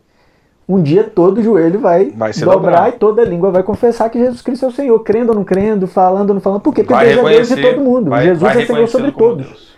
um 0.68 0.82
dia 0.82 1.05
todo 1.05 1.43
joelho 1.43 1.80
vai, 1.80 2.11
vai 2.11 2.32
dobrar, 2.32 2.53
dobrar, 2.53 2.89
e 2.91 2.93
toda 2.93 3.24
língua 3.24 3.51
vai 3.51 3.62
confessar 3.62 4.11
que 4.11 4.18
Jesus 4.18 4.43
Cristo 4.43 4.66
é 4.66 4.68
o 4.68 4.72
Senhor, 4.72 4.99
crendo 5.01 5.30
ou 5.30 5.34
não 5.34 5.45
crendo, 5.45 5.86
falando 5.86 6.30
ou 6.30 6.34
não 6.34 6.41
falando. 6.43 6.61
Por 6.61 6.74
quê? 6.74 6.82
Porque 6.82 6.93
vai 6.93 7.14
Deus 7.14 7.26
é 7.26 7.34
Deus 7.34 7.49
de 7.49 7.62
todo 7.62 7.80
mundo. 7.80 8.11
Vai, 8.11 8.24
Jesus 8.24 8.43
vai 8.43 8.62
é 8.62 8.66
Senhor 8.66 8.89
sobre 8.89 9.12
todos. 9.12 9.47
Deus. 9.47 9.76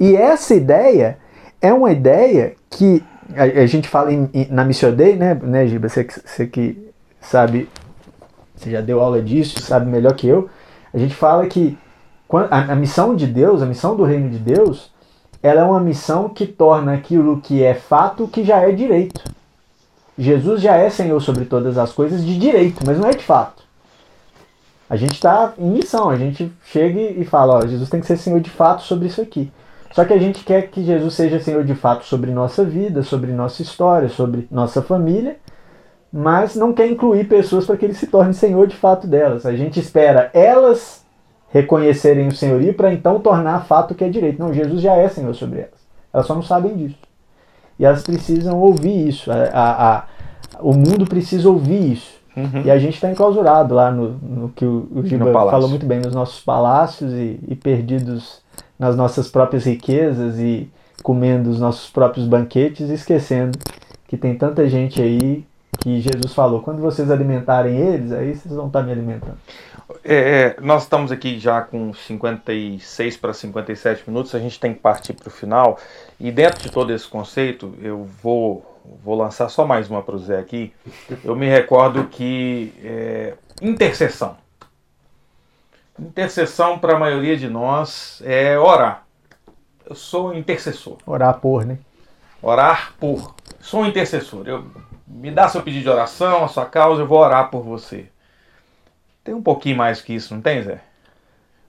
E 0.00 0.16
essa 0.16 0.54
ideia 0.54 1.18
é 1.62 1.72
uma 1.72 1.92
ideia 1.92 2.54
que 2.68 3.02
a, 3.36 3.44
a 3.44 3.66
gente 3.66 3.88
fala 3.88 4.12
em, 4.12 4.28
em, 4.34 4.48
na 4.50 4.64
Mission 4.64 4.92
Day, 4.92 5.14
né, 5.14 5.38
né 5.40 5.66
Giba? 5.66 5.88
Você, 5.88 6.04
você 6.04 6.46
que 6.46 6.92
sabe, 7.20 7.68
você 8.56 8.70
já 8.70 8.80
deu 8.80 9.00
aula 9.00 9.22
disso, 9.22 9.60
sabe 9.60 9.88
melhor 9.88 10.14
que 10.14 10.26
eu. 10.26 10.48
A 10.92 10.98
gente 10.98 11.14
fala 11.14 11.46
que 11.46 11.78
a, 12.50 12.72
a 12.72 12.74
missão 12.74 13.14
de 13.14 13.26
Deus, 13.26 13.62
a 13.62 13.66
missão 13.66 13.94
do 13.94 14.02
reino 14.02 14.28
de 14.28 14.38
Deus, 14.38 14.92
ela 15.44 15.60
é 15.60 15.64
uma 15.64 15.78
missão 15.78 16.30
que 16.30 16.46
torna 16.46 16.94
aquilo 16.94 17.38
que 17.38 17.62
é 17.62 17.74
fato 17.74 18.26
que 18.26 18.42
já 18.42 18.62
é 18.62 18.72
direito. 18.72 19.22
Jesus 20.16 20.62
já 20.62 20.74
é 20.76 20.88
Senhor 20.88 21.20
sobre 21.20 21.44
todas 21.44 21.76
as 21.76 21.92
coisas 21.92 22.24
de 22.24 22.38
direito, 22.38 22.82
mas 22.86 22.98
não 22.98 23.10
é 23.10 23.12
de 23.12 23.22
fato. 23.22 23.62
A 24.88 24.96
gente 24.96 25.12
está 25.12 25.52
em 25.58 25.68
missão, 25.68 26.08
a 26.08 26.16
gente 26.16 26.50
chega 26.64 26.98
e 26.98 27.26
fala, 27.26 27.56
ó, 27.56 27.66
Jesus 27.66 27.90
tem 27.90 28.00
que 28.00 28.06
ser 28.06 28.16
Senhor 28.16 28.40
de 28.40 28.48
fato 28.48 28.84
sobre 28.84 29.08
isso 29.08 29.20
aqui. 29.20 29.52
Só 29.92 30.06
que 30.06 30.14
a 30.14 30.18
gente 30.18 30.42
quer 30.44 30.68
que 30.68 30.82
Jesus 30.82 31.12
seja 31.12 31.38
Senhor 31.38 31.62
de 31.62 31.74
fato 31.74 32.06
sobre 32.06 32.30
nossa 32.30 32.64
vida, 32.64 33.02
sobre 33.02 33.30
nossa 33.30 33.60
história, 33.60 34.08
sobre 34.08 34.48
nossa 34.50 34.80
família, 34.80 35.36
mas 36.10 36.54
não 36.54 36.72
quer 36.72 36.88
incluir 36.90 37.28
pessoas 37.28 37.66
para 37.66 37.76
que 37.76 37.84
ele 37.84 37.92
se 37.92 38.06
torne 38.06 38.32
Senhor 38.32 38.66
de 38.66 38.76
fato 38.76 39.06
delas. 39.06 39.44
A 39.44 39.54
gente 39.54 39.78
espera 39.78 40.30
elas 40.32 41.03
reconhecerem 41.54 42.26
o 42.26 42.34
senhorio 42.34 42.74
para 42.74 42.92
então 42.92 43.20
tornar 43.20 43.64
fato 43.64 43.94
que 43.94 44.02
é 44.02 44.08
direito. 44.08 44.40
Não, 44.40 44.52
Jesus 44.52 44.82
já 44.82 44.96
é 44.96 45.08
Senhor 45.08 45.32
sobre 45.36 45.60
elas. 45.60 45.86
Elas 46.12 46.26
só 46.26 46.34
não 46.34 46.42
sabem 46.42 46.76
disso. 46.76 46.98
E 47.78 47.84
elas 47.84 48.02
precisam 48.02 48.58
ouvir 48.58 49.08
isso. 49.08 49.30
A, 49.30 49.36
a, 49.52 49.98
a 49.98 50.04
o 50.58 50.72
mundo 50.72 51.04
precisa 51.06 51.48
ouvir 51.48 51.92
isso. 51.92 52.12
Uhum. 52.36 52.62
E 52.64 52.70
a 52.72 52.78
gente 52.78 52.94
está 52.94 53.08
enclausurado 53.08 53.72
lá 53.72 53.92
no, 53.92 54.10
no 54.14 54.48
que 54.48 54.64
o, 54.64 54.88
o 54.96 55.06
Giba 55.06 55.32
falou 55.32 55.68
muito 55.68 55.86
bem, 55.86 56.00
nos 56.00 56.12
nossos 56.12 56.40
palácios 56.40 57.12
e, 57.12 57.38
e, 57.46 57.54
perdidos 57.54 58.42
nas 58.76 58.96
nossas 58.96 59.28
próprias 59.28 59.64
riquezas 59.64 60.36
e 60.40 60.68
comendo 61.04 61.48
os 61.50 61.60
nossos 61.60 61.88
próprios 61.88 62.26
banquetes, 62.26 62.90
esquecendo 62.90 63.56
que 64.08 64.16
tem 64.16 64.36
tanta 64.36 64.68
gente 64.68 65.00
aí 65.00 65.44
que 65.84 66.00
Jesus 66.00 66.32
falou: 66.32 66.62
quando 66.62 66.80
vocês 66.80 67.10
alimentarem 67.10 67.76
eles, 67.76 68.10
aí 68.10 68.34
vocês 68.34 68.54
vão 68.54 68.68
estar 68.68 68.82
me 68.82 68.90
alimentando. 68.90 69.36
É, 70.02 70.14
é, 70.14 70.56
nós 70.62 70.84
estamos 70.84 71.12
aqui 71.12 71.38
já 71.38 71.60
com 71.60 71.92
56 71.92 73.18
para 73.18 73.34
57 73.34 74.04
minutos, 74.08 74.34
a 74.34 74.38
gente 74.38 74.58
tem 74.58 74.72
que 74.72 74.80
partir 74.80 75.12
para 75.12 75.28
o 75.28 75.30
final. 75.30 75.78
E 76.18 76.32
dentro 76.32 76.62
de 76.62 76.70
todo 76.70 76.90
esse 76.90 77.06
conceito, 77.06 77.74
eu 77.82 78.08
vou, 78.22 78.80
vou 79.04 79.14
lançar 79.14 79.50
só 79.50 79.66
mais 79.66 79.90
uma 79.90 80.02
para 80.02 80.14
o 80.14 80.18
Zé 80.18 80.38
aqui. 80.38 80.72
Eu 81.22 81.36
me 81.36 81.46
recordo 81.50 82.04
que 82.04 82.72
é, 82.82 83.34
intercessão. 83.60 84.38
Intercessão 86.00 86.78
para 86.78 86.96
a 86.96 86.98
maioria 86.98 87.36
de 87.36 87.48
nós 87.50 88.22
é 88.24 88.58
orar. 88.58 89.04
Eu 89.84 89.94
sou 89.94 90.34
intercessor. 90.34 90.96
Orar 91.04 91.38
por, 91.40 91.66
né? 91.66 91.78
Orar 92.40 92.94
por. 92.98 93.34
Sou 93.60 93.82
um 93.82 93.86
intercessor. 93.86 94.48
Eu, 94.48 94.64
me 95.14 95.30
dá 95.30 95.48
seu 95.48 95.62
pedido 95.62 95.84
de 95.84 95.88
oração, 95.88 96.44
a 96.44 96.48
sua 96.48 96.66
causa, 96.66 97.02
eu 97.02 97.06
vou 97.06 97.18
orar 97.18 97.48
por 97.48 97.62
você. 97.62 98.06
Tem 99.22 99.32
um 99.34 99.42
pouquinho 99.42 99.76
mais 99.76 100.02
que 100.02 100.12
isso, 100.12 100.34
não 100.34 100.42
tem, 100.42 100.62
Zé? 100.62 100.80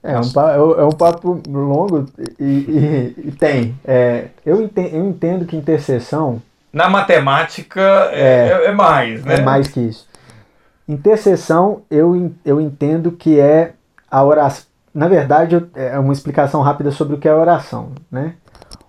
É 0.04 0.20
um, 0.20 0.80
é 0.80 0.86
um 0.86 0.92
papo 0.92 1.42
longo 1.48 2.06
e, 2.40 2.44
e, 2.44 3.16
e 3.28 3.32
tem. 3.32 3.76
É, 3.84 4.28
eu, 4.46 4.62
entendo, 4.62 4.96
eu 4.96 5.06
entendo 5.08 5.46
que 5.46 5.56
intercessão. 5.56 6.42
Na 6.72 6.90
matemática 6.90 7.82
é, 8.12 8.50
é, 8.50 8.66
é, 8.66 8.72
mais, 8.72 9.24
né? 9.24 9.36
É 9.36 9.42
mais 9.42 9.68
que 9.68 9.80
isso. 9.80 10.08
Intercessão, 10.88 11.82
eu, 11.90 12.32
eu 12.44 12.62
entendo 12.62 13.12
que 13.12 13.40
é 13.40 13.74
a 14.10 14.24
oração. 14.24 14.66
Na 14.94 15.08
verdade, 15.08 15.66
é 15.74 15.98
uma 15.98 16.14
explicação 16.14 16.62
rápida 16.62 16.92
sobre 16.92 17.16
o 17.16 17.18
que 17.18 17.28
é 17.28 17.34
oração. 17.34 17.92
Né? 18.12 18.36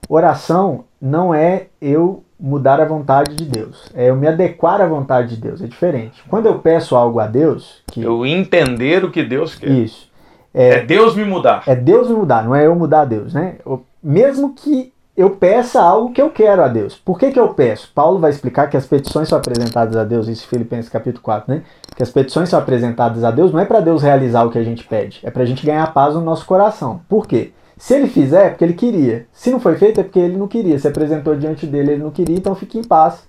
Oração 0.09 0.85
não 1.01 1.35
é 1.35 1.67
eu 1.81 2.23
mudar 2.39 2.81
a 2.81 2.85
vontade 2.85 3.35
de 3.35 3.45
Deus. 3.45 3.91
É 3.95 4.11
eu 4.11 4.17
me 4.17 4.27
adequar 4.27 4.81
à 4.81 4.87
vontade 4.87 5.35
de 5.35 5.41
Deus. 5.41 5.63
É 5.63 5.67
diferente. 5.67 6.23
Quando 6.29 6.47
eu 6.47 6.59
peço 6.59 6.95
algo 6.95 7.19
a 7.19 7.27
Deus. 7.27 7.83
Que... 7.87 8.03
Eu 8.03 8.27
entender 8.27 9.05
o 9.05 9.11
que 9.11 9.23
Deus 9.23 9.55
quer. 9.55 9.71
Isso. 9.71 10.11
É, 10.53 10.71
é, 10.71 10.85
Deus 10.85 11.15
me 11.15 11.25
mudar. 11.25 11.63
É 11.67 11.75
Deus 11.75 12.09
me 12.09 12.17
mudar, 12.17 12.43
não 12.43 12.55
é 12.55 12.67
eu 12.67 12.75
mudar 12.75 13.03
a 13.03 13.05
Deus, 13.05 13.35
né? 13.35 13.57
Eu, 13.65 13.85
mesmo 14.03 14.55
que 14.55 14.91
eu 15.15 15.31
peça 15.31 15.81
algo 15.81 16.13
que 16.13 16.21
eu 16.21 16.31
quero 16.31 16.63
a 16.63 16.69
Deus. 16.69 16.95
Por 16.95 17.19
que, 17.19 17.31
que 17.31 17.39
eu 17.39 17.49
peço? 17.49 17.91
Paulo 17.95 18.19
vai 18.19 18.31
explicar 18.31 18.67
que 18.69 18.77
as 18.77 18.87
petições 18.87 19.29
são 19.29 19.39
apresentadas 19.39 19.97
a 19.97 20.05
Deus, 20.05 20.29
isso 20.29 20.45
em 20.45 20.49
Filipenses 20.49 20.91
capítulo 20.91 21.23
4, 21.23 21.55
né? 21.55 21.63
Que 21.95 22.03
as 22.03 22.11
petições 22.11 22.49
são 22.49 22.59
apresentadas 22.59 23.23
a 23.25 23.31
Deus 23.31 23.53
não 23.53 23.61
é 23.61 23.65
para 23.65 23.81
Deus 23.81 24.03
realizar 24.03 24.45
o 24.45 24.51
que 24.51 24.59
a 24.59 24.65
gente 24.65 24.85
pede, 24.85 25.21
é 25.23 25.31
para 25.31 25.43
a 25.43 25.47
gente 25.47 25.65
ganhar 25.65 25.93
paz 25.93 26.15
no 26.15 26.21
nosso 26.21 26.45
coração. 26.47 27.01
Por 27.09 27.27
quê? 27.27 27.53
Se 27.77 27.95
ele 27.95 28.09
fizer, 28.09 28.47
é 28.47 28.49
porque 28.51 28.65
ele 28.65 28.75
queria. 28.75 29.27
Se 29.33 29.51
não 29.51 29.61
foi 29.61 29.77
feito, 29.77 30.01
é 30.01 30.03
porque 30.03 30.19
ele 30.19 30.37
não 30.37 30.49
queria. 30.49 30.79
Se 30.79 30.89
apresentou 30.89 31.37
diante 31.37 31.67
dele, 31.67 31.93
ele 31.93 32.03
não 32.03 32.11
queria, 32.11 32.37
então 32.37 32.55
fique 32.55 32.79
em 32.79 32.85
paz. 32.85 33.27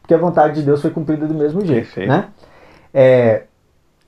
Porque 0.00 0.14
a 0.14 0.18
vontade 0.18 0.54
de 0.54 0.62
Deus 0.62 0.80
foi 0.80 0.90
cumprida 0.90 1.26
do 1.26 1.34
mesmo 1.34 1.64
jeito. 1.64 1.84
Perfeito. 1.86 2.08
Né? 2.08 2.28
É, 2.94 3.42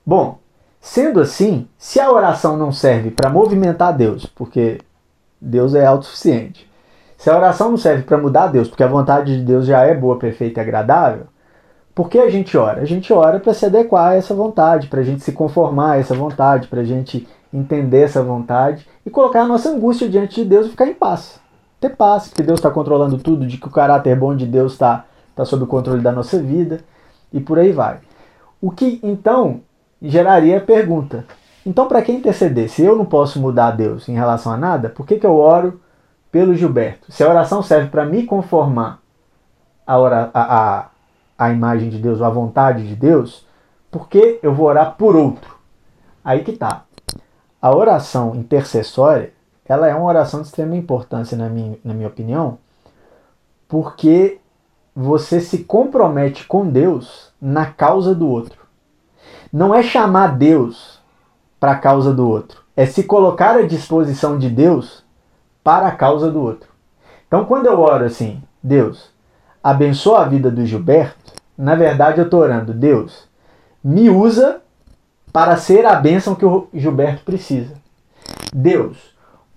bom, 0.05 0.39
sendo 0.79 1.19
assim, 1.19 1.67
se 1.77 1.99
a 1.99 2.11
oração 2.11 2.57
não 2.57 2.71
serve 2.71 3.11
para 3.11 3.29
movimentar 3.29 3.95
Deus, 3.95 4.25
porque 4.25 4.79
Deus 5.39 5.75
é 5.75 5.85
autossuficiente, 5.85 6.69
se 7.17 7.29
a 7.29 7.37
oração 7.37 7.69
não 7.69 7.77
serve 7.77 8.03
para 8.03 8.17
mudar 8.17 8.47
Deus, 8.47 8.67
porque 8.67 8.83
a 8.83 8.87
vontade 8.87 9.37
de 9.37 9.43
Deus 9.43 9.65
já 9.65 9.81
é 9.81 9.93
boa, 9.93 10.17
perfeita 10.17 10.59
e 10.59 10.63
agradável, 10.63 11.27
por 11.93 12.09
que 12.09 12.17
a 12.17 12.29
gente 12.29 12.57
ora? 12.57 12.81
A 12.81 12.85
gente 12.85 13.11
ora 13.13 13.39
para 13.39 13.53
se 13.53 13.65
adequar 13.65 14.11
a 14.11 14.15
essa 14.15 14.33
vontade, 14.33 14.87
para 14.87 15.01
a 15.01 15.03
gente 15.03 15.21
se 15.23 15.31
conformar 15.31 15.91
a 15.91 15.97
essa 15.97 16.15
vontade, 16.15 16.67
para 16.67 16.81
a 16.81 16.85
gente 16.85 17.27
entender 17.53 18.03
essa 18.03 18.23
vontade 18.23 18.87
e 19.05 19.09
colocar 19.09 19.41
a 19.41 19.47
nossa 19.47 19.69
angústia 19.69 20.09
diante 20.09 20.35
de 20.43 20.49
Deus 20.49 20.67
e 20.67 20.69
ficar 20.69 20.87
em 20.87 20.93
paz. 20.93 21.39
Ter 21.79 21.89
paz, 21.89 22.27
porque 22.27 22.43
Deus 22.43 22.59
está 22.59 22.69
controlando 22.69 23.17
tudo, 23.17 23.45
de 23.45 23.57
que 23.57 23.67
o 23.67 23.71
caráter 23.71 24.15
bom 24.15 24.35
de 24.35 24.45
Deus 24.45 24.73
está 24.73 25.05
tá 25.35 25.43
sob 25.43 25.63
o 25.63 25.67
controle 25.67 26.01
da 26.01 26.11
nossa 26.11 26.41
vida 26.41 26.81
e 27.33 27.39
por 27.39 27.57
aí 27.59 27.71
vai. 27.71 27.99
O 28.61 28.71
que 28.71 28.99
então 29.01 29.61
geraria 30.01 30.57
a 30.57 30.61
pergunta: 30.61 31.25
então 31.65 31.87
para 31.87 32.01
que 32.01 32.11
interceder? 32.11 32.69
Se 32.69 32.83
eu 32.83 32.95
não 32.95 33.05
posso 33.05 33.39
mudar 33.39 33.67
a 33.67 33.71
Deus 33.71 34.07
em 34.07 34.13
relação 34.13 34.51
a 34.51 34.57
nada, 34.57 34.89
por 34.89 35.05
que, 35.05 35.17
que 35.17 35.25
eu 35.25 35.35
oro 35.35 35.81
pelo 36.31 36.55
Gilberto? 36.55 37.11
Se 37.11 37.23
a 37.23 37.29
oração 37.29 37.61
serve 37.61 37.89
para 37.89 38.05
me 38.05 38.23
conformar 38.23 38.99
a, 39.85 39.97
ora, 39.97 40.29
a, 40.33 40.57
a, 40.59 40.89
a 41.37 41.51
imagem 41.51 41.89
de 41.89 41.97
Deus, 41.97 42.19
ou 42.19 42.25
a 42.25 42.29
vontade 42.29 42.87
de 42.87 42.95
Deus, 42.95 43.45
por 43.89 44.07
que 44.07 44.39
eu 44.41 44.53
vou 44.53 44.67
orar 44.67 44.95
por 44.97 45.15
outro? 45.15 45.55
Aí 46.23 46.43
que 46.43 46.53
tá. 46.53 46.85
A 47.61 47.75
oração 47.75 48.35
intercessória, 48.35 49.33
ela 49.65 49.87
é 49.87 49.93
uma 49.93 50.07
oração 50.07 50.41
de 50.41 50.47
extrema 50.47 50.75
importância 50.75 51.37
na 51.37 51.47
minha, 51.47 51.77
na 51.83 51.93
minha 51.93 52.07
opinião, 52.07 52.57
porque 53.67 54.39
você 54.95 55.39
se 55.39 55.59
compromete 55.59 56.45
com 56.45 56.67
Deus 56.67 57.31
na 57.39 57.67
causa 57.67 58.13
do 58.15 58.27
outro. 58.27 58.59
Não 59.53 59.73
é 59.73 59.83
chamar 59.83 60.37
Deus 60.37 60.99
para 61.59 61.73
a 61.73 61.77
causa 61.77 62.13
do 62.13 62.27
outro, 62.27 62.63
é 62.75 62.85
se 62.85 63.03
colocar 63.03 63.57
à 63.57 63.61
disposição 63.61 64.37
de 64.37 64.49
Deus 64.49 65.03
para 65.63 65.87
a 65.87 65.91
causa 65.91 66.31
do 66.31 66.41
outro. 66.41 66.69
Então, 67.27 67.45
quando 67.45 67.67
eu 67.67 67.79
oro 67.79 68.03
assim, 68.03 68.41
Deus, 68.61 69.09
abençoa 69.63 70.21
a 70.21 70.27
vida 70.27 70.49
do 70.49 70.65
Gilberto, 70.65 71.33
na 71.57 71.75
verdade 71.75 72.19
eu 72.19 72.25
estou 72.25 72.41
orando, 72.41 72.73
Deus, 72.73 73.29
me 73.83 74.09
usa 74.09 74.60
para 75.31 75.55
ser 75.57 75.85
a 75.85 75.95
bênção 75.95 76.35
que 76.35 76.45
o 76.45 76.67
Gilberto 76.73 77.23
precisa. 77.23 77.73
Deus 78.53 78.97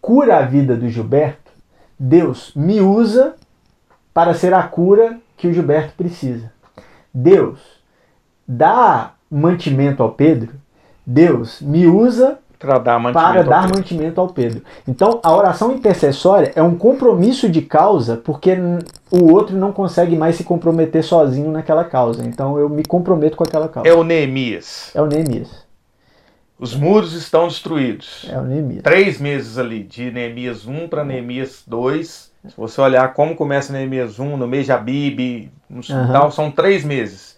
cura 0.00 0.38
a 0.38 0.42
vida 0.42 0.76
do 0.76 0.88
Gilberto. 0.88 1.52
Deus 1.98 2.52
me 2.54 2.80
usa 2.80 3.34
para 4.12 4.34
ser 4.34 4.54
a 4.54 4.62
cura 4.62 5.18
que 5.36 5.48
o 5.48 5.52
Gilberto 5.52 5.94
precisa. 5.96 6.52
Deus 7.12 7.58
dá 8.46 9.12
mantimento 9.30 10.02
ao 10.02 10.10
Pedro. 10.12 10.52
Deus 11.06 11.60
me 11.60 11.86
usa 11.86 12.38
para 12.58 12.78
dar 12.78 12.98
mantimento, 12.98 13.26
para 13.26 13.40
ao, 13.40 13.46
dar 13.46 13.62
Pedro. 13.62 13.78
mantimento 13.78 14.20
ao 14.20 14.28
Pedro. 14.28 14.62
Então, 14.88 15.20
a 15.22 15.34
oração 15.34 15.72
intercessória 15.72 16.52
é 16.54 16.62
um 16.62 16.76
compromisso 16.76 17.48
de 17.48 17.60
causa, 17.62 18.16
porque 18.16 18.56
o 19.10 19.32
outro 19.32 19.56
não 19.56 19.72
consegue 19.72 20.16
mais 20.16 20.36
se 20.36 20.44
comprometer 20.44 21.02
sozinho 21.02 21.50
naquela 21.50 21.84
causa. 21.84 22.24
Então, 22.24 22.58
eu 22.58 22.68
me 22.68 22.84
comprometo 22.84 23.36
com 23.36 23.44
aquela 23.44 23.68
causa. 23.68 23.88
É 23.88 23.92
o 23.92 24.02
Neemias. 24.02 24.90
É 24.94 25.02
o 25.02 25.06
Neemias. 25.06 25.63
Os 26.58 26.74
muros 26.74 27.12
estão 27.12 27.48
destruídos. 27.48 28.26
É 28.30 28.38
o 28.38 28.42
Neemias. 28.42 28.82
Três 28.82 29.20
meses 29.20 29.58
ali, 29.58 29.82
de 29.82 30.10
Neemias 30.10 30.66
1 30.66 30.88
para 30.88 31.04
Neemias 31.04 31.62
2. 31.66 32.32
Se 32.48 32.56
você 32.56 32.80
olhar 32.80 33.12
como 33.12 33.34
começa 33.34 33.72
Neemias 33.72 34.18
1, 34.18 34.36
no 34.36 34.46
mês 34.46 34.66
de 34.66 34.72
Abib, 34.72 35.50
no 35.68 35.80
Aham. 35.90 36.12
tal, 36.12 36.30
são 36.30 36.50
três 36.50 36.84
meses 36.84 37.34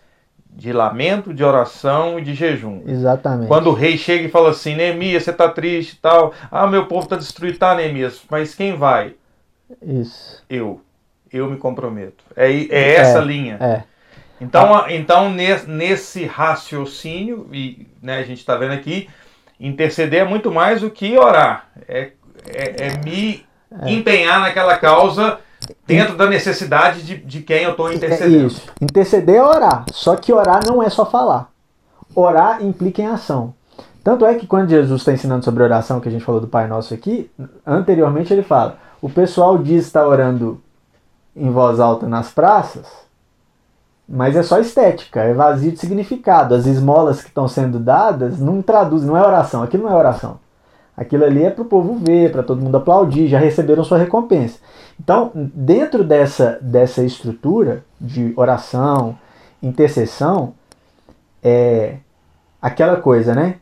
de 0.50 0.72
lamento, 0.72 1.34
de 1.34 1.44
oração 1.44 2.18
e 2.18 2.22
de 2.22 2.34
jejum. 2.34 2.82
Exatamente. 2.86 3.48
Quando 3.48 3.68
o 3.68 3.74
rei 3.74 3.98
chega 3.98 4.24
e 4.24 4.30
fala 4.30 4.50
assim, 4.50 4.74
Neemias, 4.74 5.22
você 5.22 5.32
tá 5.32 5.48
triste 5.48 5.92
e 5.92 5.96
tal. 5.96 6.32
Ah, 6.50 6.66
meu 6.66 6.86
povo 6.86 7.06
tá 7.06 7.16
destruído, 7.16 7.58
tá, 7.58 7.74
Neemias. 7.74 8.22
Mas 8.30 8.54
quem 8.54 8.74
vai? 8.76 9.14
Isso. 9.82 10.42
Eu. 10.48 10.80
Eu 11.32 11.50
me 11.50 11.56
comprometo. 11.56 12.24
É, 12.34 12.50
é 12.52 12.94
essa 12.94 13.18
É, 13.18 13.24
linha. 13.24 13.56
É. 13.60 13.82
Então, 14.40 14.74
a- 14.74 14.92
então 14.92 15.30
nes- 15.30 15.66
nesse 15.66 16.24
raciocínio, 16.26 17.48
e 17.52 17.86
né, 18.02 18.18
a 18.18 18.22
gente 18.22 18.38
está 18.38 18.56
vendo 18.56 18.72
aqui, 18.72 19.08
interceder 19.58 20.20
é 20.22 20.24
muito 20.28 20.50
mais 20.50 20.80
do 20.82 20.90
que 20.90 21.16
orar. 21.18 21.66
É, 21.88 22.10
é, 22.46 22.86
é 22.88 22.98
me 23.04 23.44
empenhar 23.86 24.40
naquela 24.40 24.76
causa 24.76 25.38
dentro 25.86 26.16
da 26.16 26.26
necessidade 26.26 27.02
de, 27.02 27.16
de 27.16 27.40
quem 27.40 27.62
eu 27.62 27.70
estou 27.70 27.90
É 27.90 27.94
intercedendo. 27.94 28.46
isso. 28.46 28.62
Interceder 28.80 29.36
é 29.36 29.42
orar. 29.42 29.84
Só 29.92 30.14
que 30.16 30.32
orar 30.32 30.60
não 30.66 30.82
é 30.82 30.90
só 30.90 31.06
falar. 31.06 31.50
Orar 32.14 32.62
implica 32.64 33.02
em 33.02 33.06
ação. 33.06 33.54
Tanto 34.04 34.24
é 34.24 34.34
que 34.34 34.46
quando 34.46 34.68
Jesus 34.70 35.00
está 35.00 35.12
ensinando 35.12 35.44
sobre 35.44 35.62
oração, 35.64 35.98
que 35.98 36.08
a 36.08 36.12
gente 36.12 36.24
falou 36.24 36.40
do 36.40 36.46
Pai 36.46 36.68
Nosso 36.68 36.94
aqui, 36.94 37.30
anteriormente 37.66 38.32
ele 38.32 38.42
fala: 38.42 38.78
o 39.02 39.08
pessoal 39.10 39.58
diz 39.58 39.84
estar 39.86 40.06
orando 40.06 40.62
em 41.34 41.50
voz 41.50 41.80
alta 41.80 42.06
nas 42.06 42.30
praças, 42.30 42.86
mas 44.08 44.36
é 44.36 44.42
só 44.42 44.58
estética, 44.60 45.20
é 45.22 45.34
vazio 45.34 45.72
de 45.72 45.78
significado. 45.78 46.54
As 46.54 46.64
esmolas 46.66 47.20
que 47.20 47.28
estão 47.28 47.48
sendo 47.48 47.78
dadas 47.78 48.38
não 48.38 48.62
traduzem, 48.62 49.08
não 49.08 49.16
é 49.16 49.26
oração. 49.26 49.62
Aquilo 49.62 49.84
não 49.84 49.92
é 49.92 49.96
oração. 49.96 50.38
Aquilo 50.96 51.24
ali 51.24 51.44
é 51.44 51.50
para 51.50 51.62
o 51.62 51.66
povo 51.66 51.94
ver, 51.96 52.32
para 52.32 52.42
todo 52.42 52.62
mundo 52.62 52.76
aplaudir, 52.76 53.28
já 53.28 53.38
receberam 53.38 53.84
sua 53.84 53.98
recompensa. 53.98 54.58
Então, 54.98 55.30
dentro 55.34 56.02
dessa, 56.02 56.58
dessa 56.62 57.02
estrutura 57.02 57.84
de 58.00 58.32
oração, 58.36 59.18
intercessão, 59.62 60.54
é 61.42 61.98
aquela 62.62 62.96
coisa, 62.96 63.34
né? 63.34 63.56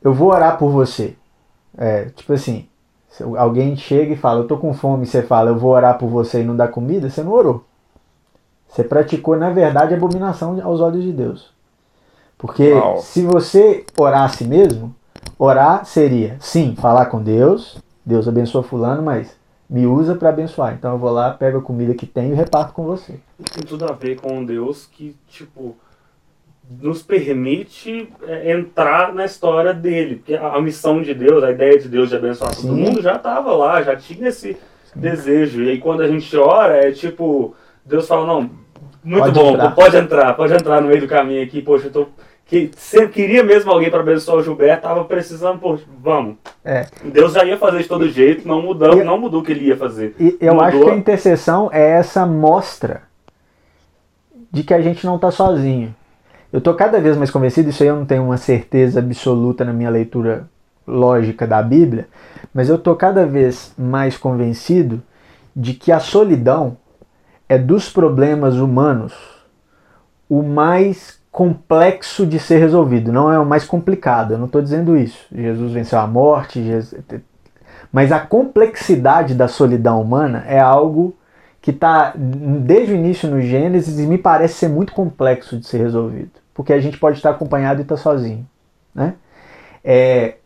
Eu 0.00 0.14
vou 0.14 0.28
orar 0.28 0.56
por 0.56 0.70
você. 0.70 1.16
É, 1.76 2.06
tipo 2.06 2.32
assim, 2.32 2.66
alguém 3.36 3.76
chega 3.76 4.14
e 4.14 4.16
fala, 4.16 4.40
eu 4.40 4.46
tô 4.46 4.56
com 4.56 4.72
fome, 4.72 5.04
você 5.04 5.22
fala, 5.22 5.50
eu 5.50 5.58
vou 5.58 5.72
orar 5.72 5.98
por 5.98 6.08
você 6.08 6.40
e 6.40 6.44
não 6.44 6.56
dá 6.56 6.66
comida, 6.66 7.10
você 7.10 7.22
não 7.22 7.32
orou. 7.32 7.65
Você 8.68 8.84
praticou, 8.84 9.36
na 9.36 9.50
verdade, 9.50 9.94
abominação 9.94 10.60
aos 10.62 10.80
olhos 10.80 11.02
de 11.02 11.12
Deus. 11.12 11.50
Porque 12.38 12.72
Uau. 12.72 12.98
se 12.98 13.22
você 13.22 13.84
orasse 13.96 14.44
mesmo, 14.44 14.94
orar 15.38 15.84
seria, 15.84 16.36
sim, 16.40 16.74
falar 16.76 17.06
com 17.06 17.22
Deus, 17.22 17.78
Deus 18.04 18.28
abençoa 18.28 18.62
fulano, 18.62 19.02
mas 19.02 19.36
me 19.68 19.86
usa 19.86 20.14
para 20.14 20.28
abençoar. 20.28 20.74
Então 20.74 20.92
eu 20.92 20.98
vou 20.98 21.10
lá, 21.10 21.30
pego 21.30 21.58
a 21.58 21.62
comida 21.62 21.94
que 21.94 22.06
tenho 22.06 22.32
e 22.32 22.36
reparto 22.36 22.72
com 22.72 22.84
você. 22.84 23.18
Tem 23.52 23.64
tudo 23.64 23.84
a 23.86 23.92
ver 23.92 24.16
com 24.20 24.38
um 24.38 24.44
Deus 24.44 24.86
que, 24.86 25.16
tipo, 25.28 25.76
nos 26.80 27.02
permite 27.02 28.12
é, 28.22 28.52
entrar 28.52 29.12
na 29.14 29.24
história 29.24 29.72
dele. 29.72 30.16
Porque 30.16 30.34
a, 30.34 30.60
missão 30.60 31.02
de 31.02 31.14
Deus, 31.14 31.42
a 31.42 31.50
ideia 31.50 31.78
de 31.78 31.88
Deus 31.88 32.08
de 32.08 32.16
abençoar 32.16 32.54
todo 32.54 32.62
Sim. 32.62 32.82
mundo 32.82 33.02
já 33.02 33.16
estava 33.16 33.52
lá, 33.52 33.82
já 33.82 33.96
tinha 33.96 34.28
esse 34.28 34.56
desejo. 34.94 35.62
E 35.62 35.70
aí 35.70 35.78
quando 35.78 36.02
a 36.02 36.08
gente 36.08 36.36
ora, 36.36 36.76
é 36.76 36.92
tipo, 36.92 37.54
Deus 37.86 38.06
fala, 38.06 38.26
não, 38.26 38.50
muito 39.04 39.22
Pode 39.24 39.38
bom, 39.38 39.50
entrar. 39.52 39.70
pode 39.74 39.96
entrar, 39.96 40.34
pode 40.34 40.52
entrar 40.52 40.80
no 40.80 40.88
meio 40.88 41.00
do 41.00 41.06
caminho 41.08 41.42
aqui, 41.42 41.62
poxa, 41.62 41.86
eu 41.86 41.92
tô. 41.92 42.06
Que, 42.48 42.70
sempre 42.76 43.08
queria 43.08 43.42
mesmo 43.42 43.72
alguém 43.72 43.90
para 43.90 44.00
abençoar 44.00 44.36
o 44.38 44.42
Gilberto, 44.42 44.82
tava 44.82 45.04
precisando, 45.04 45.58
poxa, 45.58 45.82
vamos. 46.00 46.36
É. 46.64 46.86
Deus 47.04 47.32
já 47.32 47.44
ia 47.44 47.56
fazer 47.58 47.78
de 47.82 47.88
todo 47.88 48.08
jeito, 48.08 48.46
não 48.46 48.62
mudou, 48.62 49.00
E- 49.00 49.02
não 49.04 49.18
mudou 49.18 49.40
o 49.40 49.44
que 49.44 49.50
ele 49.50 49.66
ia 49.66 49.76
fazer. 49.76 50.14
E 50.18 50.36
eu 50.40 50.54
Mudou. 50.54 50.66
acho 50.68 50.80
que 50.80 50.90
a 50.90 50.94
intercessão 50.96 51.68
é 51.72 51.90
essa 51.92 52.24
mostra 52.24 53.02
de 54.52 54.62
que 54.62 54.72
a 54.72 54.80
gente 54.80 55.04
não 55.04 55.16
está 55.16 55.30
sozinho. 55.30 55.94
Eu 56.52 56.60
tô 56.60 56.72
cada 56.74 57.00
vez 57.00 57.16
mais 57.16 57.30
convencido, 57.32 57.68
isso 57.70 57.82
aí 57.82 57.88
eu 57.88 57.96
não 57.96 58.06
tenho 58.06 58.22
uma 58.24 58.36
certeza 58.36 59.00
absoluta 59.00 59.64
na 59.64 59.72
minha 59.72 59.90
leitura 59.90 60.48
lógica 60.86 61.46
da 61.48 61.60
Bíblia, 61.60 62.06
mas 62.54 62.68
eu 62.68 62.78
tô 62.78 62.94
cada 62.94 63.26
vez 63.26 63.72
mais 63.76 64.16
convencido 64.16 65.02
de 65.54 65.74
que 65.74 65.90
a 65.90 65.98
solidão 65.98 66.76
é 67.48 67.56
dos 67.58 67.88
problemas 67.88 68.56
humanos 68.56 69.12
o 70.28 70.42
mais 70.42 71.20
complexo 71.30 72.26
de 72.26 72.38
ser 72.38 72.58
resolvido, 72.58 73.12
não 73.12 73.30
é 73.30 73.38
o 73.38 73.44
mais 73.44 73.64
complicado. 73.64 74.32
Eu 74.32 74.38
não 74.38 74.46
estou 74.46 74.62
dizendo 74.62 74.96
isso. 74.96 75.26
Jesus 75.32 75.72
venceu 75.72 75.98
a 75.98 76.06
morte, 76.06 76.62
Jesus- 76.62 77.00
mas 77.92 78.10
a 78.10 78.18
complexidade 78.18 79.34
da 79.34 79.46
solidão 79.46 80.00
humana 80.00 80.44
é 80.48 80.58
algo 80.58 81.14
que 81.60 81.70
está 81.70 82.12
desde 82.16 82.92
o 82.92 82.96
início 82.96 83.30
no 83.30 83.40
Gênesis 83.40 83.98
e 83.98 84.06
me 84.06 84.18
parece 84.18 84.54
ser 84.54 84.68
muito 84.68 84.92
complexo 84.92 85.58
de 85.58 85.66
ser 85.66 85.78
resolvido, 85.78 86.30
porque 86.54 86.72
a 86.72 86.80
gente 86.80 86.98
pode 86.98 87.16
estar 87.16 87.30
acompanhado 87.30 87.80
e 87.80 87.82
estar 87.82 87.96
sozinho, 87.96 88.46
né? 88.94 89.14
É, 89.84 90.36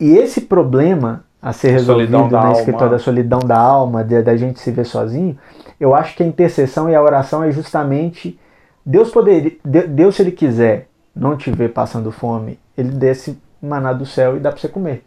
e 0.00 0.16
esse 0.16 0.42
problema 0.42 1.24
a 1.42 1.52
ser 1.52 1.70
resolvido 1.70 2.10
na 2.12 2.38
alma. 2.48 2.52
escritória 2.58 2.90
da 2.90 2.98
solidão 2.98 3.38
da 3.40 3.58
alma, 3.58 4.02
de- 4.02 4.22
da 4.22 4.36
gente 4.36 4.60
se 4.60 4.70
ver 4.70 4.84
sozinho, 4.84 5.36
eu 5.78 5.94
acho 5.94 6.16
que 6.16 6.22
a 6.22 6.26
intercessão 6.26 6.88
e 6.90 6.94
a 6.94 7.02
oração 7.02 7.44
é 7.44 7.52
justamente 7.52 8.38
Deus 8.84 9.10
poderia, 9.10 9.52
De- 9.64 9.86
Deus 9.86 10.16
se 10.16 10.22
ele 10.22 10.32
quiser 10.32 10.88
não 11.14 11.36
te 11.36 11.50
ver 11.50 11.72
passando 11.72 12.10
fome, 12.10 12.58
ele 12.76 12.90
desce 12.90 13.38
maná 13.60 13.92
do 13.92 14.06
céu 14.06 14.36
e 14.36 14.40
dá 14.40 14.50
para 14.50 14.60
você 14.60 14.68
comer. 14.68 15.04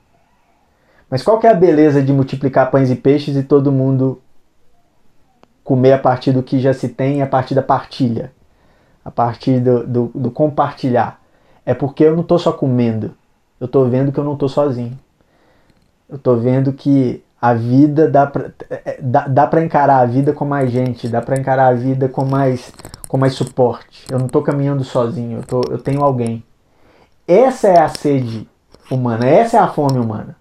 Mas 1.10 1.24
qual 1.24 1.40
que 1.40 1.48
é 1.48 1.50
a 1.50 1.56
beleza 1.56 2.02
de 2.02 2.14
multiplicar 2.14 2.70
pães 2.70 2.90
e 2.92 2.96
peixes 2.96 3.36
e 3.36 3.44
todo 3.44 3.72
mundo 3.72 4.22
comer 5.64 5.94
a 5.94 5.98
partir 6.00 6.32
do 6.32 6.44
que 6.44 6.60
já 6.60 6.74
se 6.74 6.90
tem, 6.90 7.22
a 7.22 7.28
partir 7.28 7.56
da 7.56 7.62
partilha, 7.62 8.32
a 9.04 9.12
partir 9.12 9.60
do, 9.60 9.86
do, 9.86 10.12
do 10.14 10.32
compartilhar? 10.32 11.20
É 11.66 11.74
porque 11.74 12.04
eu 12.04 12.14
não 12.14 12.22
estou 12.22 12.40
só 12.40 12.52
comendo, 12.52 13.14
eu 13.60 13.66
estou 13.66 13.88
vendo 13.90 14.12
que 14.12 14.20
eu 14.20 14.24
não 14.24 14.34
estou 14.34 14.50
sozinho. 14.50 14.98
Eu 16.10 16.18
estou 16.18 16.38
vendo 16.38 16.74
que 16.74 17.24
a 17.42 17.54
vida 17.54 18.08
dá 18.08 18.28
pra, 18.28 18.52
é, 18.70 19.00
dá, 19.02 19.28
dá 19.28 19.48
pra 19.48 19.64
encarar 19.64 19.98
a 20.00 20.06
vida 20.06 20.32
com 20.32 20.46
mais 20.46 20.70
gente, 20.70 21.08
dá 21.08 21.22
pra 21.22 21.38
encarar 21.40 21.68
a 21.70 21.74
vida 21.74 22.08
com 22.08 22.24
mais, 22.24 22.72
com 23.08 23.18
mais 23.18 23.34
suporte. 23.34 24.06
Eu 24.12 24.20
não 24.20 24.28
estou 24.28 24.44
caminhando 24.44 24.84
sozinho, 24.84 25.40
eu, 25.40 25.44
tô, 25.44 25.62
eu 25.72 25.78
tenho 25.80 26.04
alguém. 26.04 26.44
Essa 27.28 27.68
é 27.70 27.80
a 27.80 27.88
sede 27.90 28.48
humana, 28.92 29.26
essa 29.26 29.58
é 29.58 29.60
a 29.60 29.68
fome 29.68 29.98
humana. 29.98 30.36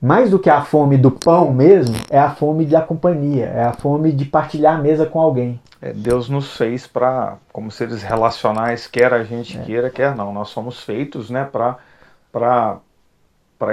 Mais 0.00 0.30
do 0.30 0.38
que 0.38 0.50
a 0.50 0.60
fome 0.62 0.96
do 0.98 1.10
pão 1.10 1.52
mesmo, 1.52 1.94
é 2.10 2.18
a 2.18 2.30
fome 2.30 2.66
da 2.66 2.80
companhia, 2.80 3.46
é 3.46 3.64
a 3.64 3.72
fome 3.72 4.12
de 4.12 4.24
partilhar 4.24 4.76
a 4.76 4.82
mesa 4.82 5.06
com 5.06 5.20
alguém. 5.20 5.60
É, 5.80 5.92
Deus 5.92 6.28
nos 6.28 6.56
fez 6.56 6.86
para, 6.86 7.36
como 7.52 7.70
seres 7.70 8.02
relacionais, 8.02 8.86
quer 8.86 9.12
a 9.12 9.22
gente 9.24 9.58
É. 9.58 9.62
queira, 9.62 9.90
quer 9.90 10.14
não. 10.14 10.32
Nós 10.32 10.48
somos 10.48 10.82
feitos 10.82 11.30
né, 11.30 11.48
para 11.50 12.76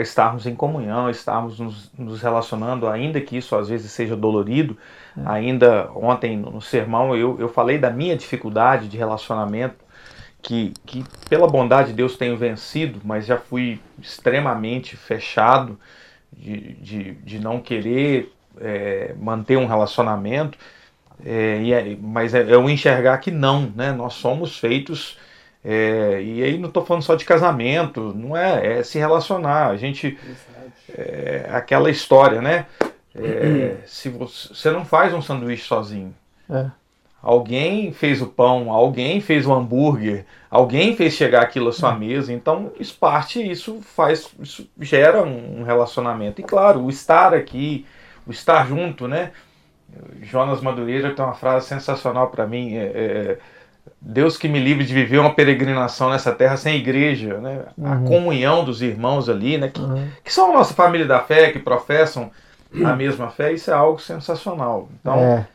estarmos 0.01 0.45
em 0.45 0.55
comunhão, 0.55 1.09
estarmos 1.09 1.59
nos, 1.59 1.91
nos 1.97 2.21
relacionando, 2.21 2.87
ainda 2.87 3.19
que 3.19 3.37
isso 3.37 3.55
às 3.55 3.69
vezes 3.69 3.91
seja 3.91 4.15
dolorido. 4.15 4.77
É. 5.17 5.21
Ainda 5.25 5.89
ontem 5.93 6.37
no, 6.37 6.61
sermão 6.61 7.15
eu, 7.15 7.39
eu 7.39 7.49
falei 7.49 7.77
da 7.77 7.89
minha 7.89 8.15
dificuldade 8.15 8.87
de 8.87 8.97
relacionamento, 8.97 9.75
que, 10.41 10.73
que 10.85 11.03
pela 11.29 11.47
bondade 11.47 11.89
de 11.89 11.95
Deus 11.95 12.17
tenho 12.17 12.35
vencido, 12.37 12.99
mas 13.03 13.25
já 13.25 13.37
fui 13.37 13.79
extremamente 14.01 14.97
fechado 14.97 15.79
de, 16.31 16.73
de, 16.73 17.11
de 17.13 17.39
não 17.39 17.59
querer 17.61 18.33
é, 18.59 19.13
manter 19.17 19.57
um 19.57 19.65
relacionamento. 19.65 20.57
É, 21.25 21.69
é- 21.69 21.97
mas 22.01 22.33
é, 22.33 22.51
é 22.51 22.57
o 22.57 22.69
enxergar 22.69 23.17
que 23.19 23.31
não, 23.31 23.71
né? 23.75 23.91
Nós 23.91 24.13
somos 24.13 24.57
feitos, 24.57 25.17
é, 25.63 26.21
e 26.21 26.43
aí 26.43 26.57
não 26.57 26.67
estou 26.67 26.85
falando 26.85 27.03
só 27.03 27.15
de 27.15 27.23
casamento, 27.23 28.13
não 28.13 28.35
é, 28.35 28.79
é 28.79 28.83
se 28.83 28.99
relacionar. 28.99 29.67
A 29.67 29.77
gente, 29.77 30.17
é 30.89 31.47
aquela 31.51 31.89
história, 31.89 32.41
né? 32.41 32.65
É, 33.15 33.77
se 33.85 34.09
você, 34.09 34.53
você 34.53 34.71
não 34.71 34.83
faz 34.83 35.13
um 35.13 35.21
sanduíche 35.21 35.63
sozinho. 35.63 36.13
É. 36.49 36.65
Alguém 37.21 37.93
fez 37.93 38.21
o 38.21 38.27
pão, 38.27 38.69
alguém 38.69 39.21
fez 39.21 39.45
o 39.45 39.53
hambúrguer, 39.53 40.25
alguém 40.51 40.93
fez 40.97 41.13
chegar 41.13 41.41
aquilo 41.41 41.69
à 41.69 41.71
sua 41.71 41.95
mesa. 41.95 42.33
Então, 42.33 42.73
isso 42.77 42.97
parte, 42.99 43.41
isso 43.41 43.79
faz, 43.81 44.29
isso 44.41 44.67
gera 44.77 45.23
um 45.23 45.61
um 45.61 45.63
relacionamento. 45.63 46.41
E 46.41 46.43
claro, 46.43 46.81
o 46.81 46.89
estar 46.89 47.33
aqui, 47.33 47.85
o 48.27 48.31
estar 48.31 48.67
junto, 48.67 49.07
né? 49.07 49.31
Jonas 50.21 50.59
Madureira 50.59 51.13
tem 51.13 51.23
uma 51.23 51.35
frase 51.35 51.67
sensacional 51.67 52.29
para 52.29 52.45
mim. 52.45 52.75
é, 52.75 52.83
é, 52.83 53.37
Deus 54.01 54.37
que 54.37 54.47
me 54.47 54.59
livre 54.59 54.85
de 54.85 54.93
viver 54.93 55.17
uma 55.19 55.33
peregrinação 55.33 56.09
nessa 56.09 56.31
terra 56.31 56.57
sem 56.57 56.75
igreja, 56.77 57.39
né? 57.39 57.61
A 57.83 57.91
Uhum. 57.95 58.05
comunhão 58.05 58.63
dos 58.65 58.81
irmãos 58.81 59.29
ali, 59.29 59.57
né? 59.57 59.69
Que, 59.69 59.79
Uhum. 59.81 60.07
que 60.23 60.33
são 60.33 60.51
a 60.51 60.53
nossa 60.53 60.73
família 60.73 61.05
da 61.05 61.19
fé, 61.19 61.51
que 61.51 61.59
professam 61.59 62.29
a 62.83 62.95
mesma 62.95 63.29
fé, 63.29 63.53
isso 63.53 63.69
é 63.69 63.73
algo 63.73 63.99
sensacional. 64.01 64.89
Então, 64.99 65.19
É, 65.19 65.45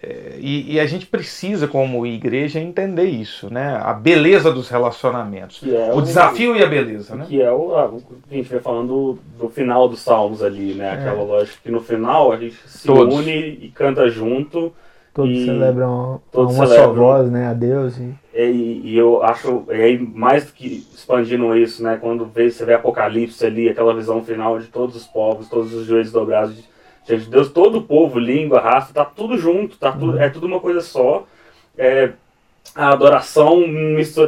é, 0.00 0.36
e, 0.38 0.74
e 0.74 0.80
a 0.80 0.86
gente 0.86 1.06
precisa, 1.06 1.66
como 1.66 2.06
igreja, 2.06 2.60
entender 2.60 3.06
isso, 3.06 3.52
né? 3.52 3.76
A 3.82 3.92
beleza 3.92 4.52
dos 4.52 4.68
relacionamentos. 4.68 5.60
É 5.66 5.92
O 5.92 6.00
desafio 6.00 6.54
e 6.56 6.62
a 6.62 6.66
beleza, 6.66 7.16
né? 7.16 7.26
Que 7.28 7.42
é 7.42 7.50
o, 7.50 7.74
a, 7.74 7.84
a 7.86 8.34
gente 8.34 8.48
vai 8.48 8.60
falando 8.60 8.86
do, 8.88 9.18
do 9.46 9.48
final 9.50 9.88
dos 9.88 10.00
salmos 10.00 10.42
ali, 10.42 10.72
né? 10.74 10.92
Aquela 10.92 11.22
lógica 11.22 11.58
que 11.62 11.70
no 11.70 11.80
final 11.80 12.32
a 12.32 12.36
gente 12.36 12.56
se 12.66 12.86
Todos. 12.86 13.12
une 13.14 13.32
e 13.32 13.72
canta 13.74 14.08
junto. 14.08 14.72
Todos 15.18 15.44
celebram 15.44 16.20
todos 16.30 16.54
uma 16.54 16.66
só 16.66 16.74
celebram. 16.74 16.94
voz, 16.94 17.30
né? 17.30 17.48
A 17.48 17.52
Deus. 17.52 17.98
E, 17.98 18.14
E, 18.32 18.80
e 18.84 18.96
eu 18.96 19.22
acho, 19.22 19.64
e 19.68 19.72
aí 19.72 19.98
mais 19.98 20.46
do 20.46 20.52
que 20.52 20.86
expandindo 20.94 21.56
isso, 21.56 21.82
né? 21.82 21.96
Quando 22.00 22.24
vê, 22.24 22.50
você 22.50 22.64
vê 22.64 22.74
Apocalipse 22.74 23.44
ali, 23.44 23.68
aquela 23.68 23.94
visão 23.94 24.22
final 24.22 24.58
de 24.58 24.68
todos 24.68 24.94
os 24.94 25.06
povos, 25.06 25.48
todos 25.48 25.74
os 25.74 25.86
joelhos 25.86 26.12
dobrados 26.12 26.56
diante 27.04 27.24
de 27.24 27.30
Deus, 27.30 27.50
todo 27.50 27.78
o 27.78 27.82
povo, 27.82 28.18
língua, 28.18 28.60
raça, 28.60 28.94
tá 28.94 29.04
tudo 29.04 29.36
junto, 29.36 29.76
tá 29.76 29.90
tudo, 29.90 30.18
é 30.18 30.28
tudo 30.28 30.46
uma 30.46 30.60
coisa 30.60 30.80
só. 30.80 31.26
É, 31.76 32.12
a 32.74 32.90
adoração 32.90 33.60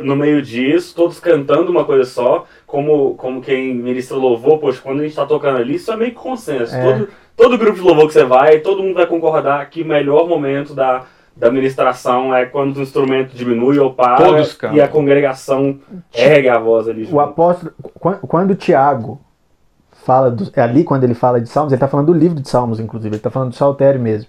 no 0.02 0.16
meio 0.16 0.42
disso, 0.42 0.94
todos 0.94 1.20
cantando 1.20 1.70
uma 1.70 1.84
coisa 1.84 2.04
só, 2.04 2.46
como, 2.66 3.14
como 3.14 3.40
quem 3.40 3.74
ministra 3.74 4.16
louvor, 4.16 4.58
poxa, 4.58 4.80
quando 4.82 5.00
a 5.00 5.02
gente 5.04 5.14
tá 5.16 5.24
tocando 5.26 5.58
ali, 5.58 5.74
isso 5.76 5.92
é 5.92 5.96
meio 5.96 6.10
que 6.10 6.16
consenso. 6.16 6.74
É. 6.74 6.82
Todo, 6.82 7.08
todo 7.36 7.58
grupo 7.58 7.76
de 7.78 7.82
louvor 7.82 8.06
que 8.06 8.12
você 8.12 8.24
vai, 8.24 8.58
todo 8.58 8.82
mundo 8.82 8.94
vai 8.94 9.06
concordar 9.06 9.68
que 9.70 9.82
o 9.82 9.86
melhor 9.86 10.28
momento 10.28 10.74
da, 10.74 11.04
da 11.36 11.50
ministração 11.50 12.34
é 12.34 12.44
quando 12.46 12.76
o 12.78 12.82
instrumento 12.82 13.34
diminui 13.34 13.78
ou 13.78 13.92
para 13.94 14.16
Todos 14.16 14.52
cantam. 14.54 14.76
e 14.76 14.80
a 14.80 14.88
congregação 14.88 15.78
ergue 16.12 16.48
a 16.48 16.58
voz 16.58 16.88
ali. 16.88 17.02
o 17.02 17.06
junto. 17.06 17.20
apóstolo, 17.20 17.72
quan- 17.98 18.18
quando 18.26 18.50
o 18.50 18.56
Tiago 18.56 19.20
fala, 20.04 20.30
do, 20.30 20.50
é 20.56 20.60
ali 20.60 20.82
quando 20.82 21.04
ele 21.04 21.14
fala 21.14 21.40
de 21.40 21.48
Salmos, 21.48 21.72
ele 21.72 21.76
está 21.76 21.88
falando 21.88 22.06
do 22.06 22.12
livro 22.18 22.40
de 22.40 22.48
Salmos, 22.48 22.80
inclusive, 22.80 23.08
ele 23.14 23.16
está 23.16 23.30
falando 23.30 23.50
do 23.50 23.56
Saltério 23.56 24.00
mesmo. 24.00 24.28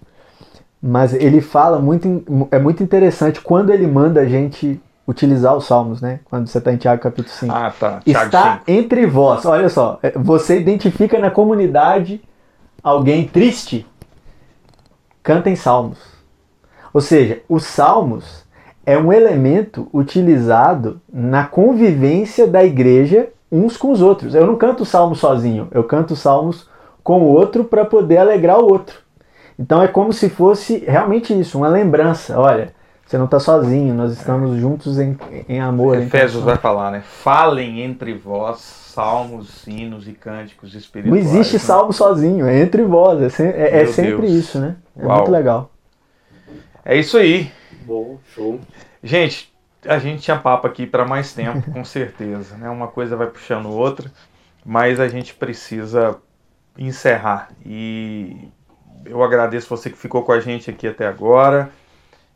Mas 0.82 1.14
ele 1.14 1.42
fala 1.42 1.80
muito, 1.80 2.24
é 2.50 2.58
muito 2.58 2.82
interessante 2.82 3.40
quando 3.40 3.72
ele 3.72 3.86
manda 3.86 4.22
a 4.22 4.26
gente 4.26 4.82
utilizar 5.08 5.56
os 5.56 5.66
Salmos, 5.66 6.02
né? 6.02 6.22
Quando 6.26 6.48
você 6.48 6.58
está 6.58 6.74
em 6.74 6.78
Tiago 6.78 7.02
capítulo 7.02 7.30
5. 7.30 7.54
Ah, 7.54 7.72
tá. 7.78 8.00
Tiago 8.04 8.26
Está 8.26 8.54
5. 8.54 8.64
entre 8.68 9.06
vós. 9.06 9.46
Olha 9.46 9.70
só, 9.70 10.00
é, 10.02 10.12
você 10.12 10.60
identifica 10.60 11.20
na 11.20 11.30
comunidade 11.30 12.22
alguém 12.84 13.28
triste, 13.28 13.86
cantem 15.22 15.56
salmos. 15.56 16.00
Ou 16.94 17.02
seja, 17.02 17.42
os 17.48 17.64
salmos 17.64 18.44
é 18.86 18.98
um 18.98 19.14
elemento 19.14 19.88
utilizado 19.94 21.00
na 21.12 21.46
convivência 21.46 22.48
da 22.48 22.64
igreja 22.64 23.30
uns 23.52 23.78
com 23.78 23.92
os 23.92 24.02
outros. 24.02 24.34
Eu 24.34 24.48
não 24.48 24.56
canto 24.56 24.86
salmos 24.86 25.20
sozinho, 25.20 25.68
eu 25.72 25.84
canto 25.84 26.16
salmos 26.16 26.68
com 27.04 27.22
o 27.22 27.28
outro 27.28 27.64
para 27.64 27.86
poder 27.86 28.18
alegrar 28.18 28.60
o 28.60 28.72
outro. 28.72 29.01
Então 29.62 29.82
é 29.84 29.88
como 29.88 30.12
se 30.12 30.28
fosse 30.30 30.80
realmente 30.80 31.38
isso, 31.40 31.58
uma 31.60 31.68
lembrança. 31.68 32.40
Olha, 32.40 32.74
você 33.06 33.18
não 33.18 33.26
está 33.26 33.40
sozinho, 33.40 33.94
nós 33.94 34.12
estamos 34.14 34.58
juntos 34.60 34.98
em, 35.00 35.16
em 35.48 35.60
amor. 35.60 35.98
em 36.00 36.04
Efésios 36.08 36.44
vai 36.44 36.58
falar, 36.58 36.90
né? 36.92 37.02
Falem 37.02 37.82
entre 37.82 38.14
vós 38.14 38.60
salmos, 38.60 39.66
hinos 39.68 40.08
e 40.08 40.14
cânticos 40.14 40.74
Não 40.74 40.80
espirituais. 40.80 41.26
existe 41.26 41.54
né? 41.54 41.60
salmo 41.60 41.94
sozinho, 41.94 42.46
é 42.46 42.60
entre 42.60 42.84
vós, 42.84 43.22
é, 43.22 43.30
se- 43.30 43.44
é- 43.44 43.84
é 43.84 43.86
sempre 43.86 44.28
Deus. 44.28 44.32
isso, 44.34 44.60
né? 44.60 44.76
É 44.98 45.06
Uau. 45.06 45.18
muito 45.20 45.32
legal. 45.32 45.72
É 46.84 46.98
isso 46.98 47.18
aí. 47.18 47.52
Boa, 47.86 48.18
show. 48.34 48.60
Gente, 49.04 49.52
a 49.86 49.98
gente 50.00 50.22
tinha 50.24 50.38
papo 50.38 50.68
aqui 50.68 50.86
para 50.88 51.06
mais 51.06 51.34
tempo, 51.34 51.72
com 51.72 51.84
certeza. 51.86 52.56
Né? 52.58 52.70
Uma 52.70 52.88
coisa 52.88 53.16
vai 53.16 53.28
puxando 53.28 53.68
outra, 53.70 54.12
mas 54.66 55.00
a 55.00 55.08
gente 55.08 55.34
precisa 55.36 56.18
encerrar. 56.78 57.50
E 57.66 58.50
eu 59.06 59.24
agradeço 59.24 59.70
você 59.70 59.90
que 59.90 59.98
ficou 59.98 60.24
com 60.24 60.32
a 60.32 60.40
gente 60.40 60.70
aqui 60.70 60.88
até 60.88 61.08
agora. 61.08 61.70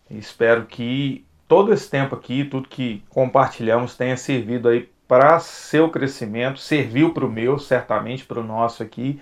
Espero 0.10 0.66
que 0.66 1.26
todo 1.48 1.74
esse 1.74 1.90
tempo 1.90 2.16
aqui, 2.16 2.46
tudo 2.46 2.70
que 2.70 3.04
compartilhamos, 3.10 3.96
tenha 3.98 4.18
servido 4.18 4.70
aí 4.70 4.90
para 5.08 5.40
seu 5.40 5.90
crescimento, 5.90 6.60
serviu 6.60 7.14
para 7.14 7.26
o 7.26 7.32
meu, 7.32 7.60
certamente 7.60 8.26
para 8.26 8.40
o 8.40 8.44
nosso 8.44 8.82
aqui, 8.84 9.22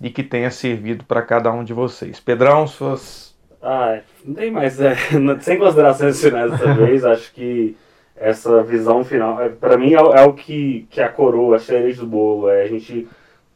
e 0.00 0.10
que 0.10 0.22
tenha 0.22 0.50
servido 0.50 1.04
para 1.04 1.22
cada 1.22 1.52
um 1.52 1.64
de 1.64 1.72
vocês. 1.72 2.20
Pedrão, 2.20 2.66
suas 2.66 3.34
Ah, 3.62 4.00
não 4.24 4.34
tem 4.34 4.50
mais. 4.50 4.80
É, 4.80 4.94
sem 5.40 5.58
considerações 5.58 6.20
finais 6.20 6.50
dessa 6.52 6.72
vez, 6.74 7.04
acho 7.04 7.32
que 7.32 7.76
essa 8.16 8.62
visão 8.62 9.04
final, 9.04 9.40
é, 9.42 9.48
para 9.48 9.76
mim, 9.76 9.92
é, 9.94 10.02
o- 10.02 10.14
é 10.14 10.22
o 10.24 10.34
que, 10.34 10.86
que 10.90 11.00
a 11.00 11.08
coroa, 11.08 11.56
a 11.56 11.58
cereja 11.60 12.00
do 12.02 12.06
bolo. 12.06 12.48
É 12.48 12.62
a 12.62 12.68
gente 12.68 13.08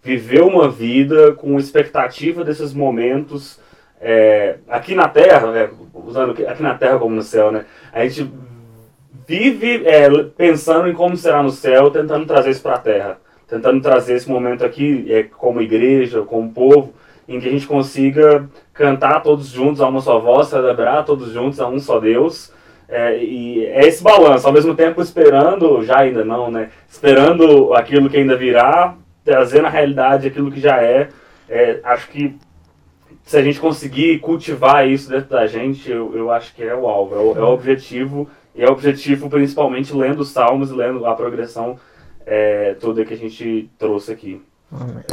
viver 0.09 0.42
uma 0.42 0.70
vida 0.70 1.32
com 1.32 1.59
expectativa 1.59 2.42
desses 2.42 2.72
momentos 2.72 3.61
é, 4.00 4.56
aqui 4.66 4.94
na 4.94 5.06
Terra, 5.06 5.54
é, 5.54 5.68
usando 5.92 6.30
aqui 6.30 6.62
na 6.62 6.74
Terra 6.74 6.98
como 6.98 7.14
no 7.14 7.20
céu, 7.20 7.52
né? 7.52 7.66
A 7.92 8.06
gente 8.06 8.30
vive 9.26 9.86
é, 9.86 10.09
pensando 10.34 10.88
em 10.88 10.94
como 10.94 11.14
será 11.14 11.42
no 11.42 11.50
céu, 11.50 11.90
tentando 11.90 12.24
trazer 12.24 12.50
isso 12.50 12.62
para 12.62 12.76
a 12.76 12.78
Terra, 12.78 13.18
tentando 13.46 13.82
trazer 13.82 14.14
esse 14.14 14.30
momento 14.30 14.64
aqui 14.64 15.04
é, 15.12 15.24
como 15.24 15.61
igreja, 15.61 16.22
como 16.22 16.50
povo, 16.50 16.94
em 17.28 17.38
que 17.38 17.46
a 17.46 17.50
gente 17.50 17.66
consiga 17.66 18.48
cantar 18.72 19.22
todos 19.22 19.48
juntos 19.48 19.82
a 19.82 19.88
uma 19.88 20.00
só 20.00 20.18
voz, 20.18 20.48
celebrar 20.48 21.04
todos 21.04 21.32
juntos 21.32 21.61
a 21.61 21.68
um 21.68 21.78
só 21.78 22.00
Deus. 22.00 22.50
É, 22.88 23.22
e 23.22 23.66
é 23.66 23.86
esse 23.86 24.02
balanço, 24.02 24.46
ao 24.46 24.52
mesmo 24.54 24.74
tempo 24.74 25.02
esperando, 25.02 25.82
já 25.84 25.98
ainda 25.98 26.24
não, 26.24 26.50
né? 26.50 26.70
Esperando 26.88 27.74
aquilo 27.74 28.09
que 28.09 28.16
ainda 28.16 28.34
virá, 28.34 28.96
trazendo 29.29 29.66
a 29.66 29.70
realidade 29.70 30.26
aquilo 30.26 30.51
que 30.51 30.59
já 30.59 30.83
é. 30.83 31.11
É, 31.51 31.81
acho 31.85 32.09
que 32.09 32.35
se 33.24 33.37
a 33.37 33.43
gente 33.43 33.61
conseguir 33.61 34.20
cultivar 34.20 34.89
isso 34.89 35.11
dentro 35.11 35.29
da 35.29 35.47
gente, 35.47 35.91
eu, 35.91 36.16
eu 36.16 36.31
acho 36.31 36.55
que 36.55 36.62
é 36.62 36.74
o 36.74 36.89
alvo, 36.89 37.14
é 37.14 37.18
o, 37.18 37.37
é 37.37 37.43
o 37.43 37.53
objetivo, 37.53 38.26
e 38.55 38.62
é 38.62 38.68
o 38.68 38.72
objetivo 38.72 39.29
principalmente 39.29 39.95
lendo 39.95 40.20
os 40.20 40.31
salmos 40.31 40.70
e 40.70 40.74
lendo 40.74 41.05
a 41.05 41.14
progressão 41.14 41.79
é, 42.24 42.74
toda 42.81 43.05
que 43.05 43.12
a 43.12 43.16
gente 43.18 43.70
trouxe 43.79 44.12
aqui. 44.12 44.43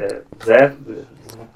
É, 0.01 0.21
Zé, 0.45 0.73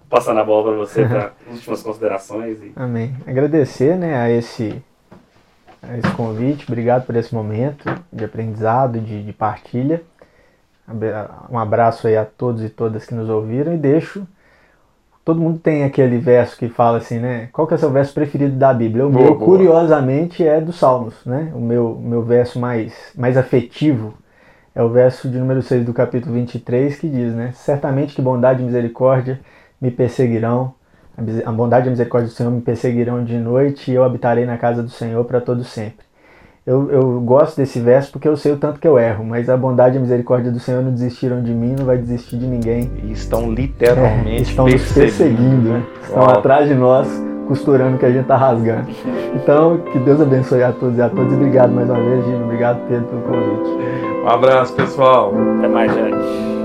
passando 0.10 0.41
a 0.41 0.43
bola 0.43 0.72
para 0.72 0.78
você 0.80 1.05
para 1.05 1.32
últimas 1.49 1.82
considerações. 1.82 2.62
E... 2.62 2.74
Amém. 2.76 3.16
Agradecer 3.26 3.97
né, 3.97 4.18
a, 4.18 4.30
esse, 4.30 4.84
a 5.82 5.97
esse 5.97 6.12
convite, 6.12 6.66
obrigado 6.68 7.05
por 7.05 7.16
esse 7.16 7.34
momento 7.34 7.86
de 8.12 8.26
aprendizado, 8.26 8.99
de, 8.99 9.24
de 9.24 9.32
partilha. 9.32 10.03
Um 11.49 11.57
abraço 11.57 12.07
aí 12.07 12.17
a 12.17 12.25
todos 12.25 12.63
e 12.63 12.69
todas 12.69 13.05
que 13.05 13.13
nos 13.13 13.29
ouviram 13.29 13.73
e 13.73 13.77
deixo. 13.77 14.27
Todo 15.23 15.39
mundo 15.39 15.59
tem 15.59 15.83
aquele 15.83 16.17
verso 16.17 16.57
que 16.57 16.69
fala 16.69 16.97
assim, 16.97 17.19
né? 17.19 17.49
Qual 17.51 17.67
que 17.67 17.73
é 17.73 17.77
o 17.77 17.79
seu 17.79 17.91
verso 17.91 18.13
preferido 18.13 18.55
da 18.55 18.73
Bíblia? 18.73 19.05
O 19.05 19.09
Boa, 19.09 19.25
meu, 19.25 19.35
boa. 19.35 19.45
curiosamente, 19.45 20.45
é 20.45 20.59
dos 20.59 20.77
Salmos, 20.77 21.13
né? 21.25 21.51
O 21.53 21.59
meu, 21.59 21.99
meu 22.01 22.23
verso 22.23 22.59
mais, 22.59 22.93
mais 23.15 23.37
afetivo 23.37 24.13
é 24.73 24.81
o 24.81 24.89
verso 24.89 25.29
de 25.29 25.37
número 25.37 25.61
6 25.61 25.85
do 25.85 25.93
capítulo 25.93 26.33
23 26.33 26.97
que 26.97 27.07
diz, 27.07 27.33
né? 27.33 27.51
Certamente 27.53 28.15
que 28.15 28.21
bondade 28.21 28.61
e 28.61 28.66
misericórdia 28.66 29.39
me 29.79 29.91
perseguirão, 29.91 30.74
a 31.45 31.51
bondade 31.51 31.87
e 31.87 31.89
a 31.89 31.91
misericórdia 31.91 32.29
do 32.29 32.33
Senhor 32.33 32.51
me 32.51 32.61
perseguirão 32.61 33.24
de 33.24 33.37
noite 33.37 33.91
e 33.91 33.95
eu 33.95 34.03
habitarei 34.03 34.45
na 34.45 34.57
casa 34.57 34.82
do 34.82 34.89
Senhor 34.89 35.24
para 35.25 35.41
todo 35.41 35.63
sempre. 35.63 36.08
Eu, 36.67 36.91
eu 36.91 37.21
gosto 37.21 37.57
desse 37.57 37.79
verso 37.79 38.11
porque 38.11 38.27
eu 38.27 38.37
sei 38.37 38.51
o 38.51 38.57
tanto 38.57 38.79
que 38.79 38.87
eu 38.87 38.99
erro, 38.99 39.23
mas 39.25 39.49
a 39.49 39.57
bondade 39.57 39.95
e 39.95 39.97
a 39.97 40.01
misericórdia 40.01 40.51
do 40.51 40.59
Senhor 40.59 40.83
não 40.83 40.91
desistiram 40.91 41.41
de 41.41 41.51
mim, 41.51 41.75
não 41.77 41.86
vai 41.86 41.97
desistir 41.97 42.37
de 42.37 42.45
ninguém. 42.45 42.91
E 43.03 43.11
estão 43.11 43.43
É, 43.43 43.47
literalmente 43.55 44.41
estão 44.51 44.65
nos 44.67 44.91
perseguindo, 44.91 45.69
né? 45.69 45.83
Estão 46.03 46.23
Uau. 46.23 46.37
atrás 46.37 46.67
de 46.67 46.75
nós, 46.75 47.07
costurando 47.47 47.95
o 47.95 47.99
que 47.99 48.05
a 48.05 48.11
gente 48.11 48.25
tá 48.27 48.37
rasgando. 48.37 48.87
Então, 49.36 49.77
que 49.91 49.97
Deus 49.99 50.21
abençoe 50.21 50.61
a 50.61 50.71
todos 50.71 50.97
e 50.97 51.01
a 51.01 51.09
todas. 51.09 51.31
E 51.31 51.36
obrigado 51.36 51.71
mais 51.71 51.89
uma 51.89 51.99
vez, 51.99 52.23
Gino. 52.25 52.43
Obrigado, 52.43 52.79
Pedro, 52.87 53.05
pelo 53.05 53.21
convite. 53.23 53.69
Um 54.23 54.27
abraço, 54.29 54.73
pessoal. 54.73 55.33
Até 55.57 55.67
mais, 55.67 55.91
gente. 55.91 56.58